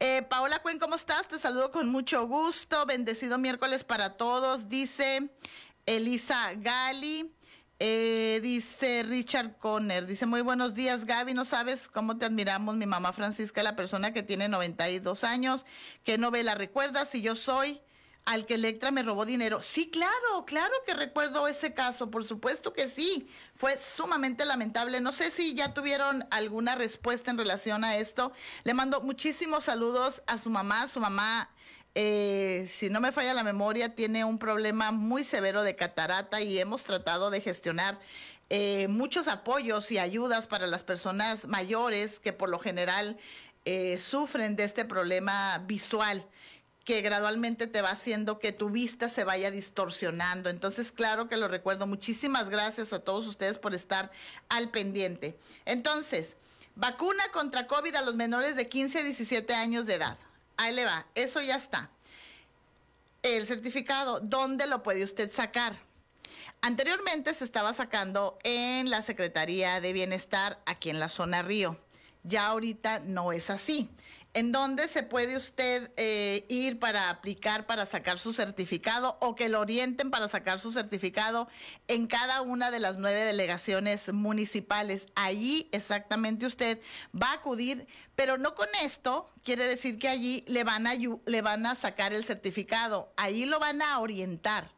[0.00, 1.28] Eh, Paola Cuen, ¿cómo estás?
[1.28, 2.86] Te saludo con mucho gusto.
[2.86, 5.30] Bendecido miércoles para todos, dice
[5.86, 7.34] Elisa Gali.
[7.84, 12.86] Eh, dice Richard Conner, dice muy buenos días Gaby, no sabes cómo te admiramos, mi
[12.86, 15.66] mamá Francisca, la persona que tiene 92 años,
[16.04, 17.80] que no ve la recuerda, si yo soy
[18.24, 19.62] al que Electra me robó dinero.
[19.62, 23.28] Sí, claro, claro que recuerdo ese caso, por supuesto que sí.
[23.56, 25.00] Fue sumamente lamentable.
[25.00, 28.32] No sé si ya tuvieron alguna respuesta en relación a esto.
[28.64, 30.86] Le mando muchísimos saludos a su mamá.
[30.86, 31.50] Su mamá,
[31.94, 36.58] eh, si no me falla la memoria, tiene un problema muy severo de catarata y
[36.58, 37.98] hemos tratado de gestionar
[38.50, 43.16] eh, muchos apoyos y ayudas para las personas mayores que por lo general
[43.64, 46.26] eh, sufren de este problema visual
[46.84, 50.50] que gradualmente te va haciendo que tu vista se vaya distorsionando.
[50.50, 51.86] Entonces, claro que lo recuerdo.
[51.86, 54.10] Muchísimas gracias a todos ustedes por estar
[54.48, 55.38] al pendiente.
[55.64, 56.36] Entonces,
[56.74, 60.18] vacuna contra COVID a los menores de 15 a 17 años de edad.
[60.56, 61.90] Ahí le va, eso ya está.
[63.22, 65.76] El certificado, ¿dónde lo puede usted sacar?
[66.60, 71.76] Anteriormente se estaba sacando en la Secretaría de Bienestar aquí en la zona Río.
[72.24, 73.88] Ya ahorita no es así
[74.34, 79.48] en dónde se puede usted eh, ir para aplicar para sacar su certificado o que
[79.48, 81.48] lo orienten para sacar su certificado
[81.88, 85.06] en cada una de las nueve delegaciones municipales.
[85.14, 86.80] Allí exactamente usted
[87.14, 87.86] va a acudir,
[88.16, 92.12] pero no con esto quiere decir que allí le van a, le van a sacar
[92.12, 94.70] el certificado, allí lo van a orientar.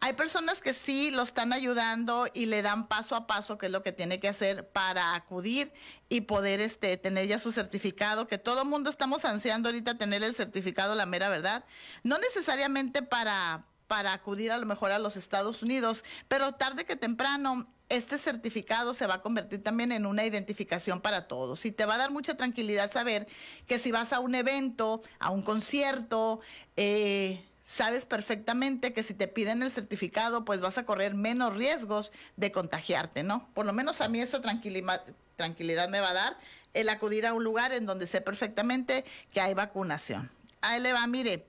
[0.00, 3.72] Hay personas que sí lo están ayudando y le dan paso a paso qué es
[3.72, 5.72] lo que tiene que hacer para acudir
[6.08, 10.22] y poder este, tener ya su certificado, que todo el mundo estamos ansiando ahorita tener
[10.22, 11.64] el certificado, la mera verdad.
[12.02, 16.96] No necesariamente para, para acudir a lo mejor a los Estados Unidos, pero tarde que
[16.96, 21.86] temprano este certificado se va a convertir también en una identificación para todos y te
[21.86, 23.28] va a dar mucha tranquilidad saber
[23.66, 26.40] que si vas a un evento, a un concierto,
[26.76, 32.12] eh, sabes perfectamente que si te piden el certificado, pues vas a correr menos riesgos
[32.36, 33.48] de contagiarte, ¿no?
[33.54, 36.38] Por lo menos a mí esa tranquilidad, me va a dar
[36.74, 40.30] el acudir a un lugar en donde sé perfectamente que hay vacunación.
[40.60, 41.44] Ahí le va, mire,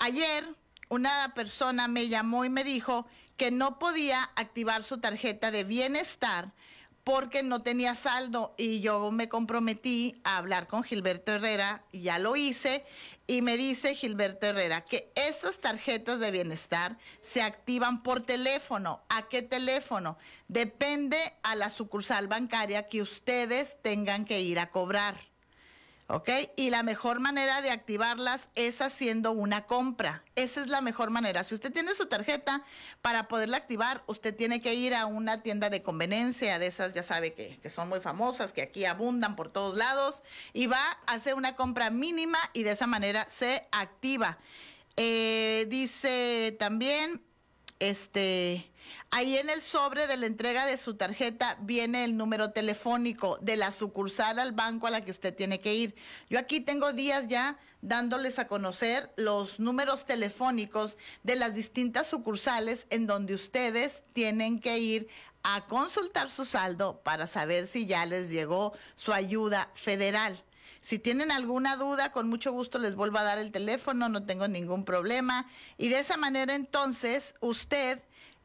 [0.00, 0.44] ayer
[0.88, 3.06] una persona me llamó y me dijo
[3.36, 6.50] que no podía activar su tarjeta de bienestar
[7.04, 12.18] porque no tenía saldo y yo me comprometí a hablar con Gilberto Herrera, y ya
[12.18, 12.84] lo hice,
[13.26, 19.02] y me dice Gilberto Herrera que esas tarjetas de bienestar se activan por teléfono.
[19.08, 20.18] ¿A qué teléfono?
[20.48, 25.31] Depende a la sucursal bancaria que ustedes tengan que ir a cobrar.
[26.12, 26.28] ¿Ok?
[26.56, 30.22] Y la mejor manera de activarlas es haciendo una compra.
[30.36, 31.42] Esa es la mejor manera.
[31.42, 32.64] Si usted tiene su tarjeta,
[33.00, 37.02] para poderla activar, usted tiene que ir a una tienda de conveniencia, de esas ya
[37.02, 40.22] sabe que, que son muy famosas, que aquí abundan por todos lados,
[40.52, 44.38] y va a hacer una compra mínima y de esa manera se activa.
[44.96, 47.22] Eh, dice también,
[47.78, 48.68] este...
[49.10, 53.56] Ahí en el sobre de la entrega de su tarjeta viene el número telefónico de
[53.56, 55.94] la sucursal al banco a la que usted tiene que ir.
[56.30, 62.86] Yo aquí tengo días ya dándoles a conocer los números telefónicos de las distintas sucursales
[62.90, 65.08] en donde ustedes tienen que ir
[65.42, 70.42] a consultar su saldo para saber si ya les llegó su ayuda federal.
[70.80, 74.48] Si tienen alguna duda, con mucho gusto les vuelvo a dar el teléfono, no tengo
[74.48, 75.46] ningún problema.
[75.78, 78.02] Y de esa manera entonces usted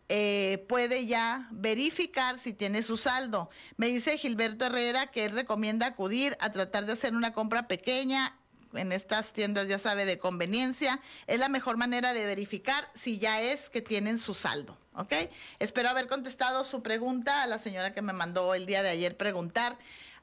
[0.09, 3.49] eh, puede ya verificar si tiene su saldo.
[3.75, 8.37] Me dice Gilberto Herrera que él recomienda acudir a tratar de hacer una compra pequeña
[8.73, 11.01] en estas tiendas, ya sabe, de conveniencia.
[11.25, 14.77] Es la mejor manera de verificar si ya es que tienen su saldo.
[14.93, 15.13] ¿Ok?
[15.59, 19.15] Espero haber contestado su pregunta a la señora que me mandó el día de ayer
[19.15, 19.77] preguntar.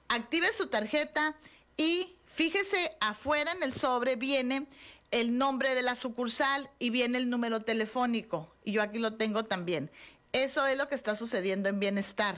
[0.09, 1.37] Active su tarjeta
[1.77, 4.67] y fíjese afuera en el sobre viene
[5.15, 8.53] el nombre de la sucursal y viene el número telefónico.
[8.65, 9.93] Y yo aquí lo tengo también.
[10.33, 12.37] Eso es lo que está sucediendo en bienestar.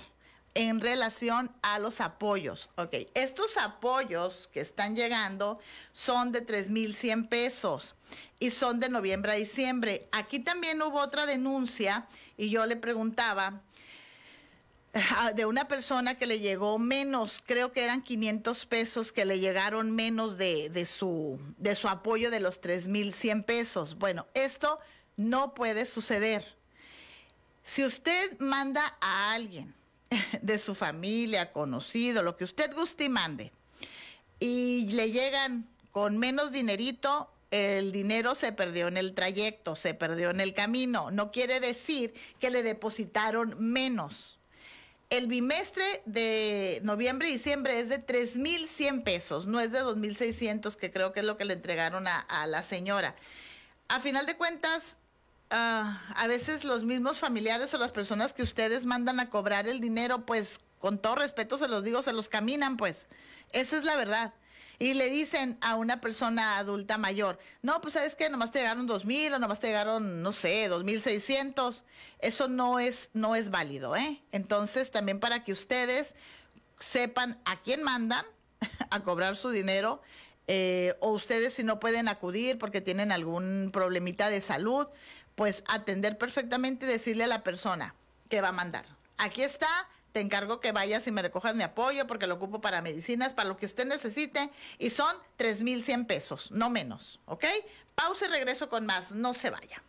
[0.53, 2.71] en relación a los apoyos.
[2.77, 5.59] Ok, estos apoyos que están llegando
[5.93, 7.95] son de 3.100 pesos
[8.39, 10.09] y son de noviembre a diciembre.
[10.13, 12.07] Aquí también hubo otra denuncia
[12.39, 13.61] y yo le preguntaba
[15.35, 19.93] de una persona que le llegó menos, creo que eran 500 pesos que le llegaron
[19.93, 23.99] menos de, de su, de su apoyo de los 3.100 pesos.
[23.99, 24.79] Bueno, esto
[25.17, 26.55] no puede suceder.
[27.65, 29.75] Si usted manda a alguien
[30.43, 33.53] de su familia, conocido, lo que usted guste y mande,
[34.39, 40.31] y le llegan con menos dinerito, el dinero se perdió en el trayecto, se perdió
[40.31, 41.11] en el camino.
[41.11, 44.36] No quiere decir que le depositaron menos.
[45.09, 50.91] El bimestre de noviembre y diciembre es de 3.100 pesos, no es de 2.600, que
[50.91, 53.15] creo que es lo que le entregaron a, la señora.
[53.89, 54.99] A final de cuentas,
[55.51, 59.81] Ah, a veces los mismos familiares o las personas que ustedes mandan a cobrar el
[59.81, 63.07] dinero, pues con todo respeto se los digo, se los caminan, pues.
[63.53, 64.35] Esa es la verdad.
[64.79, 68.87] Y le dicen a una persona adulta mayor, no, pues sabes que nomás te llegaron
[68.87, 71.85] dos mil o nomás te llegaron, no sé, dos mil seiscientos.
[72.19, 74.23] Eso no es, no es válido, ¿eh?
[74.33, 76.15] Entonces, también para que ustedes
[76.79, 78.25] sepan a quién mandan
[78.91, 80.03] a cobrar su dinero,
[80.49, 84.87] eh, o ustedes si no pueden acudir porque tienen algún problemita de salud,
[85.35, 87.95] pues atender perfectamente y decirle a la persona
[88.29, 88.87] que va a mandar.
[89.19, 92.81] Aquí está, te encargo que vayas y me recojas mi apoyo porque lo ocupo para
[92.81, 94.49] medicinas, para lo que usted necesite,
[94.79, 97.45] y son 3.100 pesos, no menos, ¿ok?
[97.95, 99.83] Pausa y regreso con más, no se vaya.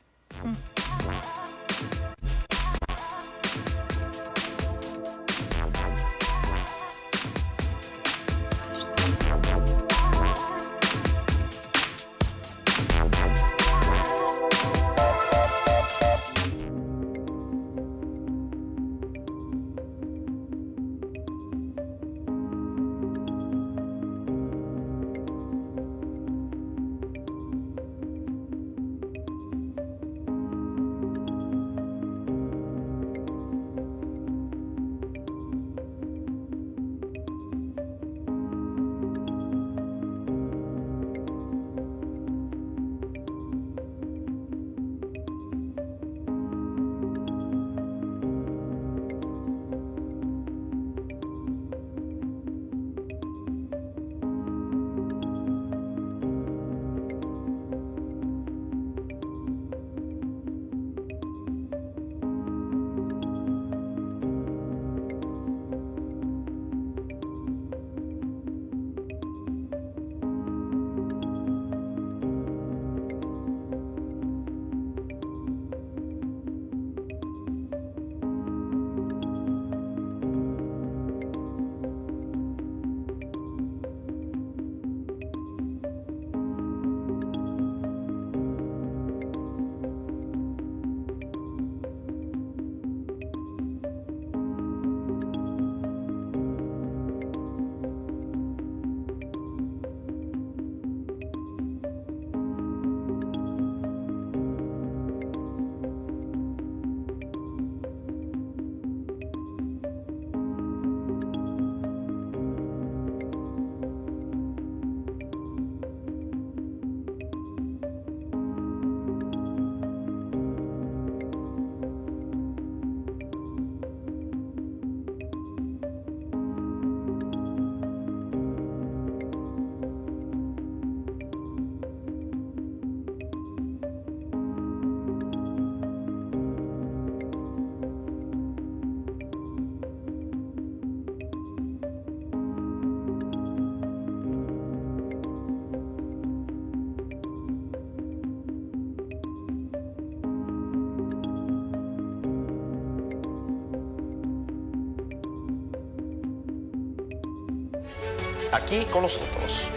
[158.58, 159.68] Aquí con nosotros.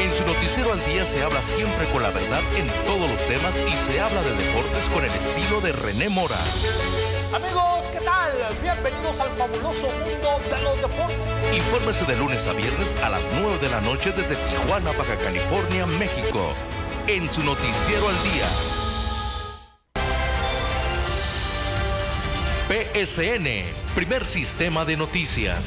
[0.00, 3.54] En su noticiero al día se habla siempre con la verdad en todos los temas
[3.56, 6.38] y se habla de deportes con el estilo de René Mora.
[7.34, 8.32] Amigos, ¿qué tal?
[8.62, 11.56] Bienvenidos al fabuloso mundo de los deportes.
[11.56, 15.84] Infórmese de lunes a viernes a las 9 de la noche desde Tijuana, Baja California,
[15.86, 16.54] México.
[17.08, 18.46] En su noticiero al día.
[22.68, 23.64] PSN,
[23.94, 25.64] primer sistema de noticias.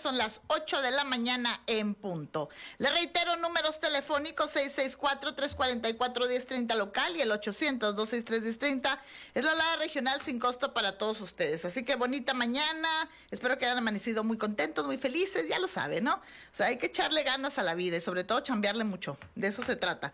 [0.00, 2.48] Son las 8 de la mañana en punto.
[2.78, 8.98] Le reitero números telefónicos 664-344-1030 local y el 800-263-1030
[9.34, 11.66] es la alada regional sin costo para todos ustedes.
[11.66, 12.88] Así que bonita mañana.
[13.30, 15.46] Espero que hayan amanecido muy contentos, muy felices.
[15.48, 16.14] Ya lo saben, ¿no?
[16.14, 16.20] O
[16.52, 19.18] sea, hay que echarle ganas a la vida y sobre todo chambearle mucho.
[19.34, 20.12] De eso se trata.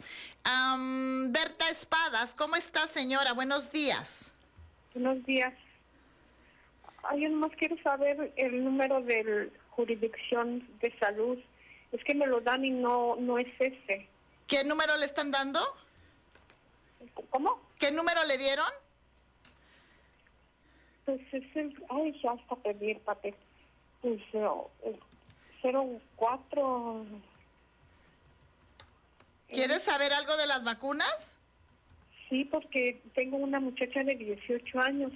[1.28, 3.34] Berta Espadas, ¿cómo está señora?
[3.34, 4.32] Buenos días.
[4.94, 5.54] Buenos días.
[7.08, 11.38] Ay, más quiero saber el número de jurisdicción de salud.
[11.92, 14.08] Es que me lo dan y no, no es ese.
[14.48, 15.60] ¿Qué número le están dando?
[17.30, 17.60] ¿Cómo?
[17.78, 18.66] ¿Qué número le dieron?
[21.04, 21.84] Pues es el...
[21.88, 23.34] Ay, ya hasta perdí el papel.
[24.00, 24.98] Pues el
[25.62, 27.06] 04...
[29.48, 31.36] ¿Quieres saber algo de las vacunas?
[32.28, 35.12] Sí, porque tengo una muchacha de 18 años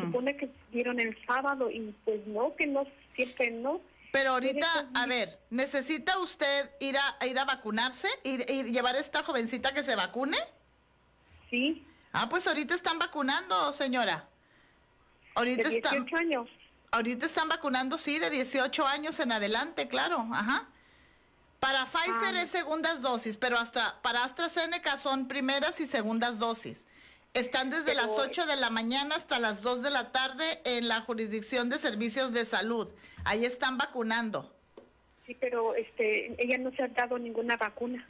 [0.00, 3.80] supone que dieron el sábado y pues no, que no, siempre no.
[4.12, 8.08] Pero ahorita, a ver, ¿necesita usted ir a, ir a vacunarse?
[8.24, 10.38] ¿Ir, llevar a esta jovencita que se vacune?
[11.50, 11.86] Sí.
[12.12, 14.28] Ah, pues ahorita están vacunando, señora.
[15.34, 16.48] Ahorita de 18 están, años.
[16.90, 20.68] Ahorita están vacunando, sí, de 18 años en adelante, claro, ajá.
[21.60, 22.42] Para Pfizer ah.
[22.42, 26.86] es segundas dosis, pero hasta para AstraZeneca son primeras y segundas dosis.
[27.34, 31.02] Están desde las 8 de la mañana hasta las 2 de la tarde en la
[31.02, 32.88] jurisdicción de servicios de salud.
[33.28, 34.50] Ahí están vacunando.
[35.26, 38.06] Sí, pero este, ella no se ha dado ninguna vacuna.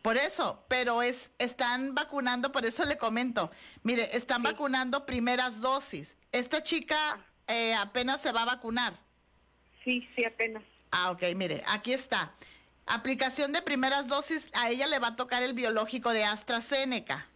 [0.00, 3.50] Por eso, pero es están vacunando, por eso le comento.
[3.82, 6.16] Mire, están vacunando primeras dosis.
[6.30, 7.24] Esta chica ah.
[7.48, 8.94] eh, apenas se va a vacunar.
[9.84, 10.62] Sí, sí, apenas.
[10.92, 12.32] Ah, ok, mire, aquí está.
[12.86, 17.26] Aplicación de primeras dosis, a ella le va a tocar el biológico de AstraZeneca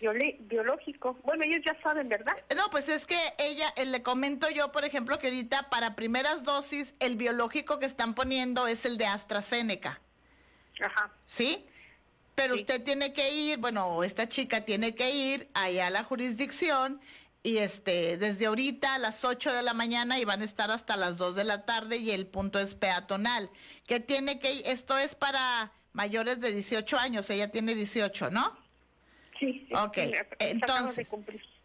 [0.00, 1.18] biológico.
[1.24, 2.32] Bueno, ellos ya saben, ¿verdad?
[2.56, 6.44] No, pues es que ella, eh, le comento yo, por ejemplo, que ahorita para primeras
[6.44, 10.00] dosis el biológico que están poniendo es el de AstraZeneca.
[10.80, 11.10] Ajá.
[11.24, 11.66] ¿Sí?
[12.34, 17.00] Pero usted tiene que ir, bueno, esta chica tiene que ir allá a la jurisdicción
[17.42, 20.96] y este desde ahorita a las 8 de la mañana y van a estar hasta
[20.96, 23.50] las 2 de la tarde y el punto es peatonal.
[23.86, 28.56] Que tiene que esto es para mayores de 18 años, ella tiene 18, ¿no?
[29.38, 29.98] Sí, Ok,
[30.38, 31.08] entonces,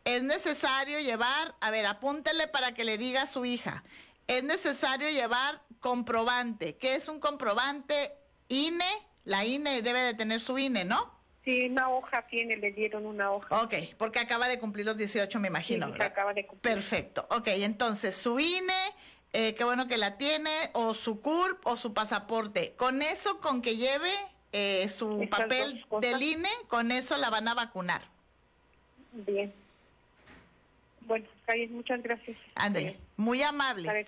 [0.05, 3.83] es necesario llevar, a ver, apúntele para que le diga a su hija,
[4.27, 6.75] es necesario llevar comprobante.
[6.77, 8.13] ¿Qué es un comprobante?
[8.47, 8.85] INE,
[9.23, 11.11] la INE debe de tener su INE, ¿no?
[11.43, 13.63] Sí, una hoja tiene, le dieron una hoja.
[13.63, 15.87] Ok, porque acaba de cumplir los 18, me imagino.
[15.87, 16.73] Sí, acaba de cumplir.
[16.73, 17.27] Perfecto.
[17.31, 18.73] Ok, entonces su INE,
[19.33, 22.75] eh, qué bueno que la tiene, o su CURP o su pasaporte.
[22.77, 24.11] Con eso, con que lleve
[24.53, 28.01] eh, su papel del INE, con eso la van a vacunar.
[29.11, 29.53] Bien.
[31.01, 31.25] Bueno,
[31.71, 32.37] muchas gracias.
[32.55, 34.05] Ande, muy amable.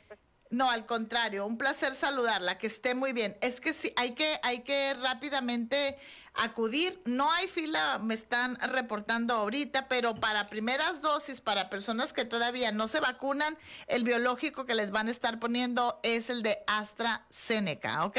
[0.51, 3.35] No, al contrario, un placer saludarla, que esté muy bien.
[3.41, 5.97] Es que sí, hay que, hay que rápidamente
[6.38, 7.02] acudir.
[7.06, 12.72] No hay fila, me están reportando ahorita, pero para primeras dosis, para personas que todavía
[12.72, 13.57] no se vacunan,
[13.88, 18.18] el biológico que les van a estar poniendo es el de AstraZeneca, ¿ok?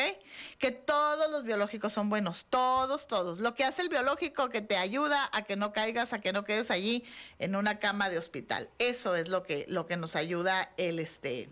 [0.58, 3.40] Que todos los biológicos son buenos, todos, todos.
[3.40, 6.44] Lo que hace el biológico que te ayuda a que no caigas, a que no
[6.44, 7.04] quedes allí
[7.38, 8.68] en una cama de hospital.
[8.78, 11.48] Eso es lo que, lo que nos ayuda el este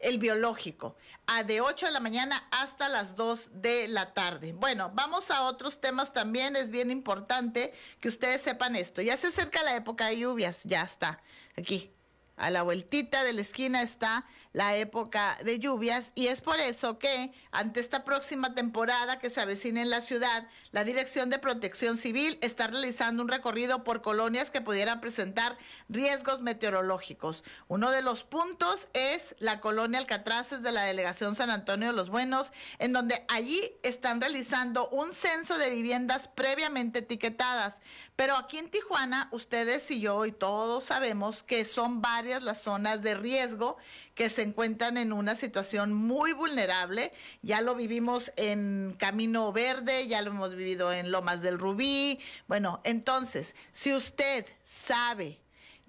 [0.00, 0.96] el biológico,
[1.32, 4.52] a de 8 de la mañana hasta las 2 de la tarde.
[4.52, 9.00] Bueno, vamos a otros temas también, es bien importante que ustedes sepan esto.
[9.00, 11.22] Ya se acerca la época de lluvias, ya está,
[11.56, 11.92] aquí,
[12.36, 16.98] a la vueltita de la esquina está la época de lluvias y es por eso
[16.98, 21.96] que ante esta próxima temporada que se avecina en la ciudad, la Dirección de Protección
[21.96, 25.56] Civil está realizando un recorrido por colonias que pudieran presentar
[25.88, 27.44] riesgos meteorológicos.
[27.68, 32.10] Uno de los puntos es la colonia Alcatraces de la delegación San Antonio de los
[32.10, 37.76] Buenos, en donde allí están realizando un censo de viviendas previamente etiquetadas.
[38.16, 43.02] Pero aquí en Tijuana, ustedes y yo y todos sabemos que son varias las zonas
[43.02, 43.78] de riesgo
[44.14, 47.12] que se encuentran en una situación muy vulnerable.
[47.42, 52.18] Ya lo vivimos en Camino Verde, ya lo hemos vivido en Lomas del Rubí.
[52.48, 55.38] Bueno, entonces, si usted sabe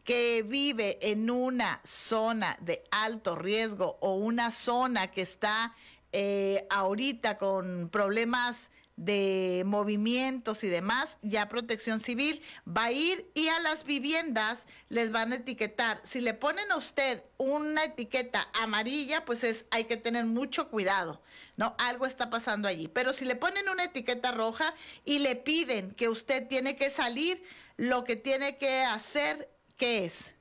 [0.03, 5.75] que vive en una zona de alto riesgo o una zona que está
[6.11, 13.47] eh, ahorita con problemas de movimientos y demás, ya protección civil va a ir y
[13.47, 16.01] a las viviendas les van a etiquetar.
[16.03, 21.21] Si le ponen a usted una etiqueta amarilla, pues es hay que tener mucho cuidado,
[21.57, 21.75] ¿no?
[21.79, 22.87] Algo está pasando allí.
[22.87, 24.73] Pero si le ponen una etiqueta roja
[25.05, 27.43] y le piden que usted tiene que salir,
[27.77, 30.35] lo que tiene que hacer, ¿qué es?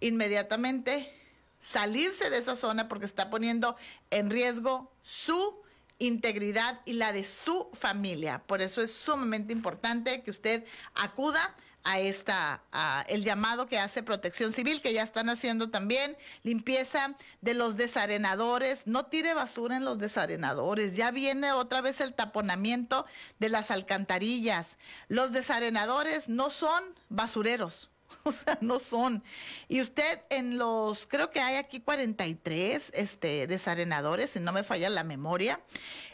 [0.00, 1.12] inmediatamente
[1.60, 3.76] salirse de esa zona porque está poniendo
[4.10, 5.60] en riesgo su
[5.98, 8.42] integridad y la de su familia.
[8.46, 10.64] Por eso es sumamente importante que usted
[10.94, 11.54] acuda
[11.84, 17.16] a esta a el llamado que hace Protección Civil que ya están haciendo también limpieza
[17.40, 23.06] de los desarenadores, no tire basura en los desarenadores, ya viene otra vez el taponamiento
[23.38, 24.76] de las alcantarillas.
[25.08, 27.90] Los desarenadores no son basureros.
[28.24, 29.22] O sea, no son.
[29.68, 34.90] Y usted en los, creo que hay aquí 43 este, desarenadores, si no me falla
[34.90, 35.60] la memoria.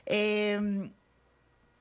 [0.06, 0.90] Eh,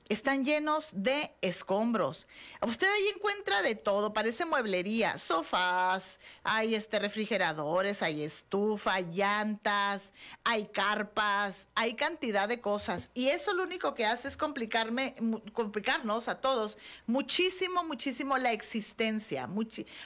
[0.10, 2.28] están llenos de escombros.
[2.62, 10.14] Usted ahí encuentra de todo, parece mueblería, sofás, hay este refrigeradores, hay estufa, llantas,
[10.44, 15.14] hay carpas, hay cantidad de cosas y eso lo único que hace es complicarme
[15.54, 19.50] complicarnos a todos muchísimo, muchísimo la existencia,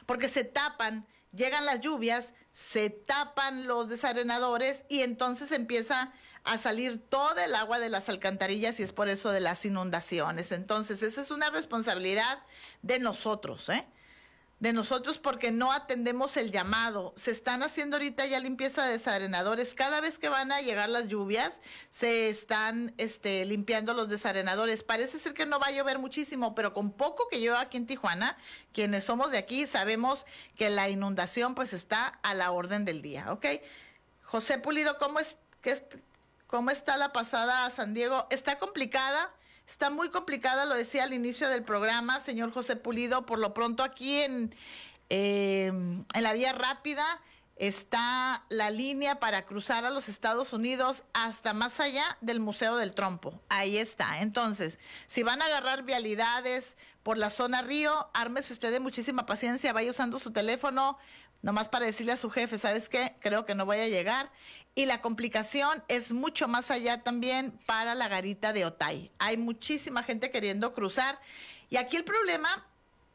[0.06, 6.14] porque se tapan llegan las lluvias, se tapan los desarenadores y entonces empieza
[6.48, 10.52] a salir todo el agua de las alcantarillas y es por eso de las inundaciones.
[10.52, 12.40] Entonces, esa es una responsabilidad
[12.82, 13.86] de nosotros, ¿eh?
[14.60, 17.14] De nosotros porque no atendemos el llamado.
[17.16, 19.76] Se están haciendo ahorita ya limpieza de desarenadores.
[19.76, 21.62] Cada vez que van a llegar las lluvias,
[21.92, 24.82] se están este, limpiando los desarenadores.
[24.82, 27.86] Parece ser que no va a llover muchísimo, pero con poco que llueva aquí en
[27.86, 28.36] Tijuana,
[28.74, 30.26] quienes somos de aquí sabemos
[30.56, 33.46] que la inundación pues está a la orden del día, ¿ok?
[34.24, 35.38] José Pulido, ¿cómo es?
[35.62, 35.84] que
[36.48, 38.26] ¿Cómo está la pasada a San Diego?
[38.30, 39.34] Está complicada,
[39.68, 43.26] está muy complicada, lo decía al inicio del programa, señor José Pulido.
[43.26, 44.56] Por lo pronto aquí en,
[45.10, 47.06] eh, en la vía rápida
[47.58, 52.94] está la línea para cruzar a los Estados Unidos hasta más allá del Museo del
[52.94, 53.42] Trompo.
[53.50, 54.22] Ahí está.
[54.22, 59.74] Entonces, si van a agarrar vialidades por la zona Río, ármese usted de muchísima paciencia,
[59.74, 60.98] vaya usando su teléfono,
[61.42, 63.16] nomás para decirle a su jefe, ¿sabes qué?
[63.20, 64.32] Creo que no voy a llegar.
[64.78, 69.12] Y la complicación es mucho más allá también para la garita de Otay.
[69.18, 71.20] Hay muchísima gente queriendo cruzar.
[71.72, 72.64] Y aquí el problema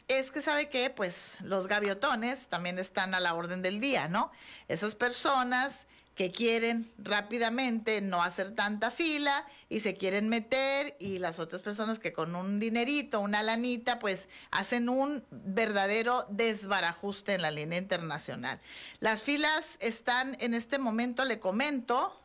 [0.09, 4.33] es que sabe que pues los gaviotones también están a la orden del día, ¿no?
[4.67, 11.39] Esas personas que quieren rápidamente no hacer tanta fila y se quieren meter y las
[11.39, 17.51] otras personas que con un dinerito, una lanita, pues hacen un verdadero desbarajuste en la
[17.51, 18.61] línea internacional.
[19.01, 22.22] Las filas están en este momento, le comento,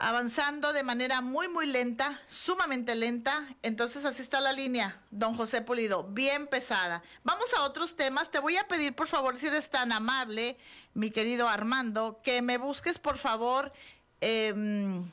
[0.00, 3.46] avanzando de manera muy, muy lenta, sumamente lenta.
[3.62, 7.02] Entonces así está la línea, don José Pulido, bien pesada.
[7.22, 8.30] Vamos a otros temas.
[8.30, 10.56] Te voy a pedir, por favor, si eres tan amable,
[10.94, 13.72] mi querido Armando, que me busques, por favor,
[14.20, 15.10] em,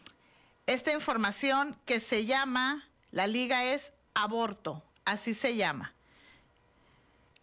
[0.66, 5.94] esta información que se llama, la liga es aborto, así se llama.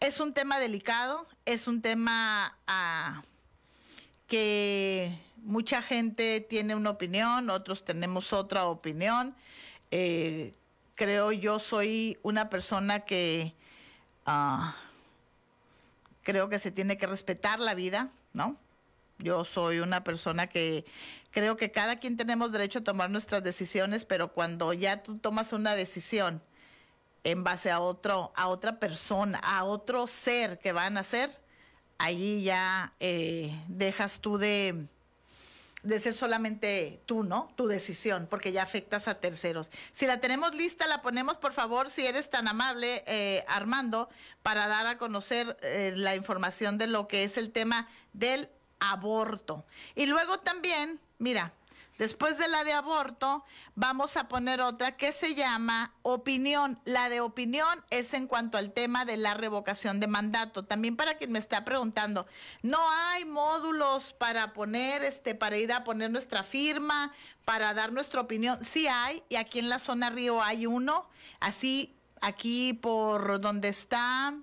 [0.00, 3.22] Es un tema delicado, es un tema ah,
[4.26, 9.34] que mucha gente tiene una opinión, otros tenemos otra opinión.
[9.90, 10.54] Eh,
[10.94, 13.54] creo yo soy una persona que
[14.26, 14.76] ah,
[16.22, 18.56] creo que se tiene que respetar la vida, ¿no?
[19.18, 20.84] Yo soy una persona que
[21.30, 25.52] creo que cada quien tenemos derecho a tomar nuestras decisiones, pero cuando ya tú tomas
[25.52, 26.42] una decisión
[27.22, 31.30] en base a otro, a otra persona, a otro ser que van a nacer,
[31.98, 34.88] allí ya eh, dejas tú de,
[35.84, 37.52] de ser solamente tú, ¿no?
[37.56, 39.70] Tu decisión, porque ya afectas a terceros.
[39.92, 44.08] Si la tenemos lista, la ponemos, por favor, si eres tan amable, eh, Armando,
[44.42, 48.48] para dar a conocer eh, la información de lo que es el tema del
[48.80, 49.64] aborto.
[49.94, 51.52] Y luego también, mira,
[51.98, 53.44] Después de la de aborto,
[53.76, 56.80] vamos a poner otra que se llama opinión.
[56.84, 60.64] La de opinión es en cuanto al tema de la revocación de mandato.
[60.64, 62.26] También para quien me está preguntando,
[62.62, 67.12] no hay módulos para poner, este, para ir a poner nuestra firma,
[67.44, 68.58] para dar nuestra opinión.
[68.64, 71.08] Sí hay, y aquí en la zona Río hay uno,
[71.38, 74.34] así aquí por donde está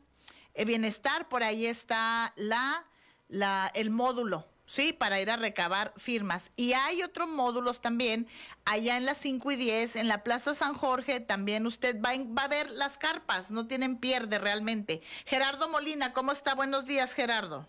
[0.54, 2.86] el bienestar, por ahí está la,
[3.28, 4.94] la, el módulo ¿sí?
[4.94, 6.50] Para ir a recabar firmas.
[6.56, 8.26] Y hay otros módulos también,
[8.64, 12.46] allá en las 5 y 10, en la Plaza San Jorge, también usted va, va
[12.46, 15.02] a ver las carpas, no tienen pierde realmente.
[15.26, 16.56] Gerardo Molina, ¿cómo está?
[16.56, 17.68] Buenos días, Gerardo.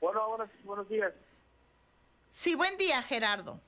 [0.00, 1.12] Bueno, buenos, buenos días.
[2.28, 3.60] Sí, buen día, Gerardo.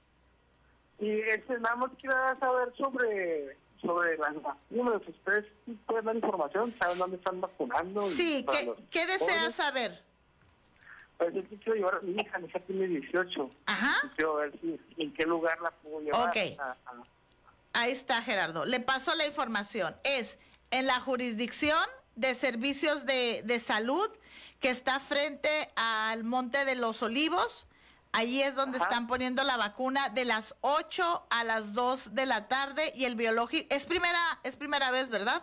[0.98, 5.02] Y este, nada más quiero saber sobre sobre las vacunas.
[5.06, 5.44] ¿Ustedes
[5.86, 6.74] pueden dar información?
[6.80, 8.02] ¿Saben dónde están vacunando?
[8.02, 10.11] Sí, ¿qué, ¿qué desea saber?
[11.18, 13.50] Pues yo quiero llevar a mi hija, mi hija tiene 18.
[13.66, 14.12] Ajá.
[14.16, 16.28] quiero ver si, en qué lugar la puedo llevar.
[16.28, 16.36] Ok.
[17.74, 18.64] Ahí está, Gerardo.
[18.64, 19.96] Le paso la información.
[20.04, 20.38] Es
[20.70, 21.86] en la jurisdicción
[22.16, 24.10] de Servicios de, de Salud
[24.60, 27.66] que está frente al Monte de los Olivos.
[28.12, 32.46] Allí es donde están poniendo la vacuna de las 8 a las 2 de la
[32.46, 35.42] tarde y el biológico es primera es primera vez, ¿verdad?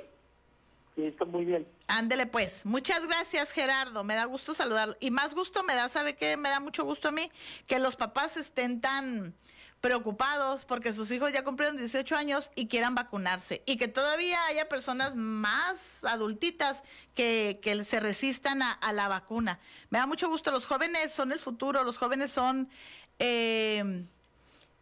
[0.95, 1.65] Sí, está muy bien.
[1.87, 2.65] Ándele pues.
[2.65, 4.03] Muchas gracias, Gerardo.
[4.03, 4.97] Me da gusto saludarlo.
[4.99, 6.35] Y más gusto me da, ¿sabe qué?
[6.37, 7.31] Me da mucho gusto a mí
[7.67, 9.35] que los papás estén tan
[9.81, 13.61] preocupados porque sus hijos ya cumplieron 18 años y quieran vacunarse.
[13.67, 16.81] Y que todavía haya personas más adultitas
[17.13, 19.59] que, que se resistan a, a la vacuna.
[19.91, 20.49] Me da mucho gusto.
[20.51, 21.83] Los jóvenes son el futuro.
[21.83, 22.67] Los jóvenes son...
[23.19, 24.05] eh,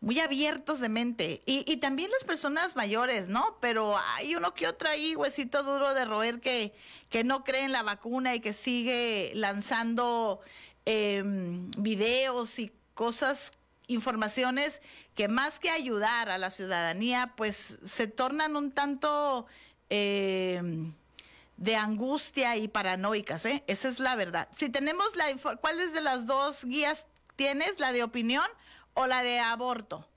[0.04, 1.40] muy abiertos de mente.
[1.46, 3.58] Y, y también las personas mayores, ¿no?
[3.62, 6.74] Pero hay uno que otro ahí, huesito duro de roer, que,
[7.10, 10.42] que no cree en la vacuna y que sigue lanzando
[10.86, 11.24] eh,
[11.78, 13.52] videos y cosas,
[13.88, 14.82] informaciones
[15.16, 19.48] que más que ayudar a la ciudadanía, pues se tornan un tanto...
[19.90, 20.62] eh,
[21.56, 23.64] de angustia y paranoicas, ¿eh?
[23.68, 24.50] Esa es la verdad.
[24.58, 27.06] Si tenemos la info- ¿cuáles de las dos guías
[27.36, 27.80] tienes?
[27.80, 28.44] ¿La de opinión
[28.94, 30.08] o la de aborto?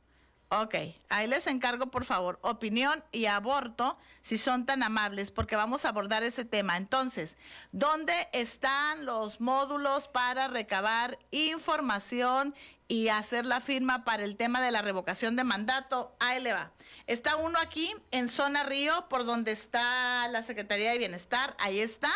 [0.49, 0.77] Ok,
[1.09, 5.89] ahí les encargo por favor, opinión y aborto, si son tan amables, porque vamos a
[5.89, 6.77] abordar ese tema.
[6.77, 7.37] Entonces,
[7.73, 12.55] ¿dónde están los módulos para recabar información
[12.87, 16.15] y hacer la firma para el tema de la revocación de mandato?
[16.21, 16.71] Ahí le va.
[17.09, 22.13] Está uno aquí en Zona Río, por donde está la Secretaría de Bienestar, ahí está.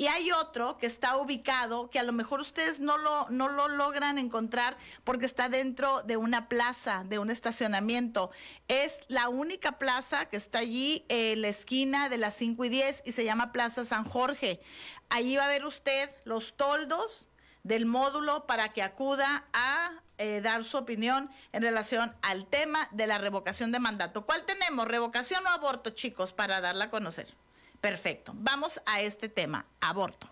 [0.00, 3.66] Y hay otro que está ubicado, que a lo mejor ustedes no lo, no lo
[3.66, 8.30] logran encontrar porque está dentro de una plaza, de un estacionamiento.
[8.68, 13.02] Es la única plaza que está allí en la esquina de las 5 y 10
[13.06, 14.60] y se llama Plaza San Jorge.
[15.08, 17.28] Allí va a ver usted los toldos
[17.64, 23.08] del módulo para que acuda a eh, dar su opinión en relación al tema de
[23.08, 24.24] la revocación de mandato.
[24.24, 24.86] ¿Cuál tenemos?
[24.86, 27.34] ¿Revocación o aborto, chicos, para darla a conocer?
[27.80, 28.32] Perfecto.
[28.34, 30.28] Vamos a este tema, aborto.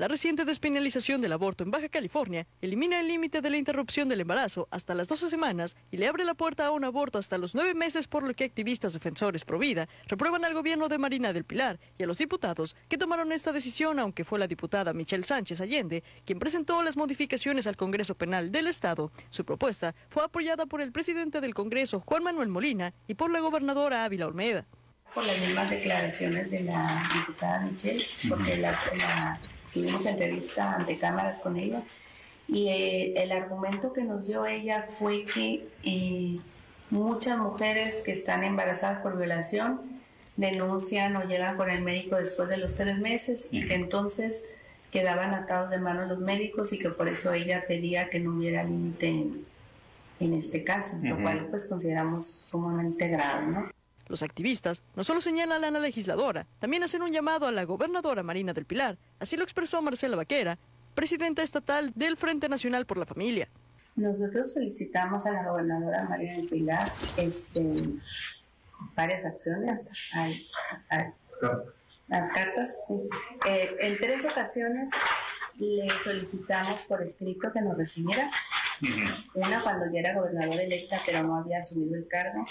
[0.00, 4.22] La reciente despenalización del aborto en Baja California elimina el límite de la interrupción del
[4.22, 7.54] embarazo hasta las 12 semanas y le abre la puerta a un aborto hasta los
[7.54, 11.44] 9 meses, por lo que activistas defensores pro vida reprueban al gobierno de Marina del
[11.44, 15.60] Pilar y a los diputados que tomaron esta decisión, aunque fue la diputada Michelle Sánchez
[15.60, 19.12] Allende quien presentó las modificaciones al Congreso Penal del Estado.
[19.28, 23.40] Su propuesta fue apoyada por el presidente del Congreso, Juan Manuel Molina, y por la
[23.40, 24.66] gobernadora Ávila Olmeda.
[25.14, 29.38] Por las mismas declaraciones de la diputada Michelle, porque la, la-
[29.72, 31.82] tuvimos entrevista ante cámaras con ella,
[32.48, 36.38] y eh, el argumento que nos dio ella fue que eh,
[36.90, 39.80] muchas mujeres que están embarazadas por violación
[40.36, 44.44] denuncian o llegan con el médico después de los tres meses y que entonces
[44.90, 48.64] quedaban atados de manos los médicos y que por eso ella pedía que no hubiera
[48.64, 49.44] límite en,
[50.18, 53.70] en este caso, lo cual pues consideramos sumamente grave, ¿no?
[54.10, 58.24] Los activistas no solo señalan a la legisladora, también hacen un llamado a la gobernadora
[58.24, 58.98] Marina del Pilar.
[59.20, 60.58] Así lo expresó Marcela Vaquera,
[60.96, 63.46] presidenta estatal del Frente Nacional por la Familia.
[63.94, 67.62] Nosotros solicitamos a la gobernadora María del Pilar este,
[68.96, 70.12] varias acciones,
[72.08, 72.84] las cartas.
[72.88, 72.94] sí.
[73.48, 74.90] Eh, en tres ocasiones
[75.60, 78.28] le solicitamos por escrito que nos recibiera.
[79.34, 82.44] Una cuando ya era gobernadora electa, pero no había asumido el cargo.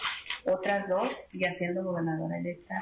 [0.46, 2.82] Otras dos ya siendo gobernadora electa.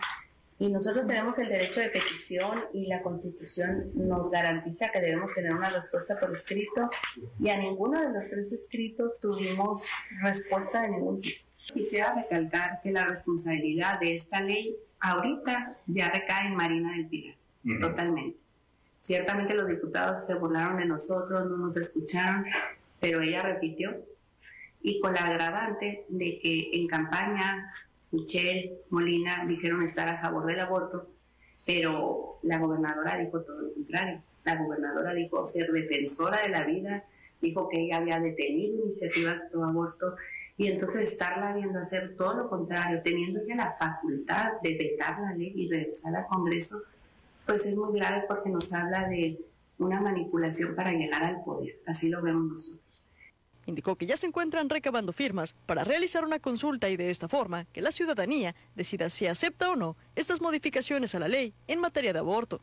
[0.60, 5.53] Y nosotros tenemos el derecho de petición y la constitución nos garantiza que debemos tener
[5.53, 6.90] una respuesta por escrito.
[7.40, 9.86] Y a ninguno de los tres escritos tuvimos
[10.22, 11.45] respuesta de ningún tipo.
[11.74, 17.36] Quisiera recalcar que la responsabilidad de esta ley ahorita ya recae en Marina del Pilar,
[17.80, 18.40] totalmente.
[18.99, 22.45] Ciertamente los diputados se burlaron de nosotros, no nos escucharon,
[22.99, 23.95] pero ella repitió
[24.82, 27.74] y con la agravante de que en campaña
[28.11, 31.10] Michelle Molina dijeron estar a favor del aborto,
[31.65, 34.22] pero la gobernadora dijo todo lo contrario.
[34.45, 37.03] La gobernadora dijo ser defensora de la vida,
[37.41, 40.15] dijo que ella había detenido iniciativas pro aborto
[40.56, 45.34] y entonces estarla viendo hacer todo lo contrario, teniendo ya la facultad de vetar la
[45.34, 46.82] ley y regresar al Congreso,
[47.45, 49.38] pues es muy grave porque nos habla de
[49.77, 51.79] una manipulación para llegar al poder.
[51.85, 53.07] Así lo vemos nosotros.
[53.65, 57.65] Indicó que ya se encuentran recabando firmas para realizar una consulta y de esta forma
[57.65, 62.13] que la ciudadanía decida si acepta o no estas modificaciones a la ley en materia
[62.13, 62.61] de aborto.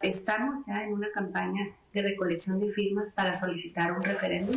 [0.00, 4.56] Estamos ya en una campaña de recolección de firmas para solicitar un referéndum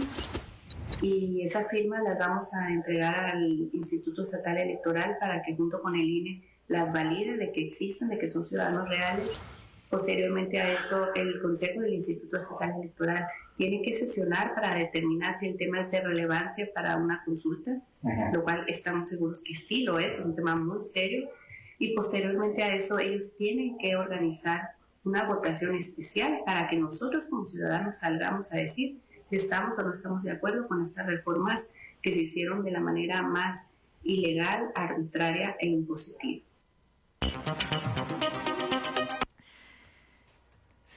[1.01, 5.95] y esas firmas las vamos a entregar al Instituto Estatal Electoral para que junto con
[5.95, 9.37] el INE las valide de que existen, de que son ciudadanos reales.
[9.93, 15.45] Posteriormente a eso, el Consejo del Instituto Estatal Electoral tiene que sesionar para determinar si
[15.45, 17.79] el tema es de relevancia para una consulta,
[18.33, 21.29] lo cual estamos seguros que sí lo es, es un tema muy serio.
[21.77, 24.71] Y posteriormente a eso, ellos tienen que organizar
[25.03, 28.97] una votación especial para que nosotros como ciudadanos salgamos a decir
[29.29, 31.69] si estamos o no estamos de acuerdo con estas reformas
[32.01, 36.41] que se hicieron de la manera más ilegal, arbitraria e impositiva.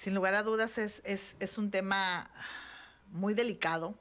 [0.07, 2.31] Sin lugar a dudas es, es, es un tema
[3.11, 3.97] muy delicado,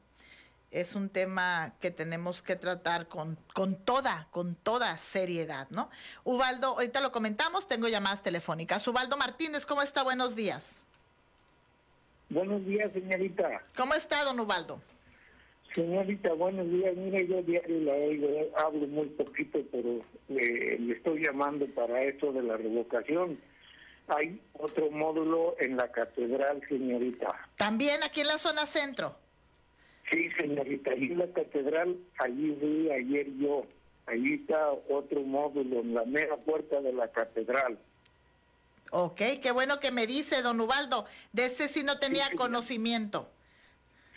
[0.70, 5.90] es un tema que tenemos que tratar con, con toda, con toda seriedad, ¿no?
[6.24, 8.88] Ubaldo, ahorita lo comentamos, tengo llamadas telefónicas.
[8.88, 10.04] Ubaldo Martínez, ¿cómo está?
[10.04, 10.86] Buenos días.
[12.30, 13.64] Buenos días, señorita.
[13.76, 14.80] ¿Cómo está, don Ubaldo?
[15.74, 16.96] Señorita, buenos días.
[16.96, 18.28] Mire, yo diario la oigo,
[18.64, 23.40] hablo muy poquito, pero eh, le estoy llamando para eso de la revocación.
[24.08, 27.50] Hay otro módulo en la catedral, señorita.
[27.56, 29.16] También aquí en la zona centro.
[30.12, 33.66] Sí, señorita, allí en la catedral, allí fui ayer yo.
[34.06, 37.80] Allí está otro módulo en la mera puerta de la catedral.
[38.92, 41.06] Ok, qué bueno que me dice, don Ubaldo.
[41.34, 43.28] De ese sí no tenía conocimiento.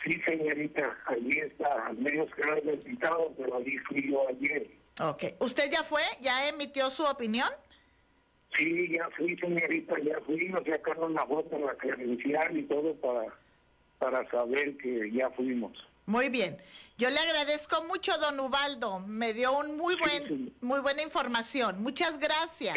[0.05, 4.71] Sí, señorita, allí está, al menos que no haya invitado, pero allí fui yo ayer.
[5.01, 5.25] Ok.
[5.41, 6.03] ¿Usted ya fue?
[6.21, 7.49] ¿Ya emitió su opinión?
[8.57, 13.27] Sí, ya fui, señorita, ya fui, nos sacaron la foto, la credencial y todo para,
[13.99, 15.73] para saber que ya fuimos.
[16.07, 16.57] Muy bien.
[16.97, 18.99] Yo le agradezco mucho, don Ubaldo.
[19.01, 21.81] Me dio un muy buen, muy buena información.
[21.81, 22.77] Muchas gracias.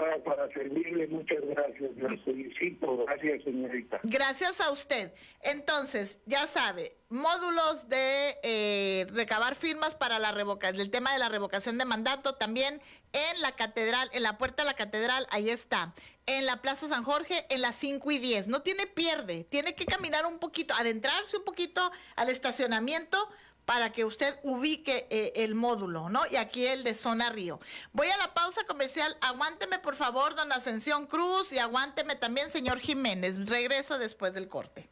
[0.00, 3.98] Ah, para servirle, muchas gracias, la felicito, gracias, señorita.
[4.04, 5.12] Gracias a usted.
[5.42, 11.28] Entonces, ya sabe, módulos de eh, recabar firmas para la revocación, el tema de la
[11.28, 12.80] revocación de mandato, también
[13.12, 15.92] en la catedral, en la puerta de la catedral, ahí está.
[16.26, 18.46] En la Plaza San Jorge, en las 5 y 10.
[18.46, 23.18] No tiene pierde, tiene que caminar un poquito, adentrarse un poquito al estacionamiento
[23.68, 26.22] para que usted ubique eh, el módulo, ¿no?
[26.30, 27.60] Y aquí el de Zona Río.
[27.92, 29.14] Voy a la pausa comercial.
[29.20, 33.46] Aguánteme, por favor, don Ascensión Cruz, y aguánteme también, señor Jiménez.
[33.46, 34.88] Regreso después del corte.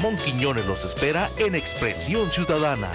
[0.00, 2.90] Ramón Quiñones los espera en Expresión Ciudadana.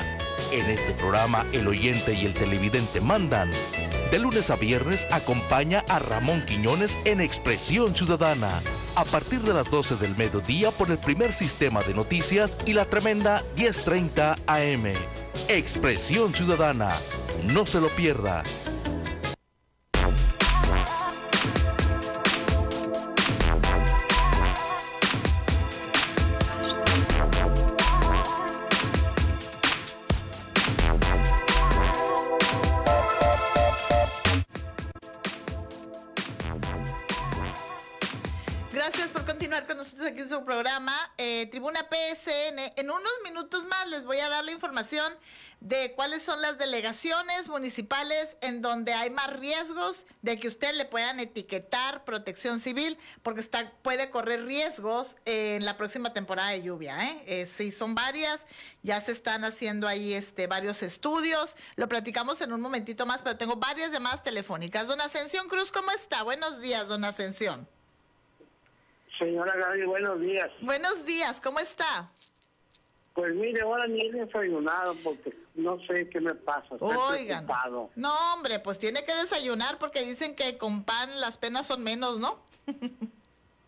[0.52, 3.52] En este programa el oyente y el televidente mandan.
[4.10, 8.60] De lunes a viernes acompaña a Ramón Quiñones en Expresión Ciudadana.
[8.96, 12.86] A partir de las 12 del mediodía por el primer sistema de noticias y la
[12.86, 14.86] tremenda 1030 AM.
[15.48, 16.90] Expresión Ciudadana.
[17.54, 18.42] No se lo pierda.
[40.26, 42.74] En su programa eh, Tribuna PSN.
[42.78, 45.14] En unos minutos más les voy a dar la información
[45.60, 50.86] de cuáles son las delegaciones municipales en donde hay más riesgos de que usted le
[50.86, 56.98] puedan etiquetar protección civil, porque está, puede correr riesgos en la próxima temporada de lluvia.
[57.04, 57.24] ¿eh?
[57.28, 58.46] Eh, sí, son varias,
[58.82, 61.56] ya se están haciendo ahí este, varios estudios.
[61.76, 64.88] Lo platicamos en un momentito más, pero tengo varias llamadas telefónicas.
[64.88, 66.24] Don Ascensión Cruz, ¿cómo está?
[66.24, 67.75] Buenos días, don Ascensión.
[69.20, 70.50] Señora Gaby, buenos días.
[70.62, 72.10] Buenos días, ¿cómo está?
[73.14, 76.74] Pues mire, ahora ni he desayunado porque no sé qué me pasa.
[76.74, 77.46] Estoy Oigan.
[77.46, 77.90] preocupado.
[77.96, 82.20] No, hombre, pues tiene que desayunar porque dicen que con pan las penas son menos,
[82.20, 82.40] ¿no?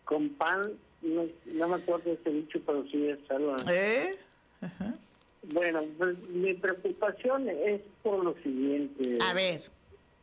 [0.04, 0.72] Con pan,
[1.02, 3.54] no, no me acuerdo de ese dicho, pero sí es algo.
[3.68, 4.10] ¿Eh?
[5.52, 9.18] Bueno, pues mi preocupación es por lo siguiente.
[9.22, 9.62] A ver.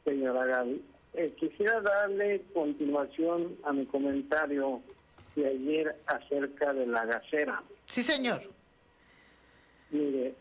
[0.03, 0.83] Señora Gaby,
[1.13, 4.81] Eh, quisiera darle continuación a mi comentario
[5.35, 7.61] de ayer acerca de la gasera.
[7.87, 8.41] Sí, señor.
[9.91, 10.33] Mire,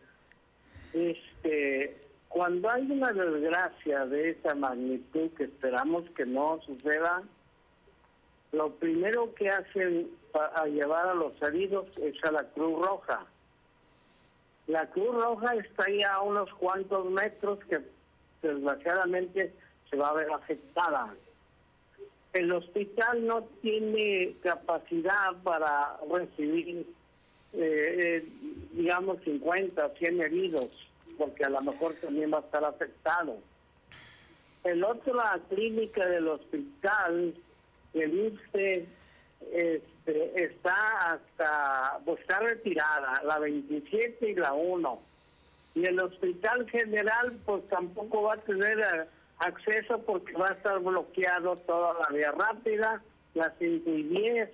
[0.93, 1.97] este,
[2.29, 7.23] cuando hay una desgracia de esa magnitud que esperamos que no suceda,
[8.53, 13.27] lo primero que hacen para llevar a los heridos es a la Cruz Roja.
[14.67, 17.81] La Cruz Roja está ahí a unos cuantos metros que
[18.43, 19.53] desgraciadamente
[19.91, 21.15] se va a ver afectada.
[22.35, 26.85] El hospital no tiene capacidad para recibir,
[27.53, 28.29] eh, eh,
[28.73, 33.39] digamos, 50, 100 heridos, porque a lo mejor también va a estar afectado.
[34.65, 37.35] El otro, la clínica del hospital,
[37.93, 38.89] el ISSSTE,
[39.53, 45.01] este, está hasta, pues está retirada, la 27 y la 1.
[45.77, 49.07] Y el hospital general, pues tampoco va a tener eh,
[49.39, 53.03] acceso porque va a estar bloqueado toda la vía rápida,
[53.35, 54.51] las 5 y 10,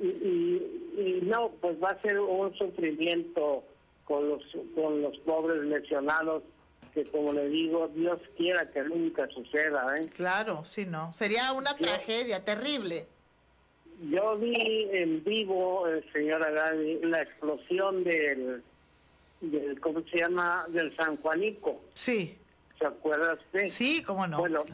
[0.00, 3.64] y, y, y no, pues va a ser un sufrimiento
[4.04, 4.42] con los,
[4.74, 6.42] con los pobres lesionados
[6.92, 9.98] que como le digo, Dios quiera que nunca suceda.
[9.98, 10.10] ¿eh?
[10.14, 11.12] Claro, sí, no.
[11.12, 13.06] Sería una tragedia terrible.
[14.10, 18.62] Yo vi en vivo, eh, señora Gaby, la explosión del,
[19.40, 20.66] del, ¿cómo se llama?
[20.68, 21.80] Del San Juanico.
[21.94, 22.38] Sí.
[22.78, 23.66] ¿Se acuerda usted?
[23.66, 24.38] Sí, cómo no.
[24.38, 24.64] Bueno,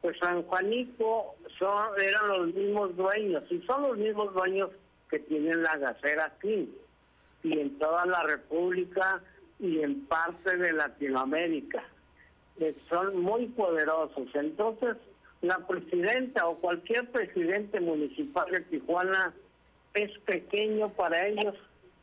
[0.00, 4.70] pues San Juanico son, eran los mismos dueños, y son los mismos dueños
[5.10, 6.72] que tienen la gasera aquí,
[7.42, 9.20] y en toda la República
[9.58, 11.82] y en parte de Latinoamérica.
[12.58, 14.28] Eh, son muy poderosos.
[14.34, 14.96] Entonces,
[15.42, 19.34] la presidenta o cualquier presidente municipal de Tijuana
[19.94, 21.54] es pequeño para ellos,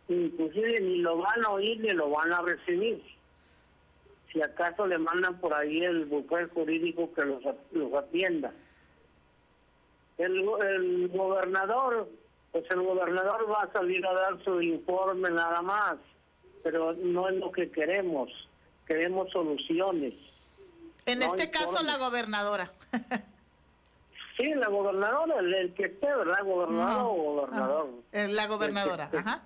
[0.08, 3.02] inclusive ni lo van a oír ni lo van a recibir.
[4.34, 7.42] Si acaso le mandan por ahí el bufete jurídico que los,
[7.72, 8.52] los atienda.
[10.18, 12.10] El, el gobernador,
[12.52, 15.98] pues el gobernador va a salir a dar su informe nada más,
[16.64, 18.30] pero no es lo que queremos.
[18.88, 20.14] Queremos soluciones.
[21.06, 22.72] En No este caso, la gobernadora.
[24.38, 26.44] Sí, la gobernadora, el, el que esté, ¿verdad?
[26.44, 27.90] Gobernador o gobernador.
[28.14, 29.44] Eh, La gobernadora, ajá.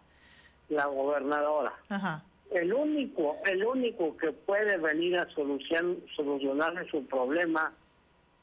[0.69, 1.73] La gobernadora.
[1.89, 2.23] Ajá.
[2.51, 7.73] El único, el único que puede venir a solucion, solucionarle su problema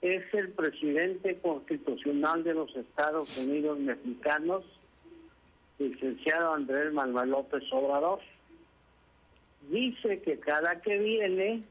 [0.02, 4.62] es el presidente constitucional de los Estados Unidos mexicanos,
[5.78, 8.20] licenciado Andrés Manuel López Obrador.
[9.70, 11.62] Dice que cada que viene,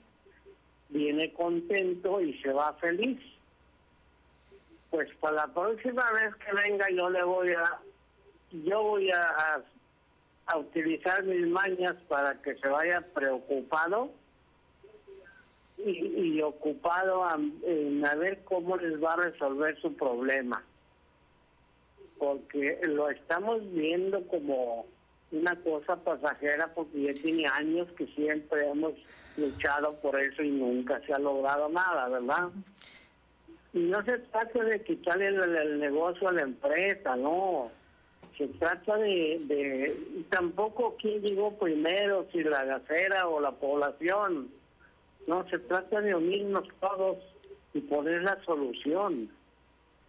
[0.90, 3.20] viene contento y se va feliz.
[4.90, 7.80] Pues para la próxima vez que venga yo le voy a,
[8.66, 9.62] yo voy a,
[10.46, 14.12] a utilizar mis mañas para que se vaya preocupado
[15.78, 20.64] y, y ocupado a- en a ver cómo les va a resolver su problema.
[22.18, 24.86] Porque lo estamos viendo como
[25.32, 28.94] una cosa pasajera porque ya tiene años que siempre hemos
[29.36, 32.50] luchado por eso y nunca se ha logrado nada, ¿verdad?
[33.74, 37.72] Y no se trata de quitarle el negocio a la empresa, no
[38.38, 44.50] se trata de, de tampoco quién llegó primero, si la gacera o la población.
[45.28, 47.18] No, se trata de unirnos todos
[47.74, 49.30] y poner la solución.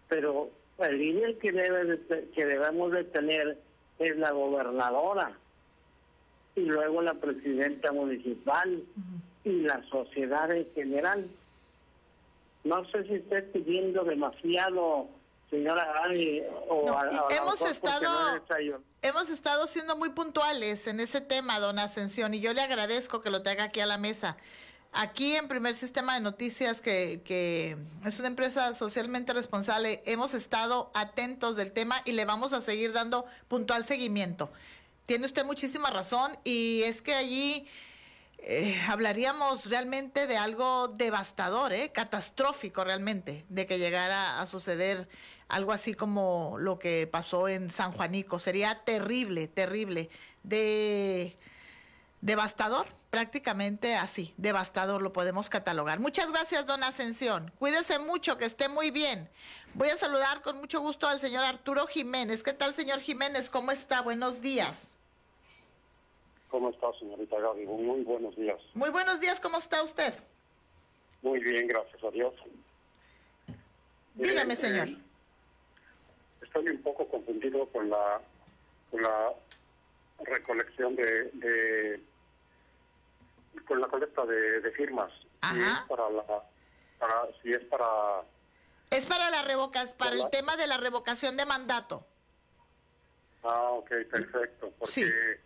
[0.09, 3.59] Pero el líder que, debe de- que debemos de tener
[3.98, 5.32] es la gobernadora
[6.56, 8.82] y luego la presidenta municipal
[9.44, 11.26] y la sociedad en general.
[12.64, 15.09] No sé si estoy pidiendo demasiado,
[15.55, 18.82] señora Ari, o No, a- a hemos mejor estado- no.
[19.02, 23.31] Hemos estado siendo muy puntuales en ese tema, don Ascensión, y yo le agradezco que
[23.31, 24.36] lo traiga aquí a la mesa.
[24.93, 30.90] Aquí en Primer Sistema de Noticias, que, que es una empresa socialmente responsable, hemos estado
[30.94, 34.51] atentos del tema y le vamos a seguir dando puntual seguimiento.
[35.06, 37.66] Tiene usted muchísima razón y es que allí
[38.39, 41.90] eh, hablaríamos realmente de algo devastador, ¿eh?
[41.93, 45.09] catastrófico realmente, de que llegara a suceder
[45.49, 48.39] algo así como lo que pasó en San Juanico.
[48.39, 50.11] Sería terrible, terrible,
[50.43, 51.37] de
[52.21, 56.01] devastador, prácticamente así, devastador lo podemos catalogar.
[56.01, 57.53] Muchas gracias, don Ascensión.
[57.59, 59.29] Cuídese mucho, que esté muy bien.
[59.75, 62.43] Voy a saludar con mucho gusto al señor Arturo Jiménez.
[62.43, 63.51] ¿Qué tal, señor Jiménez?
[63.51, 64.01] ¿Cómo está?
[64.03, 64.89] Buenos días.
[66.49, 67.66] ¿Cómo está, señorita Gaby?
[67.66, 68.61] Muy buenos días.
[68.75, 70.15] Muy buenos días, ¿cómo está usted?
[71.21, 72.33] Muy bien, gracias a Dios.
[74.15, 74.89] Dígame, Eh, señor.
[74.89, 74.99] eh,
[76.55, 78.20] estoy un poco confundido con la,
[78.90, 79.32] con la
[80.24, 82.05] recolección de, de-
[83.66, 85.10] con la colecta de, de firmas.
[85.51, 86.24] Si es para la,
[86.98, 87.86] para, si es para,
[88.90, 92.06] Es para la revocas, para el tema de la revocación de mandato.
[93.43, 95.40] ah, ok, perfecto, porque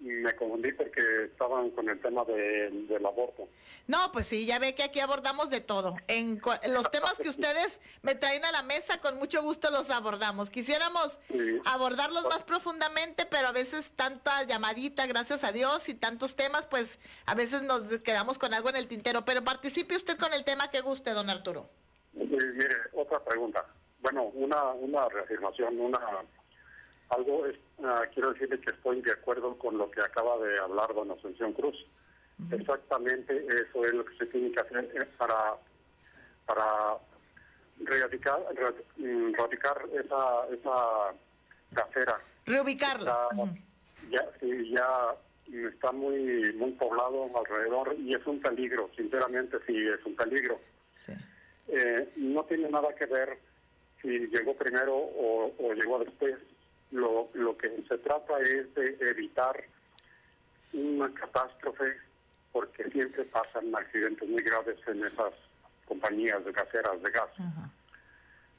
[0.00, 3.48] me confundí porque estaban con el tema de- del aborto.
[3.86, 5.96] No, pues sí, ya ve que aquí abordamos de todo.
[6.06, 6.38] En
[6.72, 10.48] los temas que ustedes me traen a la mesa, con mucho gusto los abordamos.
[10.48, 11.18] Quisiéramos
[11.66, 16.98] abordarlos más profundamente, pero a veces tanta llamadita, gracias a Dios, y tantos temas, pues
[17.26, 19.24] a veces nos quedamos con algo en el tintero.
[19.24, 21.68] Pero participe usted con el tema que guste, don Arturo.
[22.12, 23.64] Mire, otra pregunta.
[24.00, 25.98] Bueno, una, una reafirmación, una
[27.10, 30.94] algo es, ah, quiero decirle que estoy de acuerdo con lo que acaba de hablar
[30.94, 31.76] don Ascensión Cruz.
[32.52, 35.56] Exactamente eso es lo que se tiene que hacer eh, para
[36.46, 36.96] para
[37.86, 41.14] erradicar, errad- mm, erradicar esa esa
[41.74, 42.18] casera.
[42.46, 43.28] Reubicarla.
[44.10, 45.14] Ya, sí, ya
[45.68, 50.58] está muy muy poblado alrededor y es un peligro, sinceramente sí es un peligro.
[51.68, 53.38] Eh, no tiene nada que ver
[54.00, 56.36] si llegó primero o, o llegó después.
[56.90, 59.64] Lo, lo que se trata es de evitar
[60.72, 61.96] una catástrofe
[62.52, 65.32] porque siempre pasan accidentes muy graves en esas
[65.86, 67.30] compañías de gaseras de gas.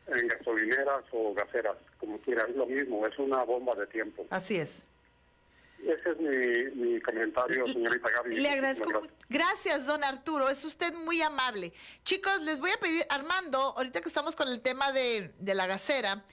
[0.07, 4.25] En gasolineras o gaseras, como quiera, es lo mismo, es una bomba de tiempo.
[4.29, 4.85] Así es.
[5.83, 8.37] Ese es mi, mi comentario, señorita Gaby.
[8.37, 9.13] Le agradezco mucho.
[9.29, 10.49] Gracias, don Arturo.
[10.49, 11.73] Es usted muy amable.
[12.03, 15.65] Chicos, les voy a pedir, Armando, ahorita que estamos con el tema de, de la
[15.65, 16.23] gasera,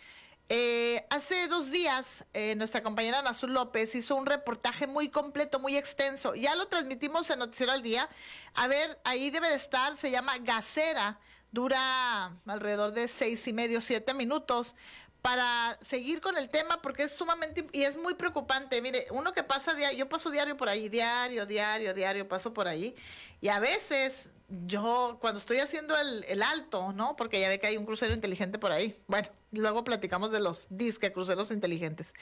[0.50, 5.76] eh, hace dos días eh, nuestra compañera Nazul López hizo un reportaje muy completo, muy
[5.76, 6.34] extenso.
[6.34, 8.08] Ya lo transmitimos en Noticiero al Día.
[8.54, 11.20] A ver, ahí debe de estar, se llama Gasera,
[11.52, 14.74] dura alrededor de seis y medio, siete minutos
[15.20, 18.80] para seguir con el tema porque es sumamente y es muy preocupante.
[18.80, 22.68] Mire, uno que pasa diario, yo paso diario por ahí, diario, diario, diario, paso por
[22.68, 22.94] ahí
[23.40, 27.16] y a veces yo cuando estoy haciendo el, el alto, ¿no?
[27.16, 28.96] Porque ya ve que hay un crucero inteligente por ahí.
[29.06, 32.14] Bueno, luego platicamos de los disque cruceros inteligentes.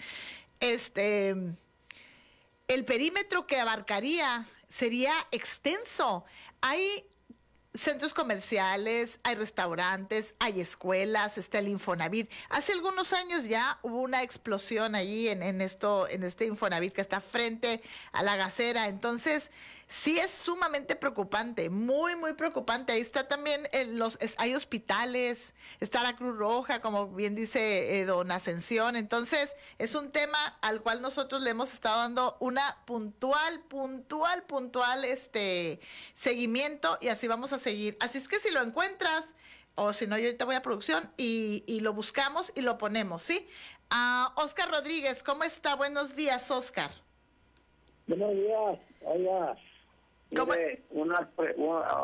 [0.60, 1.34] Este
[2.68, 6.24] el perímetro que abarcaría sería extenso.
[6.60, 7.08] Hay
[7.74, 12.30] centros comerciales, hay restaurantes, hay escuelas, está el Infonavit.
[12.48, 17.02] Hace algunos años ya hubo una explosión allí en, en esto, en este Infonavit que
[17.02, 17.82] está frente
[18.12, 18.88] a la gasera.
[18.88, 19.50] Entonces,
[19.88, 22.92] sí es sumamente preocupante, muy, muy preocupante.
[22.92, 28.04] Ahí está también en los, hay hospitales, está la Cruz Roja, como bien dice eh,
[28.04, 28.96] don Ascensión.
[28.96, 35.04] Entonces, es un tema al cual nosotros le hemos estado dando una puntual, puntual, puntual
[35.04, 35.80] este
[36.14, 37.96] seguimiento y así vamos a seguir.
[38.00, 39.34] Así es que si lo encuentras,
[39.76, 43.22] o si no, yo ahorita voy a producción y, y lo buscamos y lo ponemos,
[43.22, 43.46] ¿sí?
[43.90, 45.76] Ah, Oscar Rodríguez, ¿cómo está?
[45.76, 46.90] Buenos días, Oscar.
[48.08, 49.56] Buenos días, oiga.
[50.44, 51.30] Mire, una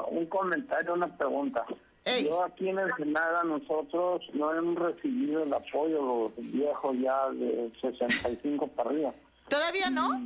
[0.09, 1.67] un comentario, una pregunta.
[2.05, 8.67] Yo aquí en Ensenada nosotros no hemos recibido el apoyo los viejos ya de 65
[8.69, 9.15] para arriba.
[9.49, 10.19] ¿Todavía no?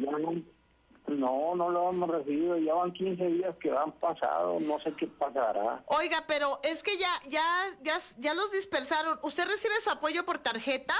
[1.08, 2.56] no, no lo hemos recibido.
[2.58, 5.82] Ya van 15 días que han pasado, no sé qué pasará.
[5.86, 7.42] Oiga, pero es que ya, ya,
[7.82, 9.18] ya, ya los dispersaron.
[9.22, 10.94] ¿Usted recibe su apoyo por tarjeta?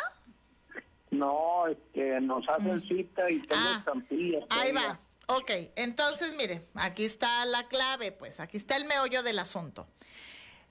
[1.11, 4.43] No, este, nos hacen cita y tengo estampillas.
[4.43, 4.47] Mm.
[4.51, 4.99] Ahí va.
[5.27, 9.89] Ok, entonces mire, aquí está la clave, pues aquí está el meollo del asunto.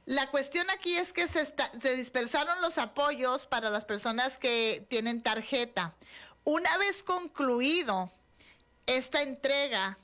[0.06, 4.86] La cuestión aquí es que se, está- se dispersaron los apoyos para las personas que
[4.90, 5.96] tienen tarjeta.
[6.44, 8.12] Una vez concluido
[8.86, 9.98] esta entrega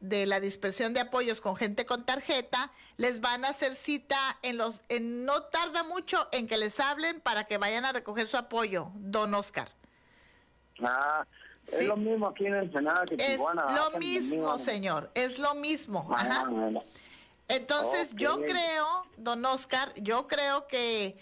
[0.00, 4.58] de la dispersión de apoyos con gente con tarjeta, les van a hacer cita en
[4.58, 8.36] los, en, no tarda mucho en que les hablen para que vayan a recoger su
[8.36, 9.70] apoyo, don Oscar.
[10.82, 11.24] Ah,
[11.64, 11.76] Sí.
[11.76, 13.64] es lo mismo aquí en Ensenada que Es Tijuana.
[13.74, 14.58] lo mismo, mismo.
[14.58, 16.08] señor, es lo mismo.
[16.14, 16.46] Ajá.
[17.48, 21.18] Entonces, yo creo, don Oscar, yo creo que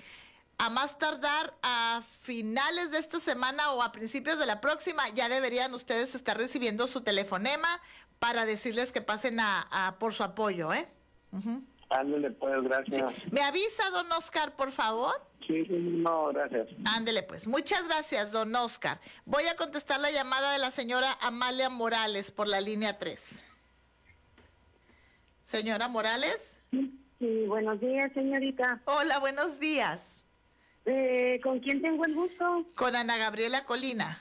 [0.59, 5.29] a más tardar a finales de esta semana o a principios de la próxima, ya
[5.29, 7.81] deberían ustedes estar recibiendo su telefonema
[8.21, 10.89] para decirles que pasen a, a por su apoyo, ¿eh?
[11.33, 11.63] Ujú.
[11.93, 13.33] Ándale, pues, gracias.
[13.33, 15.15] ¿Me avisa, don Oscar, por favor?
[15.47, 16.69] Sí, sí, no, gracias.
[16.85, 17.47] Ándele pues.
[17.47, 18.99] Muchas gracias, don Oscar.
[19.25, 23.45] Voy a contestar la llamada de la señora Amalia Morales por la línea 3.
[25.43, 26.61] Señora Morales.
[26.71, 28.81] Sí, buenos días, señorita.
[28.85, 30.25] Hola, buenos días.
[30.87, 32.67] Eh, ¿Con quién tengo el gusto?
[32.75, 34.21] Con Ana Gabriela Colina.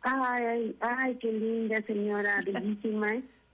[0.00, 3.08] Ay, ay, qué linda señora, bellísima.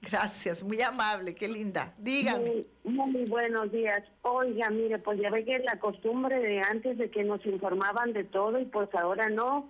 [0.11, 1.95] Gracias, muy amable, qué linda.
[1.99, 2.65] Dígame.
[2.85, 4.03] Muy, muy buenos días.
[4.23, 8.25] Oiga, mire, pues ya ve que la costumbre de antes de que nos informaban de
[8.25, 9.69] todo y pues ahora no.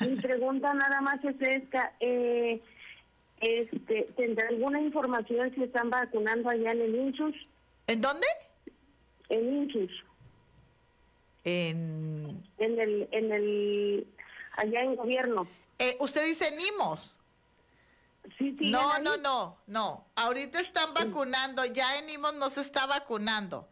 [0.00, 1.92] Mi pregunta nada más es esta.
[2.00, 2.60] Eh,
[3.40, 7.34] este, ¿Tendrá alguna información si están vacunando allá en el INSUS?
[7.86, 8.26] ¿En dónde?
[9.28, 9.92] En INSUS.
[11.44, 12.42] En...
[12.58, 14.06] En el, en el,
[14.56, 15.46] allá en gobierno.
[15.78, 17.15] Eh, ¿Usted dice NIMOS?
[18.38, 18.56] Sí.
[18.60, 20.06] No, no, no, no.
[20.14, 23.68] Ahorita están vacunando, ya en IMOS no se está vacunando.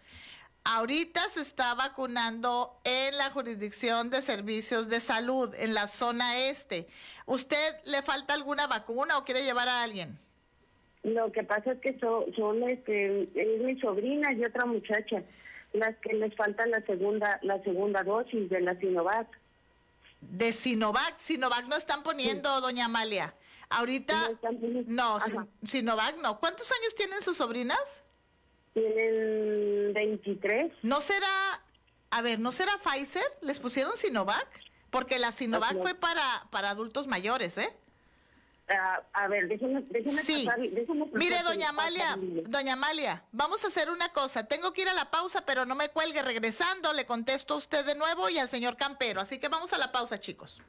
[0.65, 6.87] Ahorita se está vacunando en la jurisdicción de servicios de salud, en la zona este.
[7.27, 10.19] ¿Usted le falta alguna vacuna o quiere llevar a alguien?
[11.03, 15.23] Lo que pasa es que son, son este, es mi sobrina y otra muchacha
[15.75, 19.27] las que les falta la segunda la segunda dosis de la Sinovac.
[20.21, 23.35] De Sinovac, Sinovac no están poniendo, doña Amalia.
[23.79, 24.31] Ahorita,
[24.87, 26.39] no, Sin- Sinovac no.
[26.41, 28.03] ¿Cuántos años tienen sus sobrinas?
[28.73, 30.73] Tienen 23.
[30.83, 31.63] ¿No será,
[32.11, 33.25] a ver, no será Pfizer?
[33.41, 34.49] ¿Les pusieron Sinovac?
[34.91, 37.75] Porque la Sinovac fue para, para adultos mayores, ¿eh?
[38.69, 40.47] Ah, a ver, déjeme, déjeme Sí.
[40.47, 44.47] pasar- déjeme Mire, doña Amalia, doña Amalia, vamos a hacer una cosa.
[44.47, 46.23] Tengo que ir a la pausa, pero no me cuelgue.
[46.23, 49.21] Regresando, le contesto a usted de nuevo y al señor Campero.
[49.21, 50.63] Así que vamos a la pausa, chicos.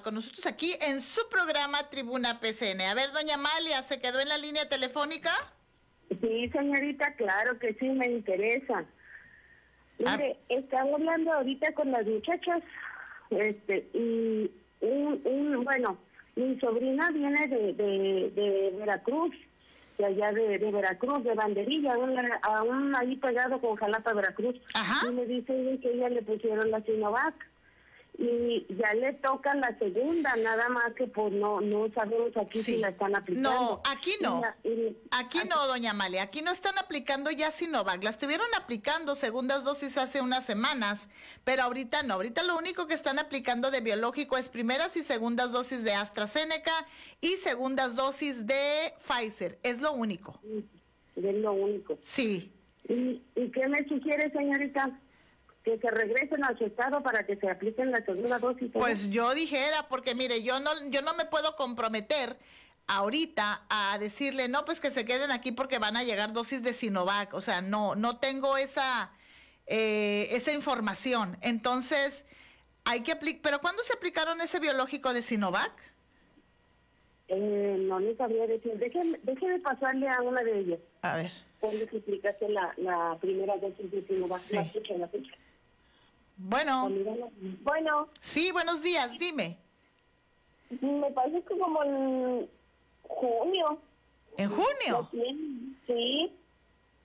[0.00, 2.80] Con nosotros aquí en su programa Tribuna PCN.
[2.82, 5.30] A ver, doña Amalia, ¿se quedó en la línea telefónica?
[6.20, 8.84] Sí, señorita, claro que sí, me interesa.
[10.06, 10.16] Ah.
[10.16, 12.62] Mire, estaba hablando ahorita con las muchachas,
[13.30, 14.50] este, y
[14.80, 15.98] un, un- bueno,
[16.36, 19.34] mi sobrina viene de, de, de Veracruz,
[19.98, 21.94] de allá de, de Veracruz, de Banderilla,
[22.42, 24.56] aún, ahí pegado con Jalapa, Veracruz.
[25.06, 27.34] Y me dicen que ella le pusieron la Sinovac.
[28.18, 32.76] Y ya le toca la segunda, nada más que pues no no sabemos aquí si
[32.76, 33.50] la están aplicando.
[33.50, 34.38] No, aquí no.
[34.62, 38.46] Y la- y- Aquí no, doña Amalia, aquí no están aplicando ya Sinovac, la estuvieron
[38.54, 41.08] aplicando segundas dosis hace unas semanas,
[41.42, 45.50] pero ahorita no, ahorita lo único que están aplicando de biológico es primeras y segundas
[45.50, 46.72] dosis de AstraZeneca
[47.22, 50.38] y segundas dosis de Pfizer, es lo único.
[51.16, 51.96] Es lo único.
[52.02, 52.52] Sí.
[52.88, 54.98] ¿Y, y qué me sugiere, señorita?
[55.64, 58.70] Que se regresen a su estado para que se apliquen la segunda dosis.
[58.72, 62.36] Pues yo dijera, porque mire, yo no, yo no me puedo comprometer
[62.88, 66.72] ahorita a decirle, no, pues que se queden aquí porque van a llegar dosis de
[66.72, 67.32] Sinovac.
[67.34, 69.12] O sea, no, no tengo esa,
[69.66, 71.38] eh, esa información.
[71.42, 72.26] Entonces,
[72.84, 75.72] hay que aplicar, pero ¿cuándo se aplicaron ese biológico de Sinovac?
[77.28, 78.76] Eh, no le sabría decir.
[78.78, 80.80] Déjeme, déjeme pasarle a una de ellas.
[81.02, 81.30] A ver.
[81.60, 84.40] ¿Cuándo se aplicaste la, la primera dosis de Sinovac?
[84.50, 85.32] La fecha, la fecha.
[86.36, 86.90] Bueno.
[87.62, 88.08] Bueno.
[88.20, 89.58] Sí, buenos días, dime.
[90.80, 92.50] Me parece que como en
[93.02, 93.78] junio.
[94.36, 95.08] ¿En junio?
[95.86, 96.32] Sí.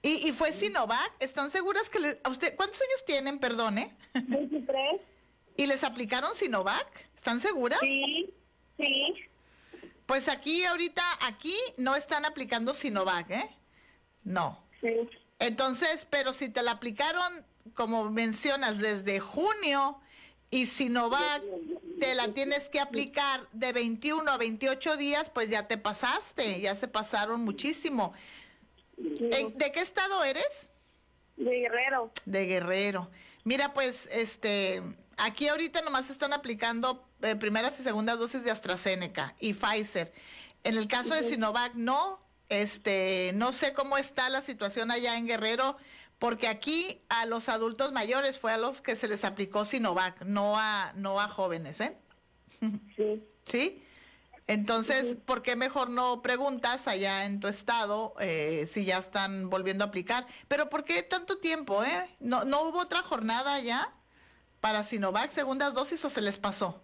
[0.01, 1.11] ¿Y, y fue Sinovac?
[1.19, 3.95] ¿Están seguras que le, a usted, cuántos años tienen, perdone?
[4.13, 5.01] 23.
[5.57, 6.87] ¿Y les aplicaron Sinovac?
[7.15, 7.79] ¿Están seguras?
[7.81, 8.33] Sí,
[8.79, 9.15] sí.
[10.05, 13.49] Pues aquí ahorita, aquí no están aplicando Sinovac, ¿eh?
[14.23, 14.63] No.
[14.79, 15.09] Sí.
[15.39, 17.45] Entonces, pero si te la aplicaron,
[17.77, 19.99] como mencionas, desde junio
[20.49, 21.43] y Sinovac
[21.99, 26.75] te la tienes que aplicar de 21 a 28 días, pues ya te pasaste, ya
[26.75, 28.13] se pasaron muchísimo.
[28.97, 30.69] ¿En- ¿De qué estado eres?
[31.35, 32.11] De Guerrero.
[32.25, 33.11] De Guerrero.
[33.43, 34.81] Mira, pues, este,
[35.17, 40.11] aquí ahorita nomás están aplicando eh, primeras y segundas dosis de AstraZeneca y Pfizer.
[40.63, 41.23] En el caso de.
[41.23, 42.25] Sinovac, no.
[42.49, 45.77] Este, no sé cómo está la situación allá en Guerrero,
[46.19, 50.57] porque aquí a los adultos mayores fue a los que se les aplicó Sinovac, no
[50.57, 51.97] a, no a jóvenes, ¿eh?
[52.95, 53.23] Sí.
[53.45, 53.83] ¿Sí?
[54.47, 59.83] Entonces, ¿por qué mejor no preguntas allá en tu estado eh, si ya están volviendo
[59.83, 60.25] a aplicar?
[60.47, 62.15] Pero ¿por qué tanto tiempo, eh?
[62.21, 63.93] ¿No, ¿No hubo otra jornada ya
[64.61, 66.81] para Sinovac, segundas dosis, o se les pasó?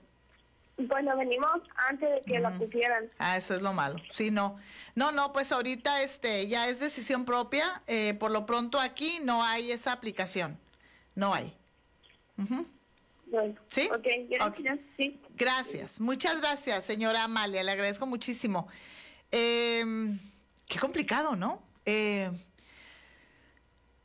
[0.78, 3.10] Bueno, venimos antes de que la pusieran.
[3.20, 3.96] Ah, eso es lo malo.
[4.10, 4.58] Sí, no.
[4.96, 7.82] No, no, pues ahorita este ya es decisión propia.
[7.88, 10.60] eh, por lo pronto aquí no hay esa aplicación.
[11.16, 11.56] No hay.
[12.38, 13.90] Bueno, ¿Sí?
[13.92, 14.80] Ok, gracias.
[14.98, 15.20] Sí.
[15.36, 16.00] Gracias.
[16.00, 17.64] Muchas gracias, señora Amalia.
[17.64, 18.68] Le agradezco muchísimo.
[19.32, 19.84] Eh,
[20.68, 21.62] qué complicado, ¿no?
[21.86, 22.32] Eh,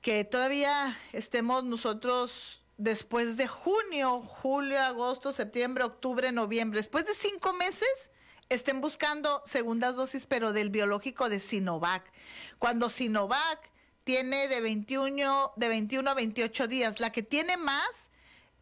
[0.00, 7.52] que todavía estemos nosotros después de junio, julio, agosto, septiembre, octubre, noviembre, después de cinco
[7.52, 8.10] meses,
[8.48, 12.10] estén buscando segundas dosis, pero del biológico de Sinovac.
[12.58, 13.70] Cuando Sinovac
[14.04, 18.10] tiene de 21, de 21 a 28 días, la que tiene más,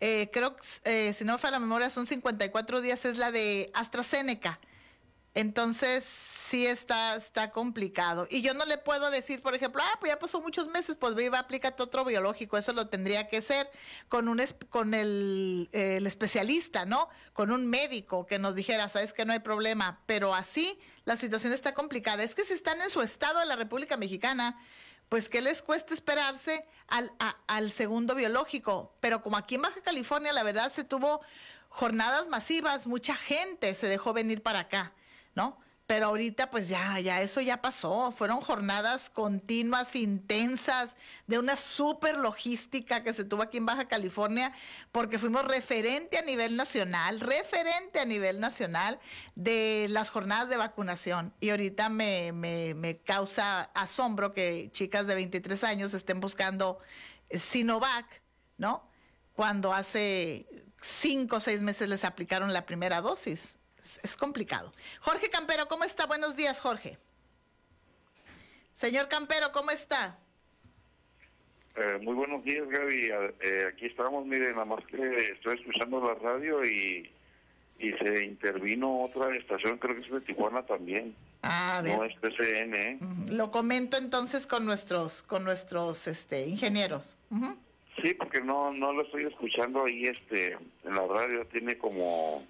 [0.01, 3.31] eh, creo que, eh, si no me falla la memoria, son 54 días, es la
[3.31, 4.61] de AstraZeneca.
[5.35, 8.27] Entonces, sí está, está complicado.
[8.31, 11.15] Y yo no le puedo decir, por ejemplo, ah, pues ya pasó muchos meses, pues
[11.15, 12.57] ve y va, aplícate otro biológico.
[12.57, 13.69] Eso lo tendría que ser
[14.09, 17.09] con un con el, especialista, ¿no?
[17.33, 20.03] Con un médico que nos dijera, sabes que no hay problema.
[20.07, 22.23] Pero así la situación está complicada.
[22.23, 24.59] Es que si están en su estado de la República Mexicana,
[25.09, 27.11] pues ¿qué les cuesta esperarse al,
[27.49, 28.95] al segundo biológico?
[29.01, 31.21] Pero como aquí en Baja California, la verdad, se tuvo
[31.69, 34.93] jornadas masivas, mucha gente se dejó venir para acá,
[35.35, 35.59] ¿no?
[35.87, 38.11] Pero ahorita pues ya, ya eso ya pasó.
[38.11, 40.97] Fueron jornadas continuas, intensas,
[41.29, 44.53] de una super logística que se tuvo aquí en Baja California,
[44.91, 48.99] porque fuimos referente a nivel nacional, referente a nivel nacional
[49.37, 51.33] de las jornadas de vacunación.
[51.39, 56.81] Y ahorita me, me, me causa asombro que chicas de 23 años estén buscando
[57.29, 58.23] eh, Sinovac,
[58.59, 58.89] ¿no?
[59.35, 60.47] Cuando hace
[60.81, 63.59] cinco o seis meses les aplicaron la primera dosis.
[64.03, 64.73] Es, complicado.
[65.01, 66.07] Jorge Campero, ¿cómo está?
[66.07, 66.99] Buenos días, Jorge.
[68.75, 70.19] Señor Campero, ¿cómo está?
[71.77, 73.11] Eh, muy buenos días, Gaby.
[73.41, 74.97] Eh, aquí estamos, mire, nada más que
[75.33, 77.09] estoy escuchando la radio y,
[77.79, 81.15] y se intervino otra estación, creo que es de Tijuana también.
[81.43, 81.97] Ah, ver.
[81.97, 82.99] No es TCN, ¿eh?
[83.31, 87.19] Lo comento entonces con nuestros, con nuestros este, ingenieros.
[88.03, 92.45] Sí, porque no no lo estoy escuchando ahí este en la radio tiene como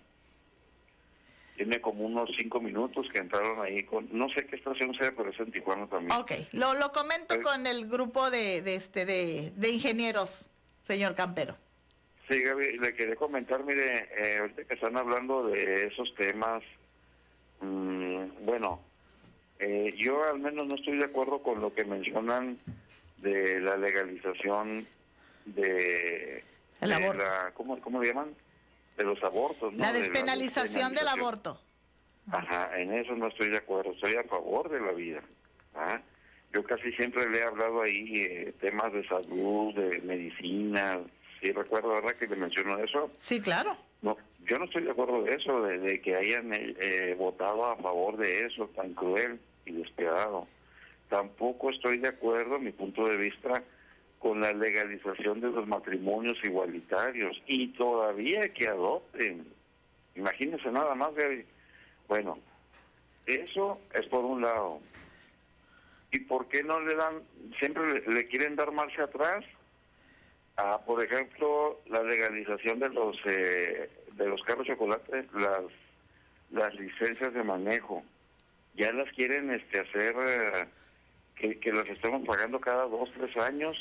[1.56, 5.30] tiene como unos cinco minutos que entraron ahí con no sé qué estación sea pero
[5.30, 7.40] es en Tijuana también Ok, lo, lo comento Eh.
[7.42, 10.48] con el grupo de, de, este, de, de ingenieros,
[10.82, 11.56] señor Campero.
[12.28, 16.62] Sí, Gaby, le quería comentar, mire, eh, ahorita que están hablando de esos temas,
[17.60, 18.80] mm, bueno,
[19.60, 22.58] eh, yo al menos no estoy de acuerdo con lo que mencionan
[23.18, 24.86] de la legalización
[25.44, 26.42] de,
[26.80, 28.34] El de la, ¿cómo, ¿cómo le llaman?
[28.96, 29.78] De los abortos, ¿no?
[29.78, 31.60] La De despenalización del aborto.
[32.30, 35.22] Ajá, en eso no estoy de acuerdo, estoy a favor de la vida.
[35.74, 36.00] ¿ah?
[36.52, 40.98] Yo casi siempre le he hablado ahí eh, temas de salud, de medicina,
[41.40, 42.16] sí recuerdo, ¿verdad?
[42.16, 43.10] Que le mencionó eso.
[43.18, 43.76] Sí, claro.
[44.02, 47.66] No, yo no estoy de acuerdo de eso, de, de que hayan eh, eh, votado
[47.66, 50.48] a favor de eso tan cruel y despiadado.
[51.08, 53.62] Tampoco estoy de acuerdo, mi punto de vista,
[54.18, 59.46] con la legalización de los matrimonios igualitarios y todavía que adopten.
[60.14, 61.44] Imagínense nada más, Gaby.
[62.08, 62.38] Bueno,
[63.26, 64.80] eso es por un lado.
[66.12, 67.22] ¿Y por qué no le dan,
[67.58, 69.44] siempre le, quieren dar marcha atrás?
[70.56, 75.64] Ah, por ejemplo, la legalización de los eh, de los carros chocolate, las
[76.50, 78.02] las licencias de manejo,
[78.74, 80.66] ya las quieren este hacer eh,
[81.34, 83.76] que, que las estemos pagando cada dos tres años,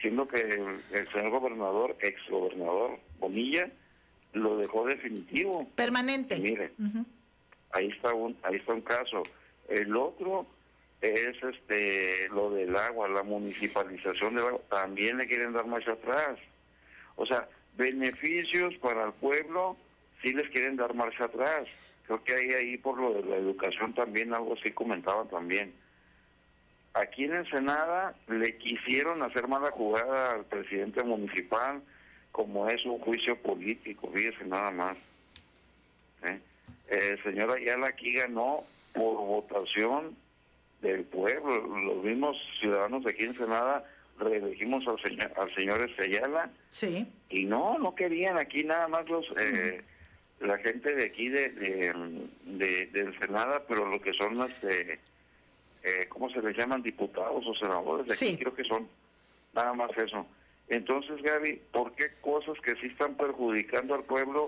[0.00, 3.70] siendo que el, señor gobernador, ex gobernador Bonilla,
[4.32, 5.68] lo dejó definitivo.
[5.74, 6.36] Permanente.
[6.38, 7.04] Mire, Ujú.
[7.72, 9.22] ahí está un ahí está un caso
[9.68, 10.46] el otro
[11.00, 16.38] es este lo del agua la municipalización del agua también le quieren dar más atrás
[17.16, 19.76] o sea beneficios para el pueblo
[20.22, 21.68] sí les quieren dar marcha atrás
[22.06, 25.72] creo que hay ahí por lo de la educación también algo así comentaban también
[26.94, 31.82] aquí en Ensenada le quisieron hacer mala jugada al presidente municipal
[32.32, 34.96] como es un juicio político fíjese nada más
[36.24, 36.38] ¿eh?
[36.88, 40.16] el señor Ayala aquí ganó por votación
[40.80, 41.66] del pueblo.
[41.78, 43.84] Los mismos ciudadanos de aquí en Senada
[44.18, 47.06] reelegimos al señor, al señor este Ayala Sí.
[47.30, 49.82] y no, no querían aquí nada más los eh,
[50.40, 54.98] la gente de aquí de, de, de, de Ensenada, pero lo que son este, eh,
[56.08, 56.82] ¿cómo se les llaman?
[56.82, 58.38] Diputados o senadores de aquí, Sí.
[58.38, 58.88] creo que son
[59.54, 60.26] nada más eso.
[60.68, 64.46] Entonces, Gaby, ¿por qué cosas que sí están perjudicando al pueblo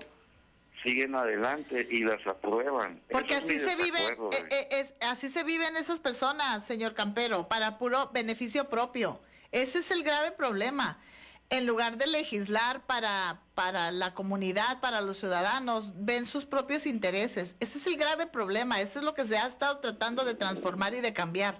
[0.83, 3.01] siguen adelante y las aprueban?
[3.09, 7.47] Porque así se vive, desacuerdo, eh, eh, es, así se viven esas personas, señor Campero,
[7.47, 9.19] para puro beneficio propio.
[9.51, 10.99] Ese es el grave problema.
[11.53, 17.57] En lugar de legislar para, para la comunidad, para los ciudadanos, ven sus propios intereses.
[17.59, 18.79] Ese es el grave problema.
[18.79, 21.59] Eso es lo que se ha estado tratando de transformar y de cambiar.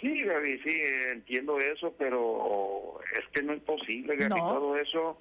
[0.00, 0.80] Sí, Gaby, sí,
[1.12, 4.52] entiendo eso, pero es que no es posible, Gaby, No.
[4.54, 5.18] todo eso.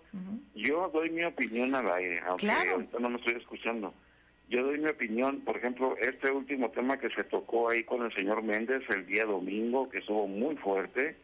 [0.56, 2.72] Yo doy mi opinión al aire, aunque Claro.
[2.76, 3.94] ahorita no me estoy escuchando.
[4.48, 8.14] Yo doy mi opinión, por ejemplo, este último tema que se tocó ahí con el
[8.16, 11.18] señor Méndez el día domingo, que estuvo muy fuerte.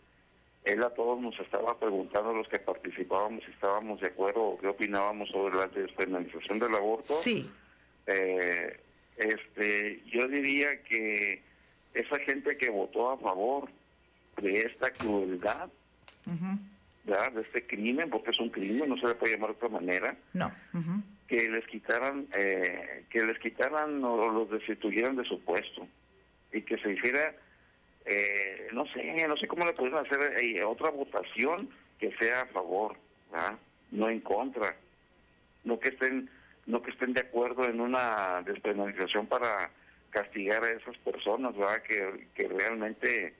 [0.67, 4.67] Él a todos nos estaba preguntando, los que participábamos, si estábamos de acuerdo o qué
[4.67, 7.13] opinábamos sobre la despenalización del aborto.
[7.13, 7.49] Sí.
[8.05, 8.77] Eh,
[9.15, 11.41] este, yo diría que
[11.93, 13.69] esa gente que votó a favor
[14.41, 15.69] de esta crueldad,
[17.05, 17.31] ¿verdad?
[17.31, 20.17] de este crimen, porque es un crimen, no se le puede llamar de otra manera,
[20.33, 20.51] No.
[21.29, 25.87] Que les quitaran, eh, que les quitaran o los destituyeran de su puesto
[26.51, 27.35] y que se hiciera,
[28.07, 31.69] eh, no sé, no sé cómo le pueden hacer eh, otra votación
[31.99, 32.95] que sea a favor,
[33.91, 34.75] no en contra,
[35.65, 36.29] no que estén,
[36.65, 39.71] no que estén de acuerdo en una despenalización para
[40.11, 41.81] castigar a esas personas, ¿verdad?
[41.83, 43.33] Que, que realmente,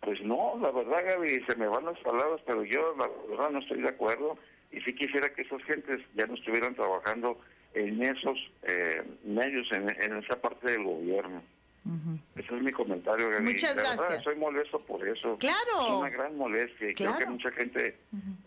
[0.00, 3.58] pues no, la verdad, Gaby, se me van las palabras, pero yo la verdad no
[3.58, 4.38] estoy de acuerdo
[4.72, 7.38] y sí quisiera que esas gentes ya no estuvieran trabajando
[7.74, 11.42] en esos eh, medios, en esa parte del gobierno.
[12.34, 13.44] Ese es mi comentario, Gaby.
[13.44, 14.18] Muchas La verdad, gracias.
[14.20, 15.36] estoy molesto por eso.
[15.38, 15.80] Claro.
[15.80, 17.98] Es una gran molestia y creo que mucha gente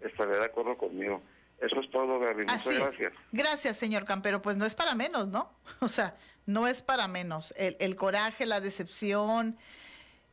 [0.01, 1.21] estará de acuerdo conmigo.
[1.59, 2.43] Eso es todo, Gaby.
[2.43, 2.79] Muchas Así es.
[2.79, 3.13] gracias.
[3.31, 4.41] Gracias, señor Campero.
[4.41, 5.51] Pues no es para menos, ¿no?
[5.81, 7.53] O sea, no es para menos.
[7.57, 9.57] El, el coraje, la decepción,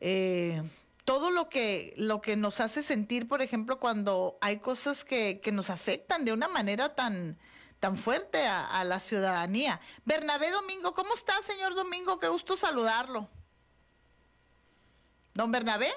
[0.00, 0.62] eh,
[1.04, 5.52] todo lo que, lo que nos hace sentir, por ejemplo, cuando hay cosas que, que
[5.52, 7.38] nos afectan de una manera tan,
[7.84, 9.78] tan fuerte a, a la ciudadanía.
[10.06, 12.18] Bernabé Domingo, ¿cómo está, señor Domingo?
[12.18, 13.28] Qué gusto saludarlo.
[15.34, 15.92] ¿Don Bernabé?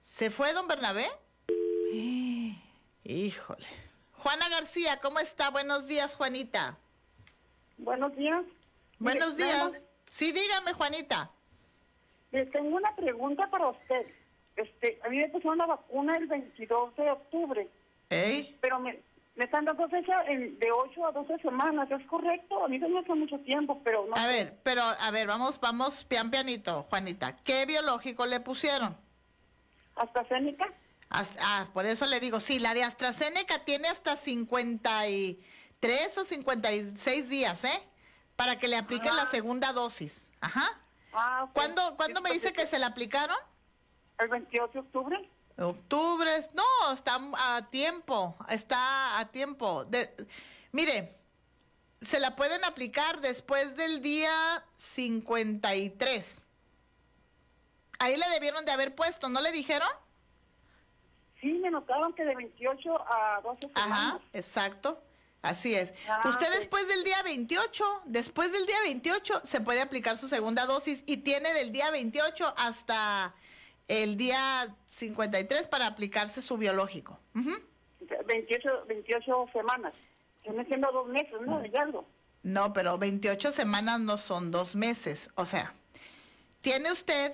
[0.00, 1.10] ¿Se fue don Bernabé?
[3.04, 3.66] Híjole.
[4.12, 5.50] Juana García, ¿cómo está?
[5.50, 6.78] Buenos días, Juanita.
[7.76, 8.42] Buenos días.
[8.98, 9.82] Buenos días.
[10.08, 11.30] Sí, dígame, Juanita.
[12.30, 14.06] Tengo una pregunta para usted.
[14.56, 17.68] Este, a mí me pusieron la vacuna el 22 de octubre
[18.08, 19.00] Pero me,
[19.36, 22.64] me están dando fecha en- de 8 a 12 semanas, ¿es correcto?
[22.64, 25.58] A mí se me hace mucho tiempo, pero no A ver, pero a ver, vamos,
[25.60, 27.36] vamos pian pianito, Juanita.
[27.36, 28.96] ¿Qué biológico le pusieron?
[29.96, 30.66] AstraZeneca.
[31.10, 37.64] ah, por eso le digo, sí, la de AstraZeneca tiene hasta 53 o 56 días,
[37.64, 37.82] ¿eh?
[38.36, 40.30] Para que le apliquen la segunda dosis.
[40.40, 40.78] Ajá.
[41.12, 41.52] Ah, ok.
[41.52, 43.36] ¿Cuándo, ¿cuándo me dice que se la aplicaron?
[44.18, 45.30] El 28 de octubre.
[45.60, 49.84] Octubre, no, está a tiempo, está a tiempo.
[49.84, 50.10] De,
[50.72, 51.16] mire,
[52.00, 54.32] se la pueden aplicar después del día
[54.76, 56.42] 53.
[57.98, 59.88] Ahí le debieron de haber puesto, ¿no le dijeron?
[61.40, 63.76] Sí, me notaron que de 28 a 12 semanas.
[63.76, 65.02] Ajá, exacto.
[65.42, 65.94] Así es.
[66.08, 70.66] Ah, Usted después del día 28, después del día 28 se puede aplicar su segunda
[70.66, 73.34] dosis y tiene del día 28 hasta
[73.90, 77.18] el día 53 para aplicarse su biológico.
[77.34, 77.50] Ujú.
[78.26, 79.92] 28, 28 semanas.
[80.44, 81.60] Viene siendo dos meses, ¿no?
[81.76, 82.06] Algo.
[82.44, 85.30] No, pero 28 semanas no son dos meses.
[85.34, 85.74] O sea,
[86.60, 87.32] tiene usted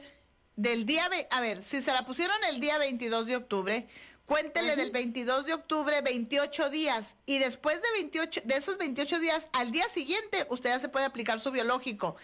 [0.57, 3.87] del día, a ver, si se la pusieron el día 22 de octubre,
[4.27, 9.49] cuéntele del 22 de octubre 28 días y después de 28 de esos 28 días
[9.53, 12.17] al día siguiente usted ya se puede aplicar su biológico.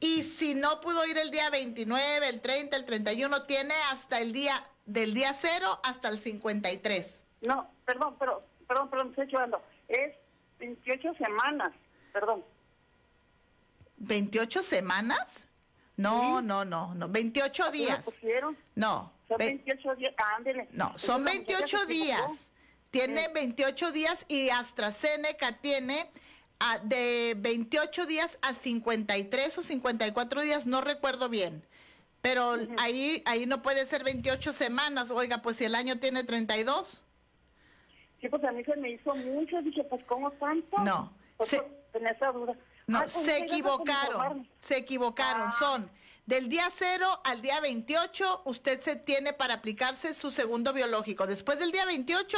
[0.00, 4.32] Y si no pudo ir el día 29, el 30, el 31, tiene hasta el
[4.32, 7.24] día del día 0 hasta el 53.
[7.42, 9.60] No, perdón, pero, perdón, perdón, estoy chocando.
[9.88, 10.14] Es
[10.60, 11.72] 28 semanas,
[12.12, 12.44] perdón.
[13.98, 15.48] 28 semanas?
[15.96, 18.04] No, no, no, no, 28 ¿Así me días.
[18.04, 18.56] pusieron?
[18.76, 20.68] No, Son ve- 28 días, ándele.
[20.72, 22.04] No, son Entonces, la muchacha 28 se equivocó.
[22.28, 22.52] días.
[22.90, 26.10] Tiene 28 días y AstraZeneca tiene
[26.60, 31.62] ah, de 28 días a 53 o 54 días, no recuerdo bien.
[32.22, 35.10] Pero ahí ahí no puede ser 28 semanas.
[35.10, 37.02] Oiga, pues si el año tiene 32.
[38.20, 39.60] Sí, pues a mí se me hizo mucho.
[39.62, 40.78] Dije, pues, ¿cómo tanto?
[40.78, 42.54] No, Pues, se- pues, tenía esa duda.
[42.88, 44.48] No, Ay, pues, se equivocaron.
[44.58, 45.48] Se equivocaron.
[45.48, 45.56] Ah.
[45.58, 45.90] Son
[46.28, 51.26] del día 0 al día 28, usted se tiene para aplicarse su segundo biológico.
[51.26, 52.36] Después del día 28,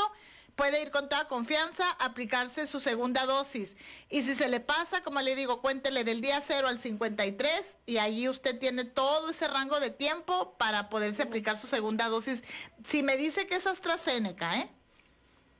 [0.55, 3.77] puede ir con toda confianza a aplicarse su segunda dosis.
[4.09, 7.99] Y si se le pasa, como le digo, cuéntele del día 0 al 53 y
[7.99, 12.45] allí usted tiene todo ese rango de tiempo para poderse aplicar su segunda dosis.
[12.85, 14.71] Si me dice que es AstraZeneca, ¿eh?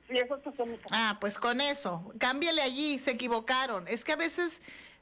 [0.07, 0.85] Sí, es AstraZeneca.
[0.91, 3.89] Ah, pues con eso, cámbiale allí, se equivocaron.
[3.89, 4.61] Es que a veces,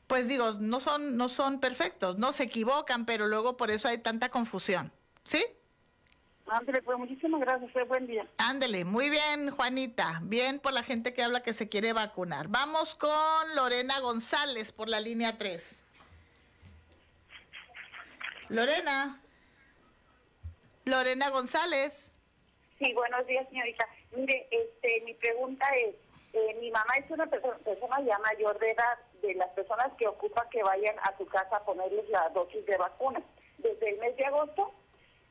[0.09, 3.99] pues digo, no son, no son perfectos, no se equivocan, pero luego por eso hay
[3.99, 4.91] tanta confusión.
[5.23, 5.45] ¿Sí?
[6.47, 7.75] Ándele, pues, muchísimas gracias.
[7.75, 8.27] eh, buen día.
[8.39, 10.19] Ándele, muy bien, Juanita.
[10.23, 12.47] Bien por la gente que habla que se quiere vacunar.
[12.47, 13.11] Vamos con
[13.55, 15.83] Lorena González por la línea 3.
[18.49, 19.21] Lorena.
[20.85, 22.13] Lorena González.
[22.79, 23.87] Sí, buenos días, señorita.
[24.15, 25.93] Mire, este, mi pregunta es,
[26.33, 30.07] eh, mi mamá es una persona, persona ya mayor de edad, de las personas que
[30.07, 33.21] ocupa que vayan a su casa a ponerles la dosis de vacuna.
[33.57, 34.71] Desde el mes de agosto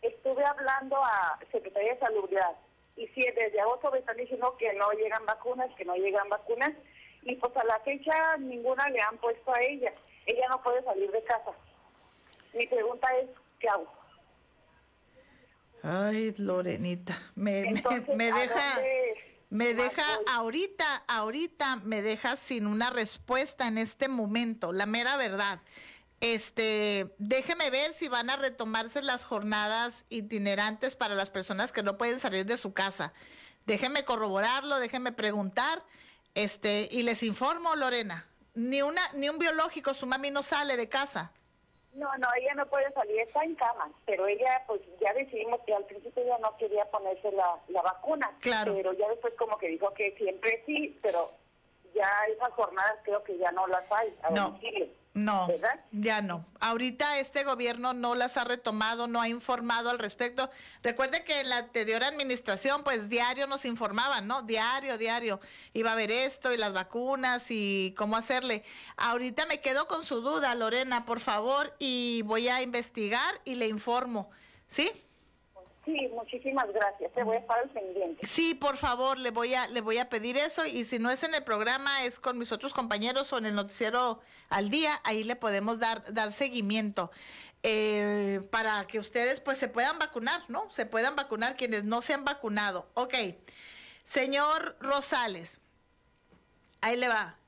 [0.02, 2.56] estuve hablando a Secretaría de Salubridad
[2.96, 6.72] y sí, desde agosto me están diciendo que no llegan vacunas, que no llegan vacunas
[7.22, 9.92] y pues a la fecha ninguna le han puesto a ella.
[10.26, 11.52] Ella no puede salir de casa.
[12.54, 13.28] Mi pregunta es,
[13.60, 13.86] ¿qué hago?
[15.82, 22.36] Ay, Lorenita, me, me- Entonces, me, ¿a deja, dónde me deja ahorita, ahorita me deja
[22.36, 25.60] sin una respuesta en este momento, la mera verdad.
[26.20, 31.96] Este, déjeme ver si van a retomarse las jornadas itinerantes para las personas que no
[31.96, 33.12] pueden salir de su casa.
[33.66, 35.84] Déjeme corroborarlo, déjeme preguntar,
[36.34, 38.26] este, y les informo, Lorena.
[38.54, 41.32] Ni una, ni un biológico, su mami no sale de casa.
[41.98, 45.74] No, no, ella no puede salir, está en cama, pero ella, pues ya decidimos que
[45.74, 48.72] al principio ella no quería ponerse la, la vacuna, Claro.
[48.74, 51.32] pero ya después como que dijo que siempre sí, pero
[51.94, 54.58] ya esas jornadas creo que ya no las hay a No.
[55.14, 55.48] No,
[55.90, 56.46] ya no.
[56.60, 60.50] Ahorita este gobierno no las ha retomado, no ha informado al respecto.
[60.82, 64.42] Recuerde que en la anterior administración, pues diario nos informaban, ¿no?
[64.42, 65.40] Diario, diario.
[65.72, 68.62] Iba a haber esto y las vacunas y cómo hacerle.
[68.96, 73.66] Ahorita me quedo con su duda, Lorena, por favor, y voy a investigar y le
[73.66, 74.30] informo.
[74.68, 74.90] ¿Sí?
[75.88, 78.26] Sí, muchísimas gracias, te voy a estar al pendiente.
[78.26, 81.22] Sí, por favor, le voy a le voy a pedir eso y si no es
[81.22, 85.24] en el programa es con mis otros compañeros o en el noticiero al día, ahí
[85.24, 87.10] le podemos dar dar seguimiento
[87.62, 90.70] eh, para que ustedes pues se puedan vacunar, ¿no?
[90.70, 92.90] Se puedan vacunar quienes no se han vacunado.
[92.92, 93.14] Ok,
[94.04, 95.58] señor Rosales,
[96.82, 97.38] ahí le va.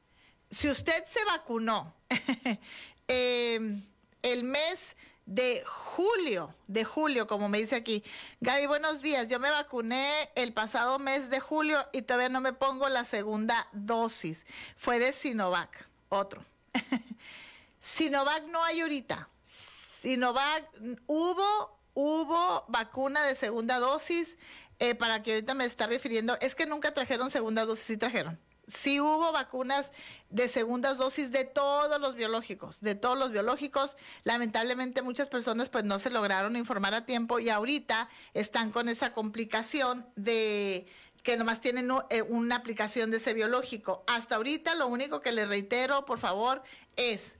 [0.49, 1.95] Si usted se vacunó
[3.07, 3.83] eh,
[4.23, 4.97] el mes
[5.31, 8.03] de julio, de julio, como me dice aquí.
[8.41, 9.29] Gaby, buenos días.
[9.29, 13.69] Yo me vacuné el pasado mes de julio y todavía no me pongo la segunda
[13.73, 14.45] dosis.
[14.77, 16.45] Fue de Sinovac, otro.
[17.79, 19.29] Sinovac no hay ahorita.
[19.41, 20.69] Sinovac
[21.07, 24.37] hubo, hubo vacuna de segunda dosis.
[24.81, 28.37] Eh, para que ahorita me está refiriendo, es que nunca trajeron segunda dosis, sí trajeron
[28.73, 29.93] sí hubo vacunas
[30.29, 33.97] de segundas dosis de todos los biológicos, de todos los biológicos.
[34.25, 39.13] Lamentablemente muchas personas pues no se lograron informar a tiempo y ahorita están con esa
[39.13, 40.87] complicación de
[41.23, 44.05] que nomás tienen eh, una aplicación de ese biológico.
[44.07, 46.63] Hasta ahorita lo único que les reitero, por favor,
[46.97, 47.39] es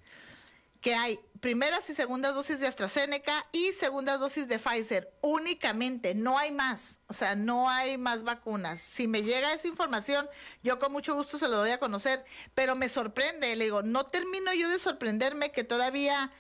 [0.81, 6.39] que hay primeras y segundas dosis de AstraZeneca y segundas dosis de Pfizer únicamente, no
[6.39, 8.81] hay más, o sea, no hay más vacunas.
[8.81, 10.29] Si me llega esa información,
[10.63, 14.07] yo con mucho gusto se lo doy a conocer, pero me sorprende, le digo, no
[14.07, 16.31] termino yo de sorprenderme que todavía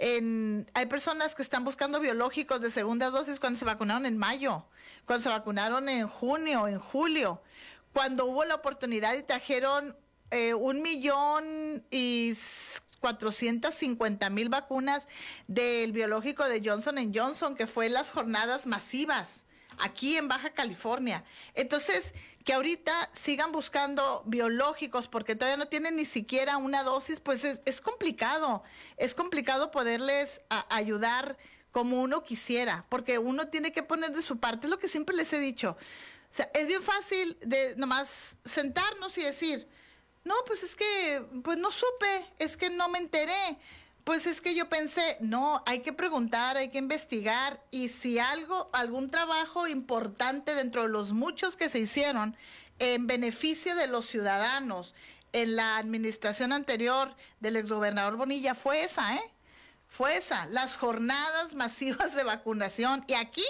[0.00, 4.66] hay personas que están buscando biológicos de segundas dosis cuando se vacunaron en mayo,
[5.04, 7.40] cuando se vacunaron en junio, en julio,
[7.92, 9.96] cuando hubo la oportunidad y trajeron
[10.30, 12.32] eh, un millón y
[13.04, 15.08] 450 mil vacunas
[15.46, 19.44] del biológico de Johnson Johnson, que fue las jornadas masivas
[19.76, 21.22] aquí en Baja California.
[21.52, 22.14] Entonces,
[22.46, 27.80] que ahorita sigan buscando biológicos porque todavía no tienen ni siquiera una dosis, pues es,
[27.82, 28.62] complicado.
[28.96, 31.36] Es complicado poderles ayudar
[31.72, 35.30] como uno quisiera, porque uno tiene que poner de su parte, lo que siempre les
[35.34, 35.76] he dicho.
[36.30, 39.68] O sea, es bien fácil de nomás sentarnos y decir,
[40.24, 43.58] no, pues es que, pues no supe, es que no me enteré.
[44.04, 48.68] Pues es que yo pensé, no, hay que preguntar, hay que investigar y si algo,
[48.74, 52.36] algún trabajo importante dentro de los muchos que se hicieron
[52.78, 54.94] en beneficio de los ciudadanos
[55.32, 59.30] en la administración anterior del exgobernador Bonilla fue esa, ¿eh?
[59.88, 63.04] Fue esa, las jornadas masivas de vacunación.
[63.06, 63.46] Y aquí,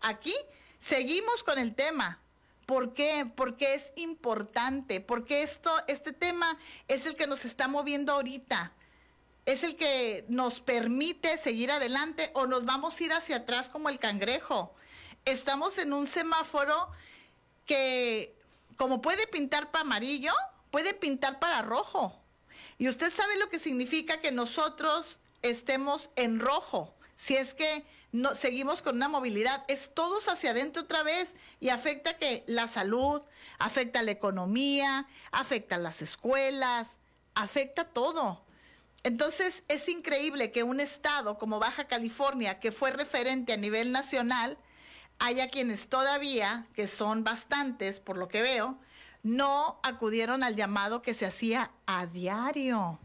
[0.00, 0.34] aquí,
[0.80, 2.20] seguimos con el tema.
[2.68, 3.24] ¿Por qué?
[3.34, 8.74] Porque es importante, porque esto, este tema es el que nos está moviendo ahorita,
[9.46, 13.88] es el que nos permite seguir adelante o nos vamos a ir hacia atrás como
[13.88, 14.74] el cangrejo.
[15.24, 16.90] Estamos en un semáforo
[17.64, 18.36] que,
[18.76, 20.34] como puede pintar para amarillo,
[20.70, 22.20] puede pintar para rojo.
[22.76, 26.94] Y usted sabe lo que significa que nosotros estemos en rojo.
[27.16, 31.68] Si es que no, seguimos con una movilidad, es todos hacia adentro otra vez y
[31.68, 33.20] afecta que la salud,
[33.58, 36.98] afecta la economía, afecta las escuelas,
[37.34, 38.44] afecta todo.
[39.04, 44.58] Entonces es increíble que un estado como Baja California, que fue referente a nivel nacional,
[45.18, 48.78] haya quienes todavía, que son bastantes por lo que veo,
[49.22, 52.98] no acudieron al llamado que se hacía a diario.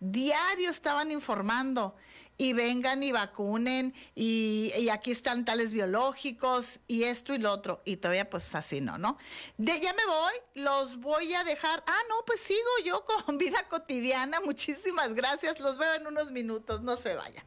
[0.00, 1.94] Diario estaban informando
[2.38, 7.82] y vengan y vacunen y, aquí están tales biológicos y esto y lo otro.
[7.84, 9.18] Y todavía pues así no, ¿no?
[9.56, 11.82] De, ya me voy, los voy a dejar.
[11.86, 14.40] Ah, no, pues sigo yo con vida cotidiana.
[14.40, 15.60] Muchísimas gracias.
[15.60, 16.82] Los veo en unos minutos.
[16.82, 17.44] No se vayan.